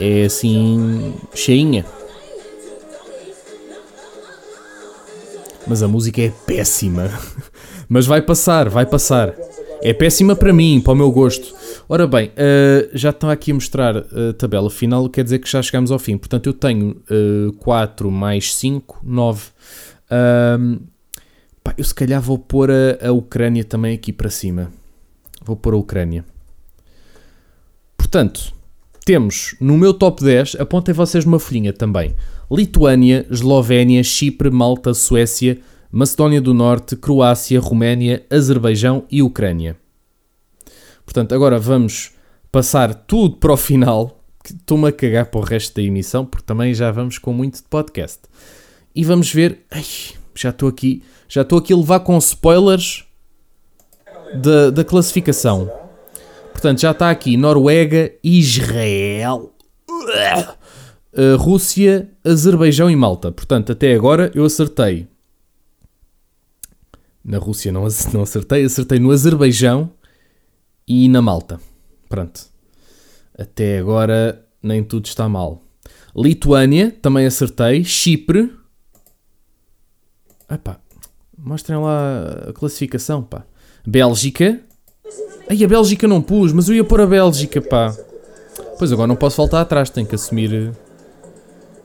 é 0.00 0.26
assim, 0.26 1.12
cheinha. 1.34 1.84
Mas 5.66 5.82
a 5.82 5.88
música 5.88 6.22
é 6.22 6.32
péssima. 6.46 7.10
Mas 7.90 8.06
vai 8.06 8.22
passar, 8.22 8.68
vai 8.68 8.86
passar. 8.86 9.34
É 9.82 9.92
péssima 9.92 10.36
para 10.36 10.52
mim, 10.52 10.80
para 10.80 10.92
o 10.92 10.96
meu 10.96 11.10
gosto. 11.10 11.52
Ora 11.88 12.06
bem, 12.06 12.28
uh, 12.28 12.90
já 12.92 13.10
estão 13.10 13.28
aqui 13.28 13.50
a 13.50 13.54
mostrar 13.54 13.96
a 13.96 14.32
tabela 14.38 14.70
final, 14.70 15.08
quer 15.08 15.24
dizer 15.24 15.40
que 15.40 15.50
já 15.50 15.60
chegamos 15.62 15.90
ao 15.90 15.98
fim. 15.98 16.16
Portanto, 16.16 16.46
eu 16.46 16.52
tenho 16.52 16.96
uh, 17.10 17.52
4 17.54 18.08
mais 18.08 18.54
5, 18.54 19.00
9. 19.02 19.46
Uh, 20.06 20.80
pá, 21.64 21.74
eu 21.76 21.82
se 21.82 21.92
calhar 21.92 22.22
vou 22.22 22.38
pôr 22.38 22.70
a, 22.70 23.08
a 23.08 23.10
Ucrânia 23.10 23.64
também 23.64 23.96
aqui 23.96 24.12
para 24.12 24.30
cima. 24.30 24.70
Vou 25.44 25.56
pôr 25.56 25.74
a 25.74 25.76
Ucrânia. 25.76 26.24
Portanto, 27.96 28.54
temos 29.04 29.54
no 29.60 29.76
meu 29.76 29.92
top 29.92 30.24
10, 30.24 30.56
apontem 30.58 30.94
vocês 30.94 31.24
uma 31.24 31.38
folhinha 31.38 31.72
também: 31.72 32.14
Lituânia, 32.50 33.26
Eslovénia, 33.30 34.02
Chipre, 34.02 34.50
Malta, 34.50 34.94
Suécia, 34.94 35.58
Macedónia 35.90 36.40
do 36.40 36.54
Norte, 36.54 36.96
Croácia, 36.96 37.60
Roménia, 37.60 38.24
Azerbaijão 38.30 39.04
e 39.10 39.22
Ucrânia. 39.22 39.76
Portanto, 41.04 41.34
agora 41.34 41.58
vamos 41.58 42.12
passar 42.50 42.94
tudo 42.94 43.36
para 43.36 43.52
o 43.52 43.56
final. 43.56 44.20
Estou-me 44.44 44.88
a 44.88 44.92
cagar 44.92 45.26
para 45.26 45.40
o 45.40 45.44
resto 45.44 45.76
da 45.76 45.82
emissão, 45.82 46.24
porque 46.24 46.44
também 46.44 46.72
já 46.74 46.90
vamos 46.90 47.18
com 47.18 47.32
muito 47.32 47.56
de 47.56 47.64
podcast. 47.64 48.20
E 48.94 49.04
vamos 49.04 49.32
ver. 49.32 49.60
Ai, 49.70 49.84
já 50.34 50.50
estou 50.50 50.68
aqui. 50.68 51.02
Já 51.28 51.42
estou 51.42 51.58
aqui 51.58 51.72
a 51.72 51.76
levar 51.76 52.00
com 52.00 52.16
spoilers 52.18 53.03
da, 54.40 54.70
da 54.70 54.84
classificação. 54.84 55.70
Portanto, 56.52 56.80
já 56.80 56.92
está 56.92 57.10
aqui 57.10 57.36
Noruega, 57.36 58.12
Israel, 58.22 59.52
uh, 59.88 61.36
Rússia, 61.36 62.08
Azerbaijão 62.24 62.90
e 62.90 62.96
Malta. 62.96 63.32
Portanto, 63.32 63.72
até 63.72 63.94
agora 63.94 64.30
eu 64.34 64.44
acertei 64.44 65.08
na 67.24 67.38
Rússia 67.38 67.72
não, 67.72 67.86
não 68.12 68.22
acertei, 68.22 68.64
acertei 68.64 68.98
no 68.98 69.10
Azerbaijão 69.10 69.90
e 70.86 71.08
na 71.08 71.22
Malta. 71.22 71.58
Pronto. 72.08 72.42
Até 73.36 73.78
agora 73.78 74.46
nem 74.62 74.84
tudo 74.84 75.06
está 75.06 75.28
mal. 75.28 75.62
Lituânia, 76.14 76.90
também 76.90 77.26
acertei. 77.26 77.82
Chipre. 77.82 78.54
Epá, 80.50 80.78
mostrem 81.36 81.78
lá 81.78 82.48
a 82.50 82.52
classificação, 82.52 83.22
pá. 83.22 83.44
Bélgica. 83.86 84.60
Ai, 85.48 85.62
a 85.62 85.68
Bélgica 85.68 86.08
não 86.08 86.22
pus, 86.22 86.52
mas 86.52 86.68
eu 86.68 86.74
ia 86.74 86.84
pôr 86.84 87.00
a 87.00 87.06
Bélgica, 87.06 87.60
pá. 87.60 87.94
Pois 88.78 88.92
agora 88.92 89.06
não 89.06 89.16
posso 89.16 89.36
voltar 89.36 89.60
atrás, 89.60 89.90
tenho 89.90 90.06
que 90.06 90.14
assumir. 90.14 90.52
Eu 90.52 90.72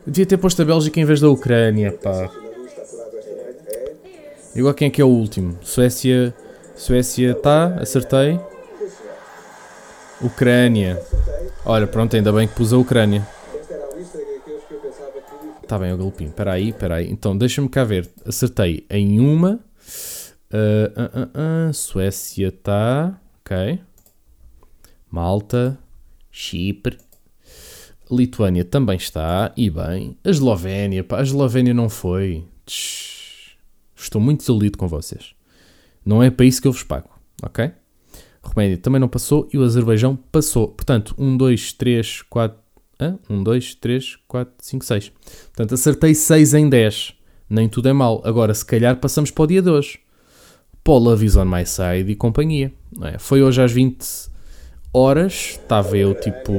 devia 0.05 0.25
ter 0.25 0.37
posto 0.37 0.61
a 0.61 0.65
Bélgica 0.65 0.99
em 0.99 1.05
vez 1.05 1.19
da 1.19 1.29
Ucrânia, 1.29 1.91
pá. 1.91 2.29
E 4.55 4.59
agora 4.59 4.73
quem 4.73 4.87
é 4.87 4.91
que 4.91 5.01
é 5.01 5.05
o 5.05 5.09
último? 5.09 5.57
Suécia. 5.61 6.33
Suécia 6.75 7.35
tá, 7.35 7.75
acertei. 7.81 8.39
Ucrânia. 10.21 11.01
Olha, 11.65 11.85
pronto, 11.85 12.15
ainda 12.15 12.31
bem 12.31 12.47
que 12.47 12.55
pus 12.55 12.73
a 12.73 12.77
Ucrânia. 12.77 13.27
Está 15.61 15.77
bem, 15.77 15.93
o 15.93 15.97
galopim. 15.97 16.25
Espera 16.25 16.53
aí, 16.53 16.69
espera 16.69 16.95
aí. 16.95 17.11
Então, 17.11 17.37
deixa-me 17.37 17.69
cá 17.69 17.83
ver. 17.83 18.09
Acertei 18.25 18.85
em 18.89 19.19
uma. 19.19 19.59
Uh, 20.51 21.67
uh, 21.67 21.69
uh, 21.69 21.73
Suécia 21.73 22.47
está. 22.47 23.19
Ok. 23.41 23.79
Malta. 25.09 25.77
Chipre. 26.31 26.97
Lituânia 28.09 28.65
também 28.65 28.97
está. 28.97 29.51
E 29.55 29.69
bem. 29.69 30.17
A 30.23 30.29
Eslovénia. 30.29 31.03
Pá, 31.03 31.19
a 31.19 31.23
Eslovénia 31.23 31.73
não 31.73 31.89
foi. 31.89 32.45
Tch, 32.65 33.55
estou 33.95 34.19
muito 34.19 34.39
desiludido 34.39 34.77
com 34.77 34.87
vocês. 34.87 35.35
Não 36.05 36.23
é 36.23 36.31
para 36.31 36.45
isso 36.45 36.61
que 36.61 36.67
eu 36.67 36.71
vos 36.71 36.83
pago. 36.83 37.09
Ok? 37.43 37.71
Roménia 38.41 38.77
também 38.77 38.99
não 38.99 39.07
passou 39.07 39.47
e 39.53 39.57
o 39.57 39.63
Azerbaijão 39.63 40.15
passou. 40.15 40.69
Portanto, 40.69 41.13
1, 41.17 41.37
2, 41.37 41.73
3, 41.73 42.21
4. 42.23 42.59
1, 43.29 43.43
2, 43.43 43.75
3, 43.75 44.15
4, 44.27 44.53
5, 44.59 44.85
6. 44.85 45.09
Portanto, 45.09 45.73
acertei 45.73 46.13
6 46.13 46.53
em 46.53 46.69
10. 46.69 47.13
Nem 47.49 47.69
tudo 47.69 47.87
é 47.87 47.93
mal. 47.93 48.21
Agora, 48.25 48.53
se 48.53 48.65
calhar, 48.65 48.97
passamos 48.97 49.31
para 49.31 49.43
o 49.43 49.47
dia 49.47 49.61
de 49.61 49.69
hoje. 49.69 49.99
Paula 50.83 51.11
Love 51.11 51.37
on 51.37 51.45
My 51.45 51.65
Side 51.65 52.11
e 52.11 52.15
companhia. 52.15 52.71
É? 53.01 53.17
Foi 53.19 53.41
hoje 53.43 53.61
às 53.61 53.71
20 53.71 54.29
horas. 54.93 55.59
Estava 55.61 55.97
eu, 55.97 56.13
tipo, 56.15 56.53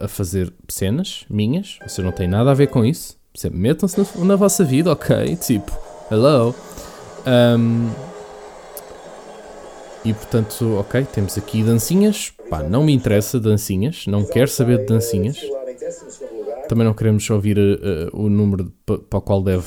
a, 0.00 0.04
a, 0.04 0.08
fazer 0.08 0.52
cenas 0.68 1.24
minhas. 1.28 1.78
Vocês 1.86 2.04
não 2.04 2.12
têm 2.12 2.28
nada 2.28 2.50
a 2.50 2.54
ver 2.54 2.68
com 2.68 2.84
isso. 2.84 3.16
Metam-se 3.50 3.98
na, 3.98 4.24
na, 4.24 4.36
vossa 4.36 4.64
vida, 4.64 4.90
ok? 4.90 5.36
Tipo, 5.36 5.72
hello. 6.10 6.54
Um, 7.26 7.90
e 10.04 10.14
portanto, 10.14 10.76
ok, 10.78 11.04
temos 11.12 11.36
aqui 11.36 11.62
dancinhas. 11.62 12.32
Pá, 12.48 12.62
não 12.62 12.84
me 12.84 12.92
interessa 12.92 13.40
dancinhas, 13.40 14.06
não 14.06 14.24
quero 14.24 14.48
saber 14.48 14.78
de 14.78 14.86
dancinhas. 14.86 15.38
Também 16.68 16.84
não 16.86 16.94
queremos 16.94 17.28
ouvir 17.28 17.58
uh, 17.58 18.08
o 18.12 18.28
número 18.28 18.72
para 18.86 19.18
o 19.18 19.20
qual 19.20 19.42
deve, 19.42 19.64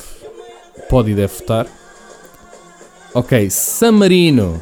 pode 0.89 1.11
e 1.11 1.15
deve 1.15 1.33
votar. 1.33 1.67
Ok, 3.13 3.49
San 3.49 3.93
Marino. 3.93 4.61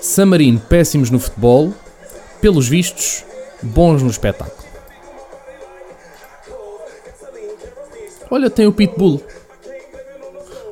San 0.00 0.26
Marino, 0.26 0.60
péssimos 0.60 1.10
no 1.10 1.18
futebol. 1.18 1.72
Pelos 2.40 2.68
vistos, 2.68 3.24
bons 3.62 4.02
no 4.02 4.10
espetáculo. 4.10 4.64
Olha, 8.30 8.50
tem 8.50 8.66
o 8.66 8.72
Pitbull. 8.72 9.22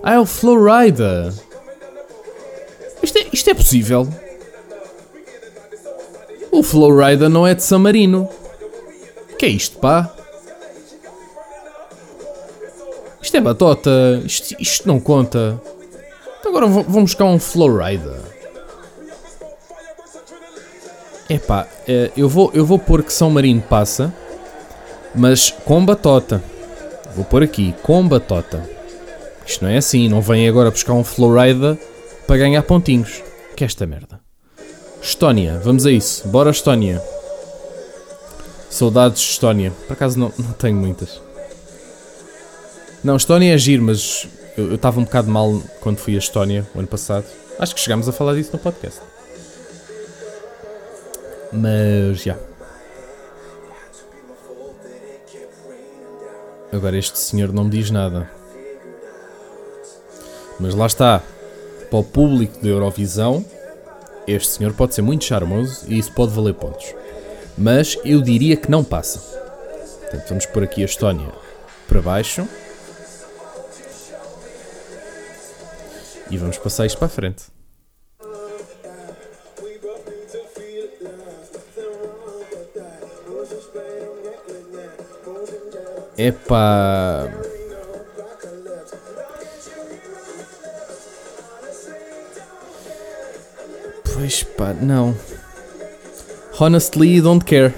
Ah, 0.03 0.15
é 0.15 0.19
o 0.19 0.27
Florida. 0.27 1.35
Isto 3.03 3.19
é, 3.19 3.27
isto 3.33 3.51
é 3.51 3.55
possível. 3.55 4.09
O 6.51 6.63
Flowrider 6.63 7.29
não 7.29 7.47
é 7.47 7.55
de 7.55 7.63
San 7.63 7.79
Marino. 7.79 8.29
Que 9.39 9.47
é 9.47 9.49
isto, 9.49 9.79
pá? 9.79 10.15
Isto 13.21 13.37
é 13.37 13.41
batota. 13.41 14.23
Isto, 14.25 14.55
isto 14.61 14.87
não 14.87 15.01
conta. 15.01 15.61
Agora 16.53 16.67
vamos 16.67 17.05
buscar 17.05 17.25
um 17.25 17.39
Flowrider. 17.39 18.21
Epá, 21.27 21.67
é, 21.89 22.11
eu 22.15 22.29
vou, 22.29 22.51
eu 22.53 22.67
vou 22.67 22.79
pôr 22.79 23.03
que 23.03 23.11
São 23.11 23.31
Marino 23.31 23.63
passa, 23.63 24.13
mas 25.15 25.51
com 25.51 25.83
batota. 25.83 26.45
Vou 27.17 27.25
pôr 27.25 27.43
aqui, 27.43 27.75
com 27.83 28.07
batota. 28.07 28.69
Isto 29.47 29.65
não 29.65 29.71
é 29.71 29.79
assim, 29.79 30.11
não 30.11 30.21
vem 30.21 30.47
agora 30.47 30.71
buscar 30.71 30.93
um 30.93 31.03
Flowrider 31.03 31.79
para 32.27 32.37
ganhar 32.37 32.63
pontinhos. 32.65 33.23
Que 33.57 33.65
é 33.65 33.67
esta 33.67 33.87
merda. 33.87 34.21
Estónia, 35.01 35.59
vamos 35.65 35.87
a 35.87 35.91
isso. 35.91 36.29
Bora 36.29 36.51
Estónia. 36.51 37.03
Saudades 38.69 39.23
de 39.23 39.29
Estónia. 39.29 39.73
Por 39.87 39.95
acaso 39.95 40.19
não, 40.19 40.31
não 40.39 40.53
tenho 40.53 40.77
muitas. 40.77 41.19
Não, 43.03 43.17
Estónia 43.17 43.55
é 43.55 43.59
giro, 43.59 43.85
mas 43.85 44.29
eu 44.57 44.75
estava 44.75 45.01
um 45.01 45.05
bocado 45.05 45.31
mal 45.31 45.61
quando 45.81 45.99
fui 45.99 46.15
a 46.15 46.19
Estónia 46.19 46.67
o 46.75 46.79
ano 46.79 46.89
passado. 46.89 47.25
Acho 47.59 47.75
que 47.75 47.81
chegámos 47.81 48.09
a 48.09 48.13
falar 48.13 48.35
disso 48.35 48.51
no 48.53 48.59
podcast. 48.59 49.01
Mas 51.53 52.23
já. 52.23 52.37
Agora 56.73 56.97
este 56.97 57.19
senhor 57.19 57.53
não 57.53 57.65
me 57.65 57.71
diz 57.71 57.91
nada. 57.91 58.31
Mas 60.59 60.75
lá 60.75 60.87
está 60.87 61.23
para 61.91 61.99
o 61.99 62.05
público 62.05 62.63
da 62.63 62.69
Eurovisão, 62.69 63.45
este 64.27 64.49
senhor 64.53 64.73
pode 64.73 64.95
ser 64.95 65.03
muito 65.03 65.25
charmoso 65.25 65.85
e 65.87 65.99
isso 65.99 66.13
pode 66.13 66.33
valer 66.33 66.55
pontos. 66.55 66.95
Mas 67.59 67.99
eu 68.05 68.23
diria 68.23 68.57
que 68.57 68.71
não 68.71 68.83
passa. 68.83 69.19
Portanto, 70.01 70.29
vamos 70.29 70.47
pôr 70.47 70.65
aqui 70.65 70.83
a 70.83 70.87
Estónia 70.87 71.29
para 71.87 72.01
baixo. 72.01 72.49
E 76.33 76.39
vamos 76.39 76.57
passar 76.57 76.87
isto 76.87 76.97
para 76.97 77.09
a 77.09 77.11
frente. 77.11 77.43
Epá. 86.17 87.31
Pois 94.15 94.43
pá, 94.43 94.73
não. 94.73 95.15
Honestly, 96.59 97.21
don't 97.21 97.45
care. 97.45 97.75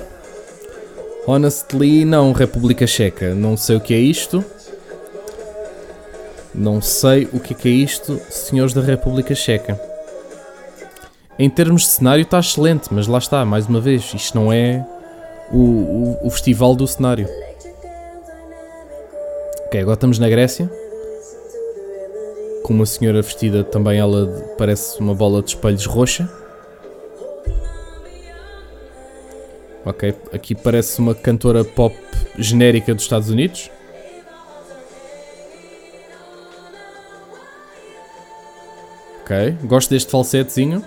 Honestly, 1.26 2.04
não, 2.04 2.30
República 2.30 2.86
Checa. 2.86 3.34
Não 3.34 3.56
sei 3.56 3.74
o 3.74 3.80
que 3.80 3.92
é 3.92 3.98
isto. 3.98 4.44
Não 6.54 6.80
sei 6.80 7.28
o 7.32 7.40
que 7.40 7.52
é, 7.52 7.56
que 7.56 7.68
é 7.68 7.72
isto, 7.72 8.20
senhores 8.30 8.72
da 8.72 8.80
República 8.80 9.34
Checa. 9.34 9.80
Em 11.38 11.50
termos 11.50 11.82
de 11.82 11.88
cenário 11.88 12.22
está 12.22 12.38
excelente, 12.38 12.88
mas 12.92 13.06
lá 13.06 13.18
está, 13.18 13.44
mais 13.44 13.66
uma 13.66 13.80
vez, 13.80 14.12
isto 14.14 14.38
não 14.38 14.52
é 14.52 14.86
o, 15.52 15.58
o, 15.58 16.26
o 16.26 16.30
festival 16.30 16.76
do 16.76 16.86
cenário. 16.86 17.28
Ok, 19.66 19.80
agora 19.80 19.94
estamos 19.94 20.18
na 20.18 20.28
Grécia 20.28 20.70
com 22.64 22.72
uma 22.72 22.86
senhora 22.86 23.20
vestida 23.20 23.62
também, 23.62 23.98
ela 23.98 24.26
parece 24.56 24.98
uma 24.98 25.14
bola 25.14 25.42
de 25.42 25.50
espelhos 25.50 25.84
roxa. 25.84 26.26
Ok, 29.84 30.14
aqui 30.32 30.54
parece 30.54 30.98
uma 30.98 31.14
cantora 31.14 31.62
pop 31.62 31.94
genérica 32.38 32.94
dos 32.94 33.04
Estados 33.04 33.28
Unidos. 33.28 33.70
Ok, 39.24 39.56
gosto 39.62 39.88
deste 39.88 40.10
falsetezinho. 40.10 40.84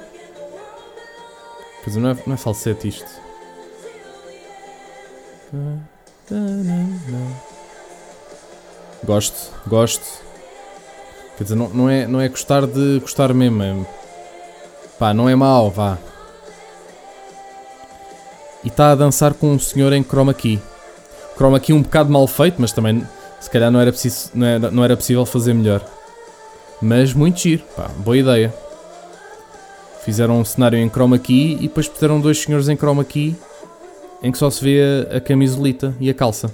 Quer 1.84 1.90
dizer, 1.90 2.00
não 2.00 2.12
é, 2.12 2.18
não 2.28 2.34
é 2.36 2.38
falsete 2.38 2.88
isto. 2.88 3.10
Gosto, 9.04 9.54
gosto. 9.66 10.06
Quer 11.36 11.46
dizer, 11.46 11.56
não, 11.56 11.70
não, 11.70 11.90
é, 11.90 12.06
não 12.06 12.22
é 12.22 12.30
gostar 12.30 12.68
de 12.68 13.00
gostar 13.00 13.34
mesmo. 13.34 13.64
É, 13.64 14.88
pá, 15.00 15.16
não 15.16 15.28
é 15.28 15.36
mau, 15.36 15.72
vá. 15.72 15.98
E 18.64 18.68
está 18.68 18.92
a 18.92 18.96
dançar 18.96 19.34
com 19.34 19.54
um 19.54 19.60
senhor 19.60 19.94
em 19.94 20.04
chroma 20.04 20.34
key. 20.36 20.62
Chroma 21.36 21.60
key 21.60 21.74
um 21.74 21.82
bocado 21.82 22.12
mal 22.12 22.28
feito, 22.28 22.58
mas 22.60 22.72
também 22.72 23.04
se 23.40 23.50
calhar 23.50 23.72
não 23.72 23.80
era, 23.80 23.92
preciso, 23.92 24.30
não 24.36 24.46
era, 24.46 24.70
não 24.70 24.84
era 24.84 24.96
possível 24.96 25.26
fazer 25.26 25.56
melhor. 25.56 25.97
Mas 26.82 27.14
muito 27.14 27.40
giro, 27.40 27.64
pá, 27.76 27.90
boa 27.98 28.18
ideia. 28.18 28.54
Fizeram 30.04 30.40
um 30.40 30.46
cenário 30.46 30.78
em 30.78 30.90
chroma 30.90 31.18
key 31.18 31.56
e 31.56 31.68
depois 31.68 31.88
puseram 31.88 32.22
dois 32.22 32.42
senhores 32.42 32.70
em 32.70 32.78
chroma 32.78 33.04
key 33.04 33.36
em 34.22 34.32
que 34.32 34.38
só 34.38 34.50
se 34.50 34.64
vê 34.64 35.08
a, 35.12 35.18
a 35.18 35.22
camisolita 35.22 35.94
e 36.00 36.10
a 36.10 36.14
calça. 36.14 36.52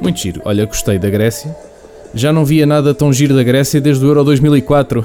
Muito 0.00 0.18
giro. 0.20 0.40
Olha, 0.44 0.64
gostei 0.64 0.98
da 0.98 1.10
Grécia. 1.10 1.54
Já 2.14 2.32
não 2.32 2.44
via 2.44 2.64
nada 2.64 2.94
tão 2.94 3.12
giro 3.12 3.34
da 3.34 3.42
Grécia 3.42 3.80
desde 3.80 4.04
o 4.04 4.08
Euro 4.08 4.24
2004. 4.24 5.04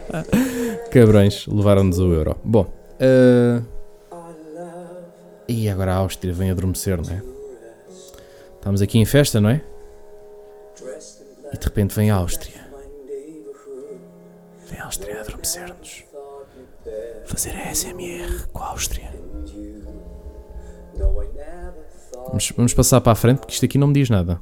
Cabrões, 0.90 1.46
levaram-nos 1.46 1.98
o 1.98 2.12
Euro. 2.12 2.36
Bom, 2.44 2.66
uh... 3.00 3.64
e 5.48 5.68
agora 5.68 5.94
a 5.94 5.96
Áustria 5.96 6.32
vem 6.34 6.50
adormecer, 6.50 7.00
não 7.00 7.14
é? 7.14 7.22
Estamos 8.56 8.82
aqui 8.82 8.98
em 8.98 9.04
festa, 9.04 9.40
não 9.40 9.50
é? 9.50 9.62
E 11.52 11.58
de 11.58 11.64
repente 11.64 11.94
vem 11.94 12.10
a 12.10 12.16
Áustria. 12.16 12.59
Áustria 14.90 15.20
adormecer-nos. 15.20 16.02
Fazer 17.24 17.50
a 17.50 17.72
SMR 17.72 18.48
com 18.52 18.60
a 18.60 18.66
Áustria. 18.70 19.08
Vamos, 22.26 22.52
vamos 22.56 22.74
passar 22.74 23.00
para 23.00 23.12
a 23.12 23.14
frente 23.14 23.38
porque 23.38 23.52
isto 23.52 23.64
aqui 23.64 23.78
não 23.78 23.86
me 23.86 23.94
diz 23.94 24.10
nada. 24.10 24.40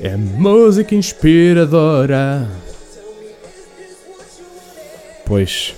É 0.00 0.16
música 0.16 0.94
inspiradora. 0.94 2.48
Pois. 5.26 5.74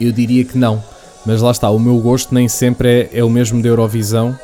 Eu 0.00 0.12
diria 0.12 0.46
que 0.46 0.56
não. 0.56 0.82
Mas 1.26 1.42
lá 1.42 1.50
está, 1.50 1.68
o 1.68 1.78
meu 1.78 1.98
gosto 1.98 2.34
nem 2.34 2.48
sempre 2.48 3.10
é, 3.12 3.18
é 3.18 3.22
o 3.22 3.28
mesmo 3.28 3.60
da 3.60 3.68
Eurovisão. 3.68 4.38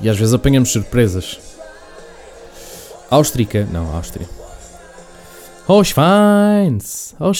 E 0.00 0.08
às 0.08 0.16
vezes 0.16 0.34
apanhamos 0.34 0.70
surpresas. 0.70 1.49
Áustrica. 3.10 3.66
Não, 3.72 3.94
Áustria. 3.94 4.28
Oh, 5.66 5.82
Schweins! 5.82 7.14
Oh! 7.18 7.32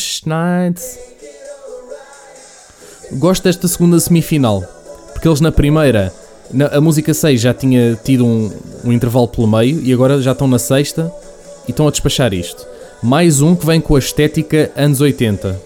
Gosto 3.13 3.45
desta 3.45 3.69
segunda 3.69 3.99
semifinal. 4.01 4.63
Porque 5.13 5.29
eles 5.29 5.41
na 5.41 5.53
primeira, 5.53 6.13
na, 6.51 6.67
a 6.67 6.81
música 6.81 7.15
6 7.15 7.41
já 7.41 7.55
tinha 7.55 7.95
tido 8.03 8.25
um, 8.25 8.51
um 8.85 8.93
intervalo 8.93 9.29
pelo 9.29 9.47
meio 9.47 9.81
e 9.81 9.93
agora 9.93 10.21
já 10.21 10.33
estão 10.33 10.49
na 10.49 10.59
sexta 10.59 11.13
e 11.67 11.71
estão 11.71 11.87
a 11.87 11.91
despachar 11.91 12.33
isto. 12.33 12.67
Mais 13.03 13.41
um 13.41 13.55
que 13.55 13.67
vem 13.67 13.81
com 13.81 13.97
a 13.97 13.99
estética 13.99 14.71
anos 14.77 15.01
80. 15.01 15.61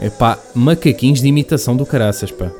É 0.00 0.10
pá, 0.10 0.38
macaquinhos 0.54 1.20
de 1.20 1.28
imitação 1.28 1.76
do 1.76 1.86
caraças, 1.86 2.30
pá. 2.30 2.50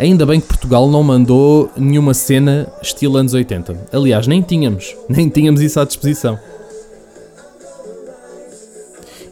Ainda 0.00 0.24
bem 0.24 0.40
que 0.40 0.46
Portugal 0.46 0.88
não 0.88 1.02
mandou 1.02 1.70
nenhuma 1.76 2.14
cena 2.14 2.66
estilo 2.80 3.18
anos 3.18 3.34
80. 3.34 3.76
Aliás, 3.92 4.26
nem 4.26 4.40
tínhamos. 4.40 4.96
Nem 5.06 5.28
tínhamos 5.28 5.60
isso 5.60 5.78
à 5.78 5.84
disposição. 5.84 6.38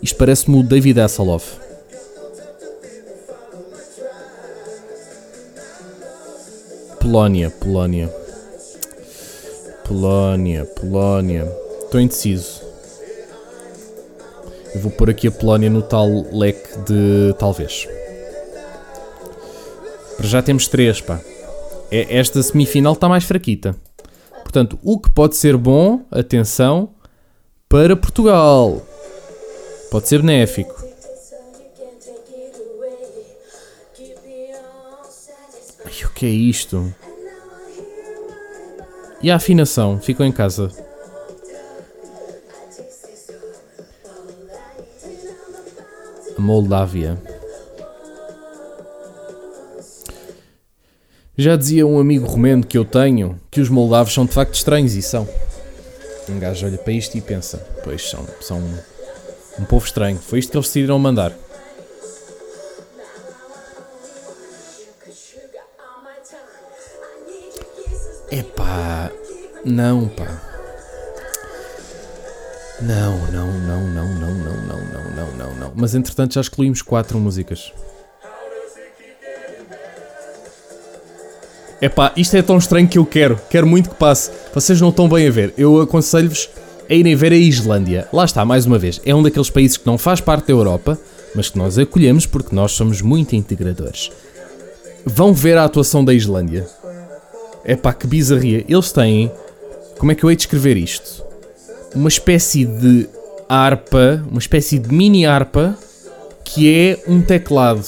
Isto 0.03 0.19
parece-me 0.19 0.61
o 0.61 0.63
David 0.63 1.01
Hasselhoff. 1.01 1.57
Polónia, 7.01 7.49
Polónia. 7.49 8.15
Polónia, 9.87 10.67
Polónia. 10.67 11.51
Estou 11.85 11.99
indeciso. 11.99 12.61
Eu 14.75 14.83
vou 14.83 14.91
pôr 14.91 15.09
aqui 15.09 15.29
a 15.29 15.31
Polónia 15.33 15.71
no 15.71 15.81
tal 15.81 16.27
leque 16.31 16.79
de 16.81 17.35
talvez. 17.39 17.89
Já 20.21 20.43
temos 20.43 20.67
três, 20.67 21.01
pá. 21.01 21.21
É, 21.91 22.19
esta 22.19 22.43
semifinal 22.43 22.93
está 22.93 23.09
mais 23.09 23.25
fraquita. 23.25 23.77
Portanto, 24.43 24.79
o 24.83 24.99
que 24.99 25.11
pode 25.11 25.37
ser 25.37 25.57
bom, 25.57 26.05
atenção, 26.11 26.91
para 27.69 27.97
Portugal. 27.97 28.83
Pode 29.91 30.09
ser 30.09 30.21
benéfico. 30.21 30.75
Ai, 35.85 36.05
o 36.05 36.09
que 36.11 36.27
é 36.27 36.31
isto? 36.31 36.95
E 39.23 39.31
a 39.31 39.37
afinação? 39.37 40.01
Ficou 40.01 40.25
em 40.25 40.33
casa. 40.33 40.71
Moldávia. 46.39 47.38
Já 51.41 51.55
dizia 51.55 51.87
um 51.87 52.01
amigo 52.01 52.27
romeno 52.27 52.67
que 52.67 52.77
eu 52.77 52.85
tenho 52.85 53.41
que 53.49 53.61
os 53.61 53.69
moldavos 53.69 54.13
são 54.13 54.27
de 54.27 54.33
facto 54.33 54.55
estranhos 54.55 54.97
e 54.97 55.03
são. 55.03 55.29
Um 56.29 56.37
gajo 56.41 56.67
olha 56.67 56.77
para 56.77 56.93
isto 56.93 57.17
e 57.17 57.21
pensa: 57.21 57.59
pois 57.85 58.11
são, 58.11 58.27
são 58.41 58.61
um 59.57 59.65
povo 59.65 59.87
estranho. 59.87 60.19
Foi 60.19 60.41
isto 60.41 60.51
que 60.51 60.57
eles 60.57 60.67
decidiram 60.67 60.99
mandar. 60.99 61.33
Epá, 68.33 69.13
não, 69.65 70.09
pá. 70.09 70.43
Não, 72.81 73.17
não, 73.31 73.47
não, 73.61 73.87
não, 73.87 74.15
não, 74.15 74.35
não, 74.35 74.57
não, 74.67 75.15
não, 75.15 75.37
não, 75.37 75.55
não. 75.55 75.73
Mas 75.77 75.95
entretanto 75.95 76.35
já 76.35 76.41
excluímos 76.41 76.83
quatro 76.83 77.17
músicas. 77.21 77.73
Epá, 81.81 82.13
isto 82.17 82.37
é 82.37 82.43
tão 82.43 82.59
estranho 82.59 82.89
que 82.89 82.99
eu 82.99 83.07
quero. 83.07 83.41
Quero 83.49 83.67
muito 83.67 83.91
que 83.91 83.95
passe. 83.95 84.31
Vocês 84.53 84.81
não 84.81 84.89
estão 84.89 85.09
bem 85.09 85.29
a 85.29 85.31
ver. 85.31 85.55
Eu 85.57 85.81
aconselho-vos 85.81 86.49
a 86.91 86.95
irem 86.95 87.15
ver 87.15 87.33
a 87.33 87.37
Islândia. 87.37 88.09
Lá 88.13 88.25
está, 88.25 88.45
mais 88.45 88.67
uma 88.67 88.79
vez. 88.79 89.01
É 89.05 89.15
um 89.15 89.23
daqueles 89.23 89.49
países 89.49 89.77
que 89.77 89.87
não 89.87 89.97
faz 89.97 90.21
parte 90.21 90.49
da 90.49 90.53
Europa, 90.53 90.99
mas 91.37 91.49
que 91.49 91.57
nós 91.59 91.79
acolhemos 91.79 92.27
porque 92.27 92.55
nós 92.55 92.73
somos 92.73 93.01
muito 93.01 93.37
integradores. 93.37 94.11
Vão 95.07 95.33
ver 95.33 95.57
a 95.57 95.65
atuação 95.65 96.05
da 96.05 96.13
Islândia. 96.13 96.67
Epá, 97.65 97.93
que 97.93 98.09
bizarria. 98.09 98.65
Eles 98.69 98.91
têm. 98.91 99.31
Como 99.99 100.11
é 100.11 100.15
que 100.17 100.25
eu 100.25 100.31
hei 100.31 100.37
de 100.37 100.43
escrever 100.43 100.77
isto? 100.77 101.23
Uma 101.95 102.09
espécie 102.09 102.65
de 102.65 103.09
harpa, 103.49 104.23
uma 104.29 104.39
espécie 104.41 104.79
de 104.79 104.93
mini 104.93 105.27
harpa 105.27 105.79
que 106.45 106.73
é 106.73 106.99
um 107.07 107.21
teclado 107.21 107.85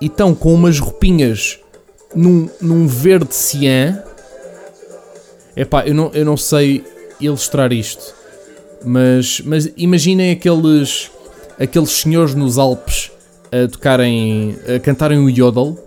e 0.00 0.06
estão 0.06 0.34
com 0.34 0.52
umas 0.52 0.78
roupinhas 0.78 1.58
num, 2.14 2.48
num 2.60 2.86
verde 2.86 3.34
cian. 3.34 4.02
Epá, 5.56 5.86
eu 5.86 5.94
não, 5.94 6.10
eu 6.12 6.24
não 6.24 6.36
sei 6.36 6.84
ilustrar 7.20 7.72
isto, 7.72 8.14
mas, 8.84 9.40
mas 9.44 9.72
imaginem 9.76 10.30
aqueles, 10.32 11.10
aqueles 11.58 11.90
senhores 11.90 12.34
nos 12.34 12.58
Alpes 12.58 13.10
a 13.50 13.68
tocarem, 13.68 14.56
a 14.74 14.78
cantarem 14.78 15.18
um 15.18 15.30
yodel, 15.30 15.78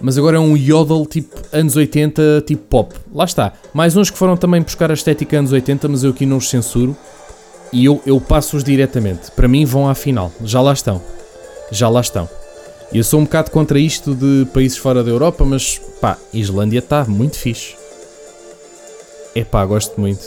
mas 0.00 0.18
agora 0.18 0.36
é 0.36 0.40
um 0.40 0.54
yodel 0.54 1.06
tipo 1.06 1.34
anos 1.50 1.76
80, 1.76 2.44
tipo 2.46 2.62
pop. 2.64 2.94
Lá 3.14 3.24
está. 3.24 3.54
Mais 3.72 3.96
uns 3.96 4.10
que 4.10 4.18
foram 4.18 4.36
também 4.36 4.60
buscar 4.60 4.90
a 4.90 4.94
estética 4.94 5.38
anos 5.38 5.52
80, 5.52 5.88
mas 5.88 6.04
eu 6.04 6.10
aqui 6.10 6.26
não 6.26 6.36
os 6.36 6.50
censuro 6.50 6.94
e 7.72 7.84
eu, 7.84 8.02
eu 8.04 8.20
passo-os 8.20 8.62
diretamente. 8.62 9.30
Para 9.30 9.48
mim 9.48 9.64
vão 9.64 9.88
à 9.88 9.94
final. 9.94 10.30
Já 10.44 10.60
lá 10.60 10.72
estão. 10.72 11.00
Já 11.70 11.88
lá 11.88 12.00
estão. 12.00 12.28
Eu 12.92 13.02
sou 13.02 13.20
um 13.20 13.24
bocado 13.24 13.50
contra 13.50 13.78
isto 13.78 14.14
de 14.14 14.46
países 14.52 14.78
fora 14.78 15.02
da 15.02 15.10
Europa, 15.10 15.44
mas 15.44 15.80
pá, 16.00 16.16
Islândia 16.32 16.78
está 16.78 17.04
muito 17.04 17.36
fixe. 17.36 17.74
É 19.34 19.44
pá, 19.44 19.64
gosto 19.66 20.00
muito. 20.00 20.24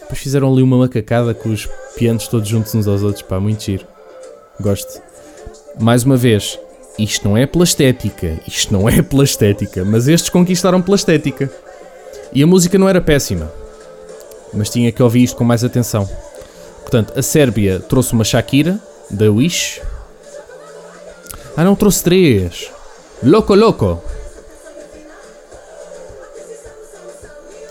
Depois 0.00 0.18
fizeram 0.18 0.52
ali 0.52 0.62
uma 0.62 0.78
macacada 0.78 1.34
com 1.34 1.50
os 1.50 1.68
pianos 1.96 2.26
todos 2.26 2.48
juntos 2.48 2.74
uns 2.74 2.88
aos 2.88 3.02
outros, 3.02 3.22
pá, 3.22 3.38
muito 3.38 3.62
giro. 3.62 3.86
Gosto. 4.58 5.00
Mais 5.78 6.04
uma 6.04 6.16
vez, 6.16 6.58
isto 6.98 7.28
não 7.28 7.36
é 7.36 7.46
pela 7.46 7.64
estética, 7.64 8.40
isto 8.46 8.72
não 8.72 8.88
é 8.88 9.02
pela 9.02 9.22
estética, 9.22 9.84
mas 9.84 10.08
estes 10.08 10.30
conquistaram 10.30 10.82
pela 10.82 10.96
estética. 10.96 11.50
E 12.32 12.42
a 12.42 12.46
música 12.46 12.76
não 12.78 12.88
era 12.88 13.00
péssima, 13.00 13.52
mas 14.52 14.68
tinha 14.70 14.90
que 14.90 15.02
ouvir 15.02 15.22
isto 15.22 15.36
com 15.36 15.44
mais 15.44 15.62
atenção. 15.62 16.08
Portanto, 16.80 17.12
a 17.16 17.22
Sérvia 17.22 17.78
trouxe 17.78 18.14
uma 18.14 18.24
Shakira, 18.24 18.80
da 19.10 19.30
Wish, 19.30 19.80
ah, 21.60 21.64
não, 21.64 21.74
trouxe 21.74 22.04
três. 22.04 22.70
Loco, 23.20 23.52
loco. 23.52 24.00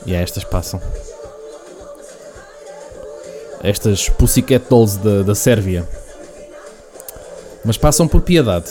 E 0.06 0.14
é, 0.14 0.22
estas 0.22 0.44
passam. 0.44 0.82
Estas 3.64 4.10
Pussycat 4.10 4.66
Dolls 4.70 5.00
da, 5.00 5.24
da 5.24 5.34
Sérvia. 5.34 5.88
Mas 7.64 7.78
passam 7.78 8.10
por 8.10 8.24
piedade. 8.24 8.70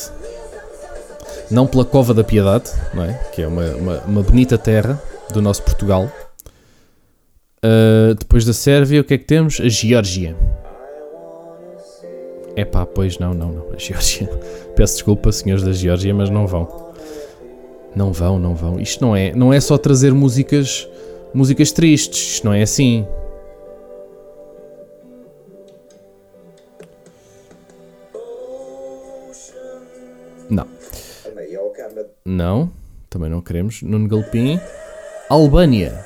Não 1.51 1.67
pela 1.67 1.87
Cova 1.87 2.13
da 2.13 2.23
Piedade, 2.23 2.71
não 2.93 3.05
é? 3.05 3.15
Que 3.33 3.41
é 3.41 3.49
uma, 3.49 3.65
uma, 3.71 3.99
uma 4.01 4.23
bonita 4.23 4.59
terra 4.59 5.03
do 5.33 5.41
nosso 5.41 5.63
Portugal. 5.63 6.13
Uh, 7.65 8.15
depois 8.19 8.45
da 8.45 8.53
Sérvia, 8.53 9.01
o 9.01 9.05
que 9.05 9.15
é 9.15 9.19
que 9.19 9.25
temos? 9.25 9.63
A 9.63 9.69
Geórgia. 9.69 10.37
É 12.55 12.67
pá, 12.67 12.85
pois 12.85 13.19
não, 13.19 13.33
não, 13.33 13.53
não. 13.53 13.73
A 13.73 13.79
Geórgia. 13.79 14.29
Peço 14.77 14.93
desculpa, 14.97 15.33
senhores 15.33 15.65
da 15.65 15.73
Geórgia, 15.73 16.15
mas 16.15 16.29
não 16.29 16.47
vão. 16.47 16.93
Não 17.95 18.13
vão, 18.13 18.39
não 18.39 18.55
vão. 18.55 18.79
Isto 18.79 19.03
não 19.03 19.17
é, 19.17 19.33
não 19.33 19.51
é 19.51 19.59
só 19.59 19.79
trazer 19.79 20.13
músicas, 20.13 20.87
músicas 21.33 21.73
tristes. 21.73 22.35
Isto 22.35 22.45
não 22.45 22.53
é 22.53 22.61
assim. 22.61 23.07
Não. 30.51 30.67
Não, 32.23 32.71
também 33.09 33.31
não 33.31 33.41
queremos. 33.41 33.81
Nuno 33.81 34.07
Galpim. 34.07 34.61
Albânia. 35.31 36.05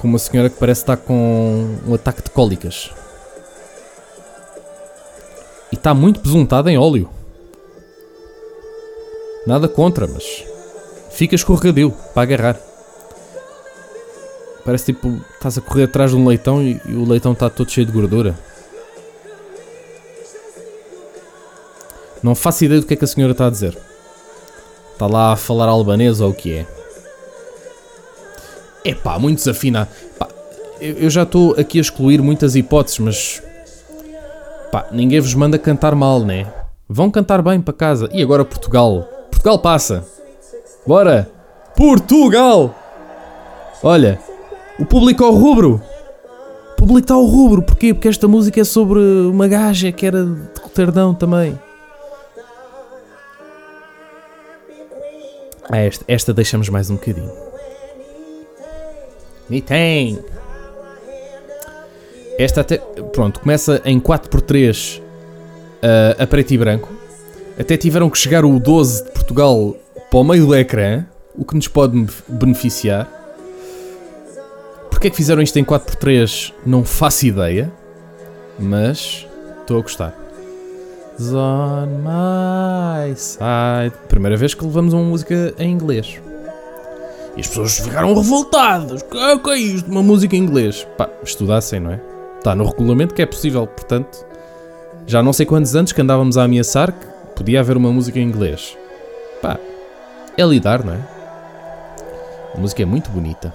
Com 0.00 0.08
uma 0.08 0.18
senhora 0.18 0.50
que 0.50 0.58
parece 0.58 0.80
estar 0.80 0.96
com 0.96 1.78
um 1.86 1.94
ataque 1.94 2.24
de 2.24 2.30
cólicas. 2.30 2.90
E 5.70 5.76
está 5.76 5.94
muito 5.94 6.20
besuntada 6.20 6.72
em 6.72 6.76
óleo. 6.76 7.08
Nada 9.46 9.68
contra, 9.68 10.08
mas 10.08 10.44
fica 11.10 11.34
escorregadio 11.34 11.92
para 12.12 12.22
agarrar. 12.22 12.60
Parece 14.64 14.86
tipo, 14.86 15.20
estás 15.34 15.56
a 15.56 15.60
correr 15.60 15.84
atrás 15.84 16.10
de 16.10 16.16
um 16.16 16.26
leitão 16.26 16.60
e, 16.60 16.80
e 16.84 16.94
o 16.94 17.08
leitão 17.08 17.32
está 17.32 17.48
todo 17.48 17.70
cheio 17.70 17.86
de 17.86 17.92
gordura. 17.92 18.36
Não 22.20 22.34
faço 22.34 22.64
ideia 22.64 22.80
do 22.80 22.86
que 22.86 22.94
é 22.94 22.96
que 22.96 23.04
a 23.04 23.08
senhora 23.08 23.30
está 23.30 23.46
a 23.46 23.50
dizer. 23.50 23.78
Está 24.92 25.06
lá 25.06 25.32
a 25.32 25.36
falar 25.36 25.68
albanês 25.68 26.20
ou 26.20 26.30
o 26.30 26.34
que 26.34 26.52
é? 26.52 26.66
É 28.84 28.94
pá, 28.94 29.16
muito 29.18 29.38
desafinado. 29.38 29.90
Pá, 30.18 30.28
eu, 30.80 31.08
já 31.08 31.22
estou 31.22 31.54
aqui 31.56 31.78
a 31.78 31.80
excluir 31.80 32.20
muitas 32.20 32.56
hipóteses, 32.56 32.98
mas. 32.98 33.42
Pá, 34.72 34.88
ninguém 34.90 35.20
vos 35.20 35.34
manda 35.34 35.56
cantar 35.56 35.94
mal, 35.94 36.20
né? 36.20 36.52
Vão 36.88 37.10
cantar 37.10 37.42
bem 37.42 37.60
para 37.60 37.74
casa. 37.74 38.08
E 38.12 38.20
agora 38.20 38.44
Portugal? 38.44 39.15
Portugal 39.46 39.58
passa. 39.60 40.04
Bora! 40.84 41.30
Portugal! 41.76 42.74
Olha, 43.80 44.18
o 44.76 44.84
público 44.84 45.24
ao 45.24 45.32
rubro. 45.32 45.80
O 46.72 46.74
público 46.74 46.98
está 47.04 47.14
ao 47.14 47.24
rubro. 47.24 47.62
Porquê? 47.62 47.94
Porque 47.94 48.08
esta 48.08 48.26
música 48.26 48.60
é 48.60 48.64
sobre 48.64 48.98
uma 48.98 49.46
gaja 49.46 49.92
que 49.92 50.04
era 50.04 50.24
de 50.24 50.60
Roterdão 50.60 51.14
também. 51.14 51.56
Ah, 55.70 55.78
esta, 55.78 56.04
esta 56.08 56.34
deixamos 56.34 56.68
mais 56.68 56.90
um 56.90 56.96
bocadinho. 56.96 57.30
Me 59.48 59.62
tem. 59.62 60.18
Esta 62.36 62.62
até. 62.62 62.78
Pronto, 63.12 63.38
começa 63.38 63.80
em 63.84 64.00
4x3 64.00 64.98
uh, 64.98 66.20
a 66.20 66.26
preto 66.26 66.50
e 66.52 66.58
branco. 66.58 66.95
Até 67.58 67.76
tiveram 67.76 68.10
que 68.10 68.18
chegar 68.18 68.44
o 68.44 68.58
12 68.58 69.04
de 69.04 69.10
Portugal 69.12 69.74
para 70.10 70.18
o 70.18 70.24
meio 70.24 70.46
do 70.46 70.54
ecrã, 70.54 71.06
o 71.36 71.44
que 71.44 71.54
nos 71.54 71.68
pode 71.68 72.06
beneficiar. 72.28 73.08
Porquê 74.90 75.08
é 75.08 75.10
que 75.10 75.16
fizeram 75.16 75.42
isto 75.42 75.58
em 75.58 75.64
4x3? 75.64 76.52
Não 76.64 76.84
faço 76.84 77.26
ideia, 77.26 77.72
mas 78.58 79.26
estou 79.60 79.78
a 79.78 79.82
gostar. 79.82 80.14
On 81.18 81.86
my 81.86 83.16
side. 83.16 83.96
Primeira 84.08 84.36
vez 84.36 84.52
que 84.52 84.64
levamos 84.64 84.92
uma 84.92 85.02
música 85.02 85.54
em 85.58 85.72
inglês. 85.72 86.20
E 87.36 87.40
as 87.40 87.46
pessoas 87.46 87.78
ficaram 87.78 88.14
revoltadas. 88.14 89.02
Que 89.02 89.16
é, 89.16 89.38
que 89.38 89.50
é 89.50 89.56
isto? 89.58 89.90
Uma 89.90 90.02
música 90.02 90.36
em 90.36 90.40
inglês. 90.40 90.86
Pá, 90.96 91.08
estudassem, 91.22 91.80
não 91.80 91.92
é? 91.92 92.00
Está 92.38 92.54
no 92.54 92.66
regulamento 92.66 93.14
que 93.14 93.22
é 93.22 93.26
possível, 93.26 93.66
portanto. 93.66 94.26
Já 95.06 95.22
não 95.22 95.32
sei 95.32 95.46
quantos 95.46 95.74
anos 95.74 95.92
que 95.92 96.00
andávamos 96.02 96.36
a 96.36 96.44
ameaçar 96.44 96.92
que 96.92 97.15
podia 97.36 97.60
haver 97.60 97.76
uma 97.76 97.92
música 97.92 98.18
em 98.18 98.22
inglês. 98.22 98.76
Pá, 99.40 99.60
é 100.36 100.44
lidar, 100.44 100.82
não 100.84 100.94
é? 100.94 101.00
A 102.54 102.58
música 102.58 102.82
é 102.82 102.86
muito 102.86 103.10
bonita. 103.10 103.52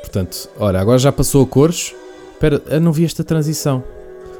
Portanto, 0.00 0.48
ora, 0.56 0.80
agora 0.80 0.98
já 0.98 1.10
passou 1.10 1.42
a 1.42 1.46
cores. 1.46 1.92
Espera, 2.32 2.62
eu 2.66 2.80
não 2.80 2.92
vi 2.92 3.04
esta 3.04 3.24
transição. 3.24 3.82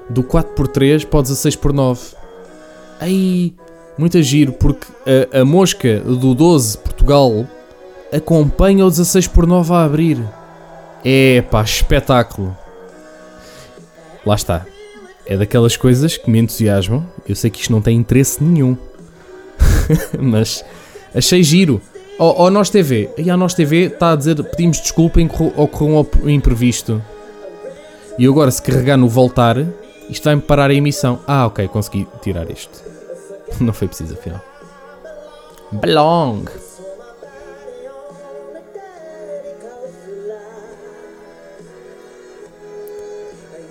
Do 0.09 0.22
4x3 0.22 1.07
para 1.07 1.18
o 1.18 1.22
16x9. 1.22 2.14
Aí, 3.01 3.55
muito 3.99 4.22
giro, 4.22 4.53
porque 4.53 4.87
a, 5.33 5.41
a 5.41 5.45
mosca 5.45 5.99
do 6.01 6.35
12 6.35 6.79
Portugal 6.79 7.47
acompanha 8.12 8.87
o 8.87 8.89
16x9 8.89 9.70
a 9.70 9.85
abrir. 9.85 10.18
É 11.05 11.43
pá, 11.43 11.62
espetáculo. 11.62 12.57
Lá 14.25 14.37
está. 14.37 14.64
É 15.27 15.37
daquelas 15.37 15.77
coisas 15.77 16.16
que 16.16 16.31
me 16.31 16.39
entusiasmam. 16.39 17.07
Eu 17.27 17.35
sei 17.35 17.51
que 17.51 17.61
isto 17.61 17.72
não 17.72 17.81
tem 17.81 17.97
interesse 17.97 18.43
nenhum. 18.43 18.77
Mas 20.20 20.64
achei 21.14 21.43
giro. 21.43 21.81
Ó 22.18 22.31
oh, 22.31 22.45
oh, 22.45 22.51
Nós 22.51 22.70
TV. 22.70 23.11
E 23.16 23.31
a 23.31 23.37
Nós 23.37 23.55
TV 23.55 23.87
está 23.87 24.12
a 24.12 24.16
dizer 24.16 24.43
pedimos 24.45 24.81
desculpa, 24.81 25.20
ocorreu 25.57 26.07
um 26.22 26.29
imprevisto. 26.29 27.03
E 28.18 28.27
agora, 28.27 28.51
se 28.51 28.62
carregar 28.62 28.97
no 28.97 29.09
voltar, 29.09 29.57
isto 30.09 30.25
vai-me 30.25 30.43
parar 30.43 30.70
a 30.70 30.75
emissão. 30.75 31.18
Ah, 31.27 31.47
ok, 31.47 31.66
consegui 31.68 32.07
tirar 32.22 32.49
isto. 32.51 32.83
Não 33.61 33.72
foi 33.72 33.89
preciso, 33.89 34.14
afinal. 34.14 34.41
Belong. 35.72 36.45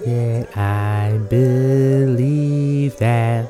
Yeah, 0.06 0.48
I 0.56 1.18
believe 1.30 2.98
that. 2.98 3.50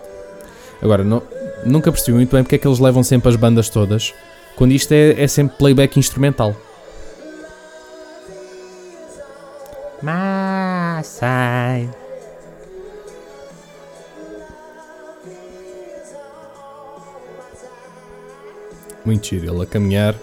Agora, 0.82 1.04
não, 1.04 1.24
nunca 1.66 1.92
percebi 1.92 2.16
muito 2.16 2.32
bem 2.32 2.44
porque 2.44 2.56
é 2.56 2.58
que 2.58 2.68
eles 2.68 2.80
levam 2.80 3.04
sempre 3.04 3.30
as 3.30 3.36
bandas 3.36 3.70
todas, 3.70 4.14
quando 4.56 4.72
isto 4.72 4.92
é, 4.92 5.22
é 5.24 5.28
sempre 5.28 5.58
playback 5.58 5.98
instrumental. 5.98 6.56
Side. 11.04 11.90
Muito 19.06 19.28
giro, 19.28 19.54
ele 19.54 19.64
a 19.64 19.66
caminhar 19.66 20.16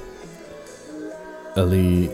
ali 1.54 2.10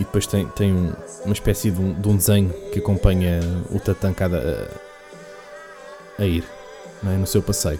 e 0.00 0.04
depois 0.04 0.26
tem, 0.26 0.46
tem 0.46 0.72
um, 0.72 0.94
uma 1.26 1.34
espécie 1.34 1.70
de 1.70 1.78
um, 1.78 1.92
de 1.92 2.08
um, 2.08 2.16
desenho 2.16 2.48
que 2.72 2.78
acompanha 2.78 3.40
o 3.70 3.78
Tatancada 3.78 4.80
a, 6.18 6.22
a 6.22 6.26
ir 6.26 6.42
é? 7.04 7.18
no 7.18 7.26
seu 7.26 7.42
passeio. 7.42 7.78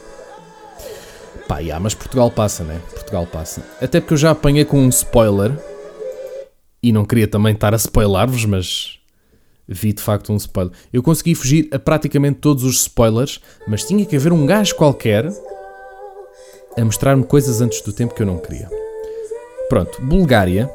Pá, 1.48 1.60
yeah, 1.60 1.82
mas 1.82 1.94
Portugal 1.94 2.30
passa, 2.30 2.62
né? 2.62 2.78
Portugal 2.92 3.26
passa. 3.26 3.62
Até 3.80 4.00
porque 4.00 4.12
eu 4.12 4.18
já 4.18 4.32
apanhei 4.32 4.66
com 4.66 4.78
um 4.78 4.90
spoiler 4.90 5.58
e 6.82 6.92
não 6.92 7.06
queria 7.06 7.26
também 7.26 7.54
estar 7.54 7.72
a 7.72 7.76
spoilar-vos, 7.78 8.44
mas 8.44 8.98
vi 9.66 9.94
de 9.94 10.02
facto 10.02 10.30
um 10.30 10.36
spoiler. 10.36 10.74
Eu 10.92 11.02
consegui 11.02 11.34
fugir 11.34 11.68
a 11.72 11.78
praticamente 11.78 12.38
todos 12.40 12.64
os 12.64 12.82
spoilers, 12.82 13.40
mas 13.66 13.82
tinha 13.82 14.04
que 14.04 14.14
haver 14.14 14.30
um 14.30 14.44
gajo 14.44 14.76
qualquer 14.76 15.26
a 16.76 16.84
mostrar-me 16.84 17.24
coisas 17.24 17.62
antes 17.62 17.80
do 17.80 17.94
tempo 17.94 18.14
que 18.14 18.20
eu 18.20 18.26
não 18.26 18.36
queria. 18.36 18.68
Pronto, 19.70 20.02
Bulgária 20.02 20.70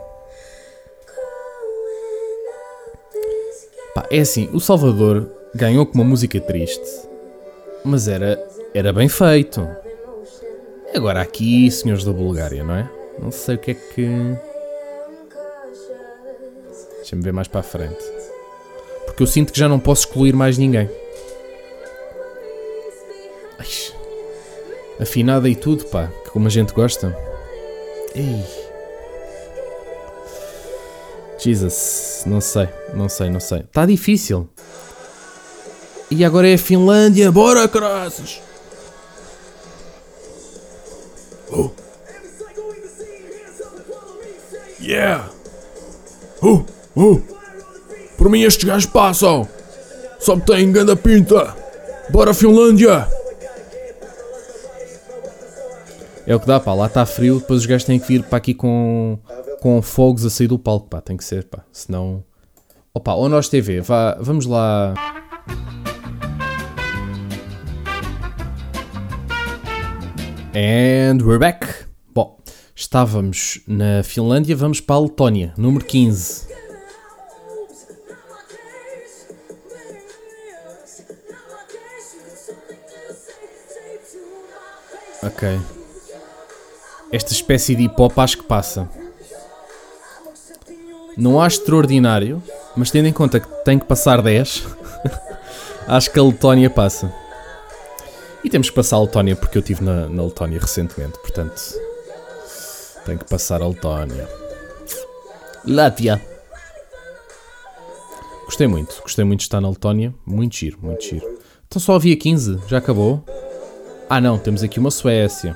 Pá, 3.96 4.06
é 4.12 4.20
assim, 4.20 4.50
o 4.52 4.60
Salvador 4.60 5.26
ganhou 5.56 5.86
com 5.86 5.93
uma 5.93 6.04
música 6.04 6.38
triste, 6.41 7.08
mas 7.82 8.10
era, 8.10 8.38
era 8.74 8.91
bem 8.91 9.08
feito. 9.08 9.66
Agora 10.93 11.22
aqui, 11.22 11.72
senhores 11.72 12.04
da 12.04 12.12
Bulgária, 12.12 12.62
não 12.62 12.76
é? 12.76 12.89
Não 13.18 13.32
sei 13.32 13.56
o 13.56 13.58
que 13.58 13.72
é 13.72 13.74
que. 13.74 14.38
Deixa-me 16.98 17.22
ver 17.22 17.32
mais 17.32 17.48
para 17.48 17.62
a 17.62 17.64
frente. 17.64 18.04
Porque 19.06 19.24
eu 19.24 19.28
sinto 19.28 19.54
que 19.54 19.60
já 19.60 19.70
não 19.70 19.80
posso 19.80 20.08
excluir 20.08 20.36
mais 20.36 20.58
ninguém. 20.58 20.89
Ai, 23.58 23.68
afinada 25.00 25.48
e 25.48 25.56
tudo, 25.56 25.86
pá, 25.86 26.12
como 26.34 26.48
a 26.48 26.50
gente 26.50 26.74
gosta. 26.74 27.18
Ei. 28.14 28.64
Jesus, 31.46 32.24
não 32.26 32.41
sei, 32.41 32.68
não 32.96 33.08
sei, 33.08 33.30
não 33.30 33.39
sei. 33.39 33.60
Está 33.60 33.86
difícil. 33.86 34.50
E 36.10 36.26
agora 36.26 36.50
é 36.50 36.56
a 36.56 36.58
Finlândia, 36.58 37.32
bora, 37.32 37.68
graças! 37.68 38.41
Oh. 41.52 41.70
Yeah! 44.82 45.30
Oh, 46.41 46.64
oh! 46.96 47.22
Por 48.18 48.30
mim 48.30 48.41
estes 48.41 48.64
gajos 48.64 48.89
passam! 48.89 49.48
Só 50.20 50.36
me 50.36 50.41
têm 50.41 50.72
ganda 50.72 50.96
pinta! 50.96 51.56
Bora, 52.10 52.34
Finlândia! 52.34 53.08
É 56.26 56.36
o 56.36 56.39
que 56.39 56.48
dá, 56.48 56.60
pá. 56.60 56.74
Lá 56.74 56.88
está 56.88 57.06
frio, 57.06 57.38
depois 57.39 57.60
os 57.62 57.66
gajos 57.68 57.86
têm 57.86 58.00
que 58.00 58.08
vir 58.08 58.24
para 58.24 58.39
aqui 58.39 58.56
com 58.56 59.20
com 59.66 59.82
fogos 59.82 60.24
a 60.24 60.30
sair 60.30 60.45
do 60.45 60.59
palco, 60.59 60.88
pá, 60.88 61.01
tem 61.01 61.18
que 61.18 61.24
ser, 61.24 61.45
pá, 61.45 61.66
senão... 61.72 62.24
Opa, 62.93 63.16
ou 63.16 63.28
nós 63.28 63.49
TV, 63.49 63.82
vá, 63.82 64.16
vamos 64.22 64.45
lá... 64.45 64.93
And 70.53 71.18
we're 71.26 71.39
back. 71.39 71.66
Bom, 72.13 72.39
estávamos 72.76 73.59
na 73.68 74.03
Finlândia, 74.03 74.55
vamos 74.55 74.80
para 74.80 74.97
a 74.97 74.99
Letónia, 74.99 75.51
número 75.57 75.84
15. 75.84 76.47
Ok. 85.24 85.59
Esta 87.11 87.34
espécie 87.34 87.76
de 87.76 87.86
hip 87.86 87.99
hop 87.99 88.20
acho 88.20 88.38
que 88.38 88.43
passa. 88.43 88.88
Não 91.18 91.41
acho 91.41 91.59
extraordinário, 91.59 92.43
mas 92.76 92.91
tendo 92.91 93.07
em 93.07 93.13
conta 93.13 93.39
que 93.39 93.47
tem 93.63 93.80
que 93.80 93.86
passar 93.86 94.22
10, 94.22 94.66
acho 95.88 96.11
que 96.11 96.20
a 96.20 96.24
Letónia 96.24 96.70
passa. 96.70 97.13
E 98.43 98.49
temos 98.49 98.70
que 98.70 98.76
passar 98.76 98.97
a 98.97 99.01
Letónia 99.01 99.36
porque 99.36 99.57
eu 99.57 99.61
estive 99.61 99.84
na, 99.84 100.07
na 100.07 100.24
Letónia 100.24 100.59
recentemente, 100.59 101.18
portanto 101.20 101.53
tenho 103.05 103.20
que 103.20 103.26
passar 103.26 103.61
a 103.61 103.68
Letónia. 103.68 104.28
Látvia. 105.66 106.22
Gostei 108.45 108.68
muito, 108.68 109.01
gostei 109.01 109.24
muito 109.24 109.39
de 109.39 109.45
estar 109.45 109.61
na 109.61 109.70
Letónia. 109.70 110.13
Muito 110.26 110.55
giro, 110.55 110.78
muito 110.82 111.03
giro. 111.03 111.39
Então 111.68 111.80
só 111.80 111.95
havia 111.95 112.16
15, 112.18 112.59
já 112.68 112.80
acabou? 112.80 113.24
Ah 114.09 114.20
não, 114.20 114.38
temos 114.38 114.63
aqui 114.63 114.80
uma 114.80 114.91
Suécia. 114.91 115.55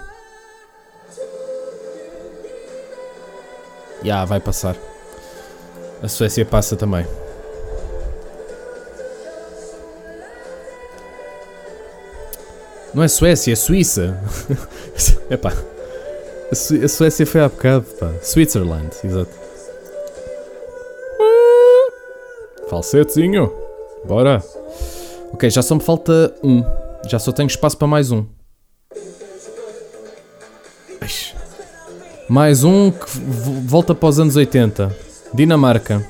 Já, 4.00 4.06
yeah, 4.06 4.26
vai 4.26 4.40
passar. 4.40 4.76
A 6.02 6.08
Suécia 6.08 6.46
passa 6.46 6.76
também. 6.76 7.06
Não 12.94 13.04
é 13.04 13.08
Suécia, 13.08 13.54
é 13.54 13.56
Suíça. 13.56 14.18
Epá. 15.30 15.54
A, 16.52 16.56
Su 16.56 16.76
a 16.84 16.88
Suécia 16.88 17.26
foi 17.26 17.42
há 17.42 17.50
bocado, 17.50 17.86
pá. 18.00 18.12
Switzerland, 18.22 18.96
exato. 19.04 19.32
Falsetezinho. 22.70 23.52
Bora. 24.06 24.44
Ok, 25.34 25.50
já 25.50 25.62
só 25.62 25.76
me 25.76 25.82
falta 25.82 26.34
um. 26.44 26.64
Já 27.08 27.20
só 27.20 27.32
tenho 27.32 27.48
espaço 27.48 27.78
para 27.78 27.88
mais 27.88 28.12
um. 28.12 28.26
Mais 32.28 32.64
um 32.64 32.92
que 32.92 33.06
volta 33.66 33.96
para 33.96 34.08
os 34.08 34.20
anos 34.20 34.36
80. 34.36 35.09
Dinamarca. 35.34 36.06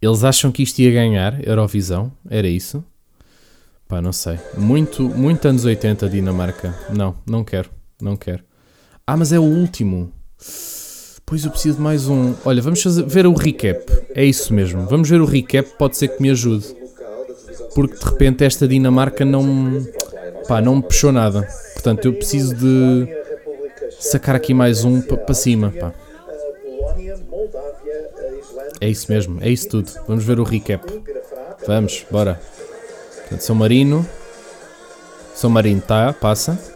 Eles 0.00 0.24
acham 0.24 0.50
que 0.50 0.64
isto 0.64 0.80
ia 0.80 0.90
ganhar 0.90 1.46
Eurovisão? 1.46 2.10
Era 2.28 2.48
isso? 2.48 2.84
Pá, 3.86 4.02
não 4.02 4.12
sei. 4.12 4.36
Muito, 4.58 5.04
muito 5.04 5.46
anos 5.46 5.64
80 5.64 6.08
Dinamarca. 6.08 6.74
Não, 6.90 7.14
não 7.24 7.44
quero. 7.44 7.70
Não 8.00 8.16
quero. 8.16 8.42
Ah, 9.06 9.16
mas 9.16 9.32
é 9.32 9.38
o 9.38 9.44
último. 9.44 10.12
Pois 11.32 11.46
eu 11.46 11.50
preciso 11.50 11.76
de 11.76 11.82
mais 11.82 12.08
um. 12.08 12.34
Olha, 12.44 12.60
vamos 12.60 12.82
fazer, 12.82 13.06
ver 13.06 13.26
o 13.26 13.32
recap. 13.32 13.82
É 14.14 14.22
isso 14.22 14.52
mesmo. 14.52 14.86
Vamos 14.86 15.08
ver 15.08 15.18
o 15.18 15.24
recap. 15.24 15.66
Pode 15.78 15.96
ser 15.96 16.08
que 16.08 16.20
me 16.20 16.28
ajude. 16.28 16.76
Porque 17.74 17.96
de 17.96 18.04
repente 18.04 18.44
esta 18.44 18.68
Dinamarca 18.68 19.24
não. 19.24 19.82
Pá, 20.46 20.60
não 20.60 20.76
me 20.76 20.82
puxou 20.82 21.10
nada. 21.10 21.48
Portanto, 21.72 22.04
eu 22.04 22.12
preciso 22.12 22.54
de 22.54 23.08
sacar 23.98 24.36
aqui 24.36 24.52
mais 24.52 24.84
um 24.84 25.00
para 25.00 25.32
cima. 25.32 25.72
Pá. 25.80 25.94
É 28.78 28.90
isso 28.90 29.10
mesmo, 29.10 29.38
é 29.40 29.48
isso 29.48 29.70
tudo. 29.70 29.90
Vamos 30.06 30.24
ver 30.24 30.38
o 30.38 30.44
recap. 30.44 30.84
Vamos, 31.66 32.04
bora. 32.10 32.38
Portanto, 33.20 33.40
São 33.40 33.56
Marino. 33.56 34.06
São 35.34 35.48
Marino 35.48 35.80
tá, 35.80 36.12
passa. 36.12 36.71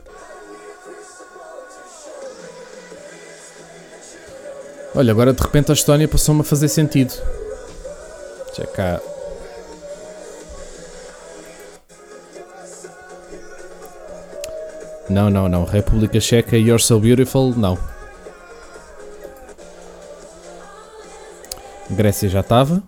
Olha, 4.97 5.13
agora 5.13 5.35
de 5.35 5.43
repente 5.43 5.71
a 5.71 5.75
Estónia 5.75 6.09
passou-me 6.09 6.41
a 6.41 6.45
fazer 6.45 6.69
sentido. 6.69 7.13
Deixa 8.47 8.67
cá. 8.73 8.99
Não, 15.11 15.29
não, 15.29 15.51
não. 15.51 15.65
República 15.65 16.19
Checa, 16.19 16.57
You're 16.57 16.83
So 16.83 16.99
Beautiful, 16.99 17.55
não. 17.55 17.79
Grécia 21.91 22.31
já 22.31 22.41
estava. 22.41 22.83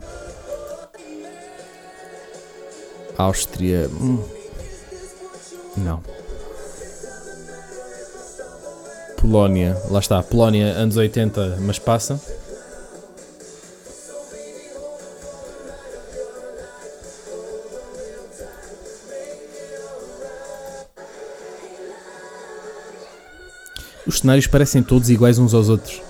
Áustria. 3.18 3.86
Hum. 4.00 4.24
Não. 5.76 6.02
Polónia. 9.20 9.76
Lá 9.90 9.98
está. 9.98 10.22
Polónia, 10.22 10.72
anos 10.72 10.96
80, 10.96 11.58
mas 11.60 11.78
passa. 11.78 12.20
Os 24.06 24.20
cenários 24.20 24.46
parecem 24.46 24.82
todos 24.82 25.10
iguais 25.10 25.38
uns 25.38 25.52
aos 25.52 25.68
outros 25.68 26.08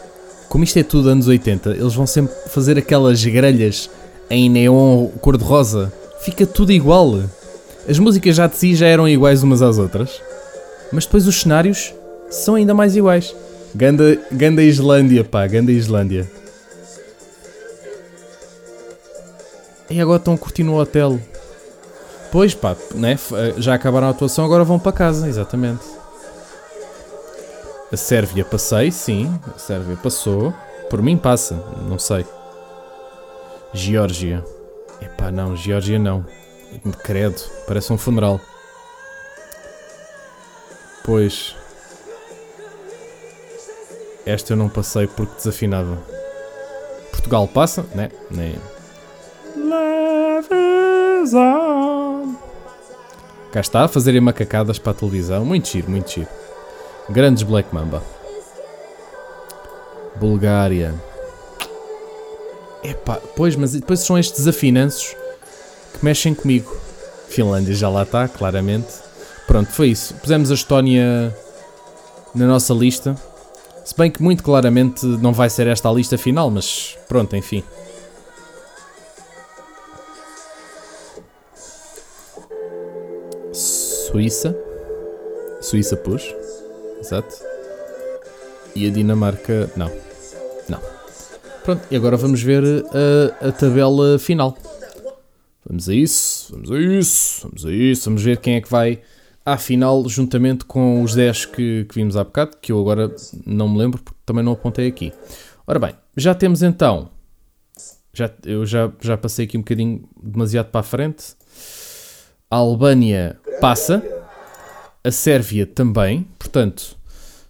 como 0.48 0.64
isto 0.64 0.78
é 0.78 0.82
tudo 0.82 1.10
anos 1.10 1.28
80, 1.28 1.70
eles 1.72 1.94
vão 1.94 2.06
sempre 2.06 2.34
fazer 2.48 2.78
aquelas 2.78 3.22
grelhas 3.22 3.90
em 4.30 4.48
neon 4.48 5.08
cor-de-rosa. 5.20 5.92
Fica 6.20 6.46
tudo 6.46 6.72
igual. 6.72 7.20
As 7.88 7.98
músicas 7.98 8.34
já 8.34 8.46
de 8.46 8.56
si 8.56 8.74
já 8.74 8.86
eram 8.86 9.06
iguais 9.06 9.42
umas 9.42 9.60
às 9.60 9.76
outras. 9.76 10.22
Mas 10.90 11.04
depois 11.04 11.26
os 11.26 11.42
cenários 11.42 11.92
são 12.30 12.54
ainda 12.54 12.74
mais 12.74 12.96
iguais. 12.96 13.34
Ganda, 13.74 14.18
Ganda 14.32 14.62
Islândia, 14.62 15.24
pá, 15.24 15.46
Ganda 15.46 15.72
Islândia. 15.72 16.30
E 19.90 20.00
agora 20.00 20.18
estão 20.18 20.36
curtindo 20.36 20.72
o 20.72 20.78
hotel. 20.78 21.18
Pois 22.30 22.54
pá, 22.54 22.76
né? 22.94 23.18
já 23.56 23.74
acabaram 23.74 24.06
a 24.06 24.10
atuação, 24.10 24.44
agora 24.44 24.64
vão 24.64 24.78
para 24.78 24.92
casa, 24.92 25.28
exatamente. 25.28 25.84
A 27.90 27.96
Sérvia 27.96 28.44
passei, 28.44 28.90
sim. 28.90 29.32
A 29.54 29.58
Sérvia 29.58 29.96
passou. 29.96 30.52
Por 30.90 31.02
mim 31.02 31.16
passa, 31.16 31.54
não 31.88 31.98
sei. 31.98 32.26
Geórgia. 33.72 34.44
Epá, 35.00 35.30
não, 35.30 35.56
Geórgia 35.56 35.98
não. 35.98 36.24
Credo, 37.02 37.40
parece 37.66 37.90
um 37.92 37.98
funeral. 37.98 38.38
Pois. 41.02 41.56
Esta 44.28 44.52
eu 44.52 44.58
não 44.58 44.68
passei 44.68 45.06
porque 45.06 45.36
desafinava. 45.38 45.96
Portugal 47.12 47.48
passa, 47.48 47.86
né? 47.94 48.10
Nem. 48.30 48.56
Cá 53.50 53.60
está 53.60 53.84
a 53.84 53.88
fazerem 53.88 54.20
macacadas 54.20 54.78
para 54.78 54.92
a 54.92 54.94
televisão. 54.94 55.46
Muito 55.46 55.68
giro, 55.68 55.90
muito 55.90 56.10
giro. 56.10 56.28
Grandes 57.08 57.42
Black 57.42 57.74
Mamba. 57.74 58.02
Bulgária. 60.16 60.94
Epá, 62.84 63.18
pois, 63.34 63.56
mas 63.56 63.72
depois 63.72 64.00
são 64.00 64.18
estes 64.18 64.40
desafinanços 64.40 65.16
que 65.94 66.04
mexem 66.04 66.34
comigo. 66.34 66.76
Finlândia 67.30 67.74
já 67.74 67.88
lá 67.88 68.02
está, 68.02 68.28
claramente. 68.28 68.92
Pronto, 69.46 69.72
foi 69.72 69.88
isso. 69.88 70.12
Pusemos 70.16 70.50
a 70.50 70.54
Estónia 70.54 71.34
na 72.34 72.46
nossa 72.46 72.74
lista. 72.74 73.16
Se 73.88 73.96
bem 73.96 74.10
que 74.10 74.22
muito 74.22 74.42
claramente 74.42 75.06
não 75.06 75.32
vai 75.32 75.48
ser 75.48 75.66
esta 75.66 75.88
a 75.88 75.92
lista 75.94 76.18
final, 76.18 76.50
mas 76.50 76.94
pronto, 77.08 77.34
enfim. 77.34 77.64
Suíça. 83.50 84.54
Suíça 85.62 85.96
pus. 85.96 86.22
Exato. 87.00 87.34
E 88.76 88.86
a 88.86 88.90
Dinamarca, 88.90 89.70
não. 89.74 89.90
Não. 90.68 90.82
Pronto, 91.64 91.82
e 91.90 91.96
agora 91.96 92.18
vamos 92.18 92.42
ver 92.42 92.62
a, 92.62 93.48
a 93.48 93.52
tabela 93.52 94.18
final. 94.18 94.54
Vamos 95.64 95.88
a 95.88 95.94
isso, 95.94 96.52
vamos 96.52 96.70
a 96.70 96.78
isso, 96.78 97.40
vamos 97.44 97.64
a 97.64 97.72
isso, 97.72 98.04
vamos 98.04 98.22
ver 98.22 98.36
quem 98.36 98.56
é 98.56 98.60
que 98.60 98.68
vai 98.68 99.00
à 99.52 99.56
final 99.56 100.06
juntamente 100.08 100.64
com 100.64 101.02
os 101.02 101.14
10 101.14 101.46
que, 101.46 101.84
que 101.84 101.94
vimos 101.94 102.16
há 102.16 102.24
bocado, 102.24 102.56
que 102.60 102.70
eu 102.70 102.80
agora 102.80 103.14
não 103.46 103.68
me 103.68 103.78
lembro 103.78 104.02
porque 104.02 104.18
também 104.24 104.44
não 104.44 104.52
apontei 104.52 104.86
aqui. 104.86 105.12
Ora 105.66 105.78
bem, 105.78 105.94
já 106.16 106.34
temos 106.34 106.62
então, 106.62 107.10
já, 108.12 108.30
eu 108.44 108.66
já, 108.66 108.92
já 109.00 109.16
passei 109.16 109.46
aqui 109.46 109.56
um 109.56 109.60
bocadinho 109.60 110.08
demasiado 110.22 110.70
para 110.70 110.80
a 110.80 110.84
frente. 110.84 111.34
A 112.50 112.56
Albânia 112.56 113.38
passa, 113.60 114.02
a 115.04 115.10
Sérvia 115.10 115.66
também, 115.66 116.26
portanto, 116.38 116.96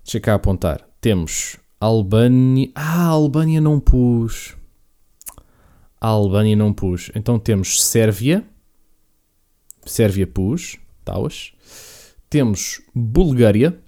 deixa 0.05 0.20
cá 0.20 0.34
apontar. 0.34 0.86
Temos 1.01 1.57
Albânia. 1.80 2.70
Ah, 2.74 3.05
a 3.05 3.09
Albânia 3.09 3.61
não 3.61 3.78
pus. 3.78 4.57
A 6.01 6.09
Albânia 6.09 6.57
não 6.57 6.72
pus. 6.72 7.11
Então 7.14 7.38
temos 7.38 7.82
Sérvia. 7.82 8.44
Sérvia 9.86 10.26
pus. 10.26 10.78
Taus. 11.05 11.53
Temos 12.31 12.83
Bulgária. 12.95 13.79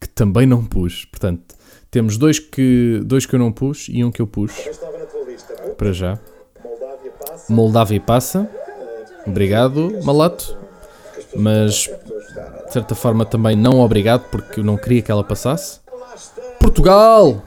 Que 0.00 0.08
também 0.08 0.46
não 0.46 0.64
pus. 0.64 1.04
Portanto, 1.04 1.54
temos 1.90 2.16
dois 2.16 2.38
que, 2.38 3.00
dois 3.04 3.26
que 3.26 3.34
eu 3.34 3.38
não 3.38 3.52
pus 3.52 3.86
e 3.88 4.02
um 4.02 4.10
que 4.10 4.22
eu 4.22 4.26
pus. 4.26 4.52
Para 5.76 5.92
já. 5.92 6.18
Moldávia 7.48 8.00
passa. 8.00 8.48
Obrigado, 9.26 10.02
Malato. 10.02 10.56
Mas 11.36 11.88
de 12.66 12.72
certa 12.72 12.94
forma 12.94 13.26
também 13.26 13.56
não 13.56 13.80
obrigado, 13.80 14.28
porque 14.30 14.60
eu 14.60 14.64
não 14.64 14.76
queria 14.76 15.02
que 15.02 15.10
ela 15.10 15.24
passasse. 15.24 15.80
Portugal! 16.58 17.42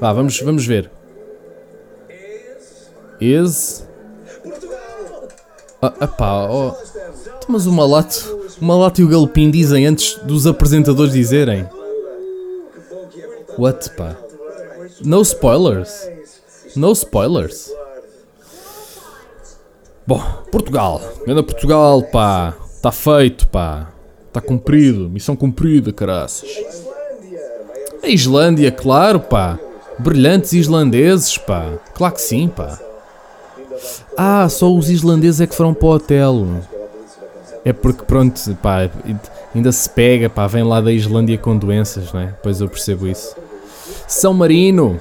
Vá, 0.00 0.12
vamos, 0.12 0.40
vamos 0.40 0.66
ver. 0.66 0.90
is. 3.20 3.86
Ah, 5.80 5.94
epá, 6.02 6.48
oh. 6.48 6.74
Mas 7.48 7.66
o 7.66 7.72
Malato, 7.72 8.38
o 8.60 8.64
Malato 8.64 9.00
e 9.00 9.04
o 9.04 9.08
Galopim 9.08 9.50
dizem 9.50 9.86
antes 9.86 10.18
dos 10.24 10.46
apresentadores 10.46 11.12
dizerem. 11.12 11.68
What, 13.58 13.90
pá? 13.90 14.16
No 15.04 15.22
spoilers. 15.22 16.08
No 16.74 16.92
spoilers. 16.92 17.70
Bom, 20.06 20.22
Portugal. 20.50 21.00
Anda 21.26 21.42
Portugal, 21.42 22.02
pá. 22.02 22.54
Está 22.74 22.90
feito, 22.90 23.46
pá. 23.48 23.92
Está 24.26 24.40
cumprido. 24.40 25.08
Missão 25.08 25.36
cumprida, 25.36 25.92
caraças. 25.92 26.48
A 28.02 28.08
Islândia, 28.08 28.70
claro, 28.70 29.20
pá. 29.20 29.58
Brilhantes 29.98 30.52
islandeses, 30.52 31.38
pá. 31.38 31.78
Claro 31.94 32.14
que 32.14 32.20
sim, 32.20 32.48
pá. 32.48 32.78
Ah, 34.16 34.48
só 34.48 34.72
os 34.72 34.90
islandeses 34.90 35.40
é 35.40 35.46
que 35.46 35.54
foram 35.54 35.72
para 35.72 35.86
o 35.86 35.90
hotel. 35.92 36.46
É 37.66 37.72
porque, 37.72 38.04
pronto, 38.04 38.40
pá, 38.62 38.88
ainda 39.52 39.72
se 39.72 39.90
pega, 39.90 40.30
pá, 40.30 40.46
vem 40.46 40.62
lá 40.62 40.80
da 40.80 40.92
Islândia 40.92 41.36
com 41.36 41.56
doenças, 41.56 42.12
né? 42.12 42.32
Pois 42.40 42.60
eu 42.60 42.68
percebo 42.68 43.08
isso. 43.08 43.34
São 44.06 44.32
Marino, 44.32 45.00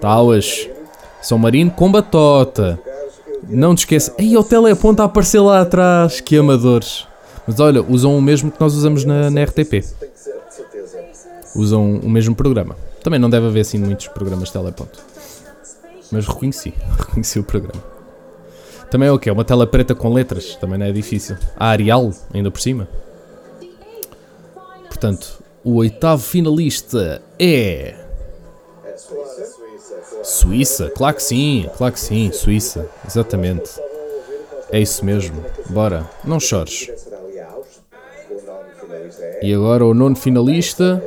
Tauas. 0.00 0.68
São 1.22 1.38
Marino 1.38 1.70
com 1.70 1.88
batota. 1.88 2.80
Não 3.48 3.76
te 3.76 3.80
esqueça. 3.80 4.12
Aí 4.18 4.36
o 4.36 4.42
teleponto 4.42 5.00
a 5.02 5.04
aparecer 5.04 5.38
lá 5.38 5.60
atrás. 5.60 6.20
Que 6.20 6.36
amadores. 6.36 7.06
Mas 7.46 7.60
olha, 7.60 7.80
usam 7.80 8.18
o 8.18 8.20
mesmo 8.20 8.50
que 8.50 8.60
nós 8.60 8.74
usamos 8.74 9.04
na, 9.04 9.30
na 9.30 9.44
RTP. 9.44 9.84
Usam 11.54 12.00
o 12.02 12.10
mesmo 12.10 12.34
programa. 12.34 12.74
Também 13.04 13.20
não 13.20 13.30
deve 13.30 13.46
haver 13.46 13.60
assim 13.60 13.78
muitos 13.78 14.08
programas 14.08 14.48
de 14.48 14.54
teleponto. 14.54 14.98
Mas 16.10 16.26
reconheci. 16.26 16.74
Reconheci 16.98 17.38
o 17.38 17.44
programa. 17.44 17.99
Também 18.90 19.08
é 19.08 19.12
o 19.12 19.18
que? 19.18 19.30
Uma 19.30 19.44
tela 19.44 19.66
preta 19.66 19.94
com 19.94 20.12
letras. 20.12 20.56
Também 20.56 20.78
não 20.78 20.86
é 20.86 20.92
difícil. 20.92 21.36
A 21.56 21.68
Arial, 21.68 22.12
ainda 22.34 22.50
por 22.50 22.60
cima. 22.60 22.88
Portanto, 24.88 25.42
o 25.64 25.76
oitavo 25.76 26.22
finalista 26.22 27.22
é. 27.38 27.94
Suíça, 30.22 30.90
claro 30.90 31.16
que 31.16 31.22
sim, 31.22 31.70
claro 31.76 31.94
que 31.94 32.00
sim, 32.00 32.30
Suíça, 32.32 32.86
exatamente. 33.06 33.70
É 34.70 34.78
isso 34.78 35.04
mesmo, 35.04 35.42
bora, 35.70 36.08
não 36.22 36.38
chores. 36.38 36.90
E 39.42 39.54
agora 39.54 39.86
o 39.86 39.94
nono 39.94 40.14
finalista 40.14 41.02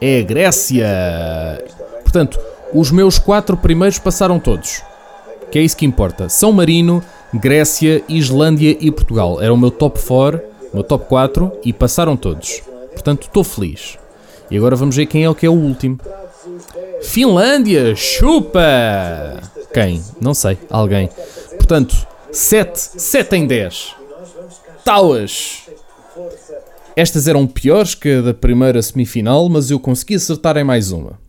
é 0.00 0.20
a 0.20 0.22
Grécia. 0.22 0.86
Portanto, 2.02 2.38
os 2.72 2.90
meus 2.90 3.18
quatro 3.18 3.56
primeiros 3.56 3.98
passaram 3.98 4.38
todos. 4.38 4.82
Que 5.54 5.60
é 5.60 5.62
isso 5.62 5.76
que 5.76 5.86
importa. 5.86 6.28
São 6.28 6.50
Marino, 6.50 7.00
Grécia, 7.32 8.02
Islândia 8.08 8.76
e 8.80 8.90
Portugal. 8.90 9.40
Era 9.40 9.54
o 9.54 9.56
meu 9.56 9.70
top 9.70 10.02
4, 10.04 10.42
meu 10.72 10.82
top 10.82 11.08
4 11.08 11.52
e 11.64 11.72
passaram 11.72 12.16
todos. 12.16 12.60
Portanto, 12.90 13.28
estou 13.28 13.44
feliz. 13.44 13.96
E 14.50 14.56
agora 14.56 14.74
vamos 14.74 14.96
ver 14.96 15.06
quem 15.06 15.22
é 15.22 15.30
o 15.30 15.34
que 15.34 15.46
é 15.46 15.48
o 15.48 15.52
último. 15.52 16.00
Finlândia, 17.02 17.94
chupa! 17.94 18.60
Quem? 19.72 20.02
Não 20.20 20.34
sei, 20.34 20.58
alguém. 20.68 21.08
Portanto, 21.50 22.04
7, 22.32 22.76
7 22.76 23.36
em 23.36 23.46
10. 23.46 23.94
Tauas. 24.84 25.68
Estas 26.96 27.28
eram 27.28 27.46
piores 27.46 27.94
que 27.94 28.16
a 28.16 28.22
da 28.22 28.34
primeira 28.34 28.82
semifinal, 28.82 29.48
mas 29.48 29.70
eu 29.70 29.78
consegui 29.78 30.16
acertar 30.16 30.56
em 30.56 30.64
mais 30.64 30.90
uma. 30.90 31.23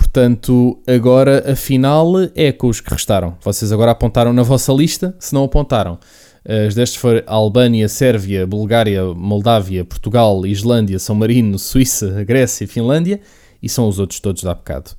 Portanto, 0.00 0.80
agora 0.86 1.52
a 1.52 1.54
final 1.54 2.14
é 2.34 2.50
com 2.50 2.68
os 2.68 2.80
que 2.80 2.90
restaram. 2.90 3.36
Vocês 3.42 3.70
agora 3.70 3.90
apontaram 3.90 4.32
na 4.32 4.42
vossa 4.42 4.72
lista, 4.72 5.14
se 5.20 5.34
não 5.34 5.44
apontaram. 5.44 5.98
As 6.42 6.74
destas 6.74 6.96
foram 6.96 7.22
Albânia, 7.26 7.86
Sérvia, 7.86 8.46
Bulgária, 8.46 9.04
Moldávia, 9.04 9.84
Portugal, 9.84 10.46
Islândia, 10.46 10.98
São 10.98 11.14
Marino, 11.14 11.58
Suíça, 11.58 12.24
Grécia 12.24 12.64
e 12.64 12.66
Finlândia 12.66 13.20
e 13.62 13.68
são 13.68 13.86
os 13.86 13.98
outros 13.98 14.20
todos 14.20 14.42
da 14.42 14.54
bocado. 14.54 14.90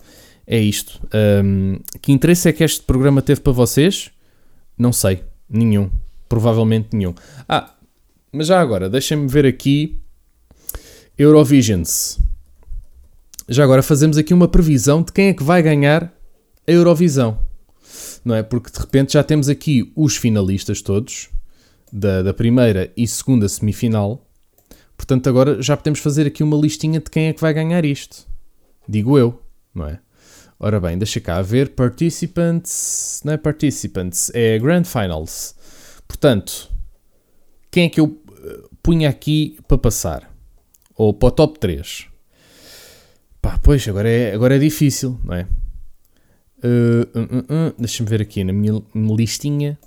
É 0.46 0.60
isto. 0.60 1.02
Um, 1.44 1.80
que 2.00 2.12
interesse 2.12 2.48
é 2.48 2.54
que 2.54 2.64
este 2.64 2.84
programa 2.84 3.24
teve 3.24 3.42
para 3.42 3.54
vocês? 3.54 4.12
Não 4.78 4.94
sei. 4.94 5.24
Nenhum. 5.50 5.90
Provavelmente 6.30 6.90
nenhum. 6.96 7.16
Ah, 7.50 7.74
mas 8.32 8.48
já 8.48 8.62
agora, 8.62 8.88
deixem-me 8.88 9.28
ver 9.28 9.48
aqui 9.48 10.00
Eurovisions. 11.18 12.20
Já 13.50 13.64
agora 13.64 13.84
fazemos 13.84 14.18
aqui 14.18 14.34
uma 14.34 14.48
previsão 14.48 15.02
de 15.02 15.12
quem 15.12 15.30
é 15.30 15.34
que 15.34 15.44
vai 15.44 15.62
ganhar 15.62 16.14
a 16.68 16.72
Eurovisão. 16.72 17.40
Não 18.24 18.36
é? 18.36 18.44
Porque 18.44 18.72
de 18.72 18.80
repente 18.80 19.14
já 19.14 19.24
temos 19.24 19.50
aqui 19.50 19.92
os 19.96 20.16
finalistas 20.16 20.82
todos 20.82 21.30
da, 21.92 22.22
da 22.22 22.34
primeira 22.34 22.92
e 22.96 23.08
segunda 23.08 23.50
semifinal. 23.50 24.26
Portanto, 24.96 25.28
agora 25.28 25.62
já 25.62 25.76
podemos 25.76 26.00
fazer 26.00 26.28
aqui 26.28 26.44
uma 26.44 26.58
listinha 26.58 27.00
de 27.00 27.10
quem 27.10 27.28
é 27.28 27.34
que 27.34 27.42
vai 27.42 27.54
ganhar 27.54 27.84
isto. 27.84 28.28
Digo 28.88 29.18
eu, 29.18 29.42
não 29.74 29.88
é? 29.88 30.00
Ora 30.60 30.80
bem, 30.80 30.98
deixa 30.98 31.20
cá 31.20 31.42
ver. 31.42 31.70
Participants. 31.70 33.22
Não 33.26 33.34
é 33.34 33.38
participants, 33.38 34.32
é 34.34 34.60
Grand 34.60 34.84
Finals. 34.84 35.56
Portanto, 36.08 36.70
quem 37.72 37.86
é 37.86 37.90
que 37.90 38.00
eu 38.00 38.22
eh, 38.44 38.60
punha 38.84 39.10
aqui 39.10 39.58
para 39.68 39.78
passar? 39.78 40.32
Ou 40.96 41.14
para 41.14 41.30
o 41.30 41.32
top 41.32 41.58
3? 41.58 42.11
Pá, 43.42 43.58
pois, 43.58 43.88
agora 43.88 44.10
é, 44.10 44.34
agora 44.34 44.56
é 44.56 44.60
difícil, 44.60 45.20
não 45.24 45.34
é? 45.34 45.48
Uh, 46.64 47.02
uh, 47.18 47.70
uh, 47.70 47.76
Deixa-me 47.78 48.08
ver 48.08 48.22
aqui 48.22 48.44
na 48.44 48.54
minha 48.54 48.84
listinha. 49.16 49.80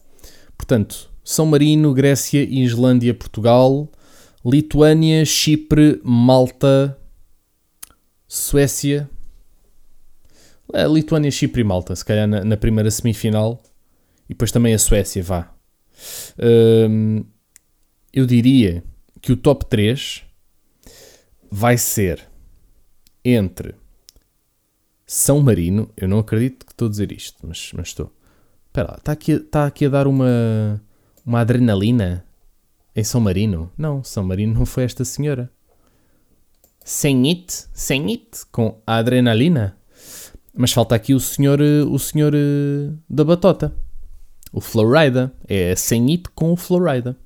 Portanto, 0.56 1.10
São 1.22 1.46
Marino, 1.46 1.94
Grécia, 1.94 2.42
Islândia, 2.42 3.14
Portugal, 3.14 3.88
Lituânia, 4.44 5.24
Chipre, 5.24 6.00
Malta, 6.02 6.98
Suécia, 8.26 9.08
a 10.72 10.86
Lituânia, 10.86 11.30
Chipre 11.30 11.60
e 11.60 11.64
Malta, 11.64 11.94
se 11.94 12.04
calhar 12.04 12.26
na, 12.26 12.44
na, 12.44 12.56
primeira 12.56 12.90
semifinal, 12.90 13.62
e 14.28 14.34
depois 14.34 14.50
também 14.50 14.74
a 14.74 14.78
Suécia, 14.78 15.22
vá. 15.22 15.54
Hum, 16.90 17.24
eu 18.12 18.26
diria 18.26 18.82
que 19.20 19.32
o 19.32 19.36
top 19.36 19.66
3 19.66 20.22
vai 21.50 21.78
ser 21.78 22.26
entre 23.24 23.74
São 25.06 25.40
Marino, 25.40 25.90
eu 25.96 26.08
não 26.08 26.18
acredito 26.18 26.66
que 26.66 26.72
estou 26.72 26.86
a 26.86 26.90
dizer 26.90 27.12
isto, 27.12 27.38
mas, 27.42 27.70
mas 27.74 27.88
estou. 27.88 28.12
Espera 28.66 28.92
lá, 28.92 28.96
está 28.98 29.12
aqui, 29.12 29.32
está 29.32 29.66
aqui 29.66 29.86
a 29.86 29.88
dar 29.88 30.06
uma, 30.06 30.82
uma 31.24 31.40
adrenalina 31.40 32.24
em 32.94 33.04
São 33.04 33.20
Marino? 33.20 33.72
Não, 33.78 34.02
São 34.04 34.24
Marino 34.24 34.54
não 34.54 34.66
foi 34.66 34.84
esta 34.84 35.04
senhora 35.04 35.50
sem 36.84 37.26
it, 37.28 37.64
sem 37.72 38.10
it, 38.10 38.44
com 38.52 38.80
adrenalina. 38.86 39.76
Mas 40.54 40.70
falta 40.70 40.94
aqui 40.94 41.14
o 41.14 41.18
senhor, 41.18 41.60
o 41.60 41.98
senhor 41.98 42.34
eh, 42.34 42.92
da 43.08 43.24
batota. 43.24 43.74
O 44.52 44.60
Florida. 44.60 45.34
É 45.48 45.74
sem 45.74 46.10
it 46.10 46.28
com 46.34 46.52
o 46.52 46.56
Florida. 46.56 47.16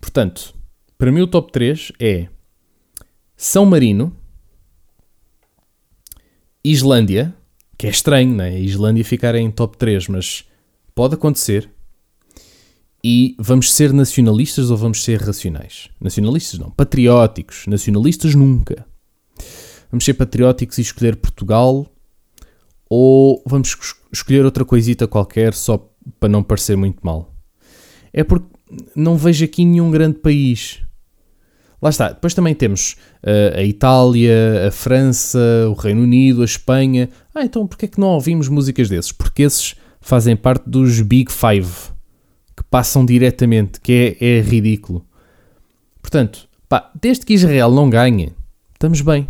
Portanto, 0.00 0.54
para 0.96 1.12
mim 1.12 1.20
o 1.20 1.26
top 1.26 1.52
3 1.52 1.92
é 2.00 2.28
São 3.36 3.66
Marino, 3.66 4.16
Islândia, 6.64 7.34
que 7.78 7.86
é 7.86 7.90
estranho, 7.90 8.34
não 8.34 8.44
é? 8.44 8.50
A 8.50 8.58
Islândia 8.58 9.04
ficar 9.04 9.34
em 9.34 9.50
top 9.50 9.76
3, 9.76 10.08
mas 10.08 10.44
pode 10.94 11.14
acontecer. 11.14 11.70
E 13.02 13.34
vamos 13.38 13.72
ser 13.72 13.92
nacionalistas 13.92 14.70
ou 14.70 14.76
vamos 14.76 15.02
ser 15.02 15.20
racionais? 15.22 15.88
Nacionalistas 15.98 16.58
não, 16.58 16.70
patrióticos. 16.70 17.66
Nacionalistas 17.66 18.34
nunca. 18.34 18.86
Vamos 19.90 20.04
ser 20.04 20.14
patrióticos 20.14 20.76
e 20.78 20.82
escolher 20.82 21.16
Portugal 21.16 21.86
ou 22.88 23.42
vamos 23.46 23.76
escolher 24.12 24.44
outra 24.44 24.64
coisita 24.64 25.06
qualquer 25.06 25.54
só 25.54 25.90
para 26.18 26.28
não 26.28 26.42
parecer 26.42 26.76
muito 26.76 27.00
mal? 27.02 27.34
É 28.12 28.22
porque 28.22 28.46
não 28.94 29.16
vejo 29.16 29.44
aqui 29.44 29.64
nenhum 29.64 29.90
grande 29.90 30.18
país. 30.18 30.82
Lá 31.82 31.88
está. 31.90 32.08
Depois 32.08 32.34
também 32.34 32.54
temos 32.54 32.96
uh, 33.22 33.58
a 33.58 33.62
Itália, 33.62 34.68
a 34.68 34.70
França, 34.70 35.38
o 35.68 35.72
Reino 35.72 36.02
Unido, 36.02 36.42
a 36.42 36.44
Espanha. 36.44 37.08
Ah, 37.34 37.44
então 37.44 37.66
porquê 37.66 37.86
é 37.86 37.88
que 37.88 38.00
não 38.00 38.08
ouvimos 38.08 38.48
músicas 38.48 38.88
desses? 38.88 39.12
Porque 39.12 39.42
esses 39.42 39.74
fazem 40.00 40.36
parte 40.36 40.68
dos 40.68 41.00
Big 41.00 41.30
Five 41.32 41.70
que 42.56 42.62
passam 42.64 43.06
diretamente, 43.06 43.80
que 43.80 44.16
é, 44.20 44.38
é 44.38 44.40
ridículo. 44.42 45.04
Portanto, 46.02 46.48
pá, 46.68 46.90
desde 47.00 47.24
que 47.24 47.34
Israel 47.34 47.70
não 47.70 47.88
ganhe, 47.88 48.32
estamos 48.74 49.00
bem. 49.00 49.26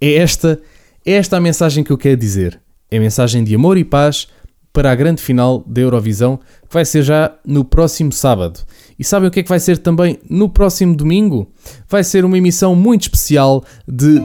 É 0.00 0.14
esta, 0.14 0.60
é 1.06 1.12
esta 1.12 1.36
a 1.36 1.40
mensagem 1.40 1.84
que 1.84 1.92
eu 1.92 1.98
quero 1.98 2.16
dizer. 2.16 2.60
É 2.90 2.96
a 2.96 3.00
mensagem 3.00 3.44
de 3.44 3.54
amor 3.54 3.78
e 3.78 3.84
paz 3.84 4.26
para 4.72 4.90
a 4.90 4.94
grande 4.94 5.22
final 5.22 5.62
da 5.66 5.80
Eurovisão, 5.80 6.38
que 6.38 6.72
vai 6.72 6.84
ser 6.84 7.02
já 7.02 7.32
no 7.46 7.64
próximo 7.64 8.10
sábado. 8.10 8.60
E 9.02 9.04
sabem 9.04 9.28
o 9.28 9.32
que 9.32 9.40
é 9.40 9.42
que 9.42 9.48
vai 9.48 9.58
ser 9.58 9.78
também 9.78 10.16
no 10.30 10.48
próximo 10.48 10.94
domingo? 10.94 11.50
Vai 11.88 12.04
ser 12.04 12.24
uma 12.24 12.38
emissão 12.38 12.76
muito 12.76 13.02
especial 13.02 13.64
de 13.84 14.20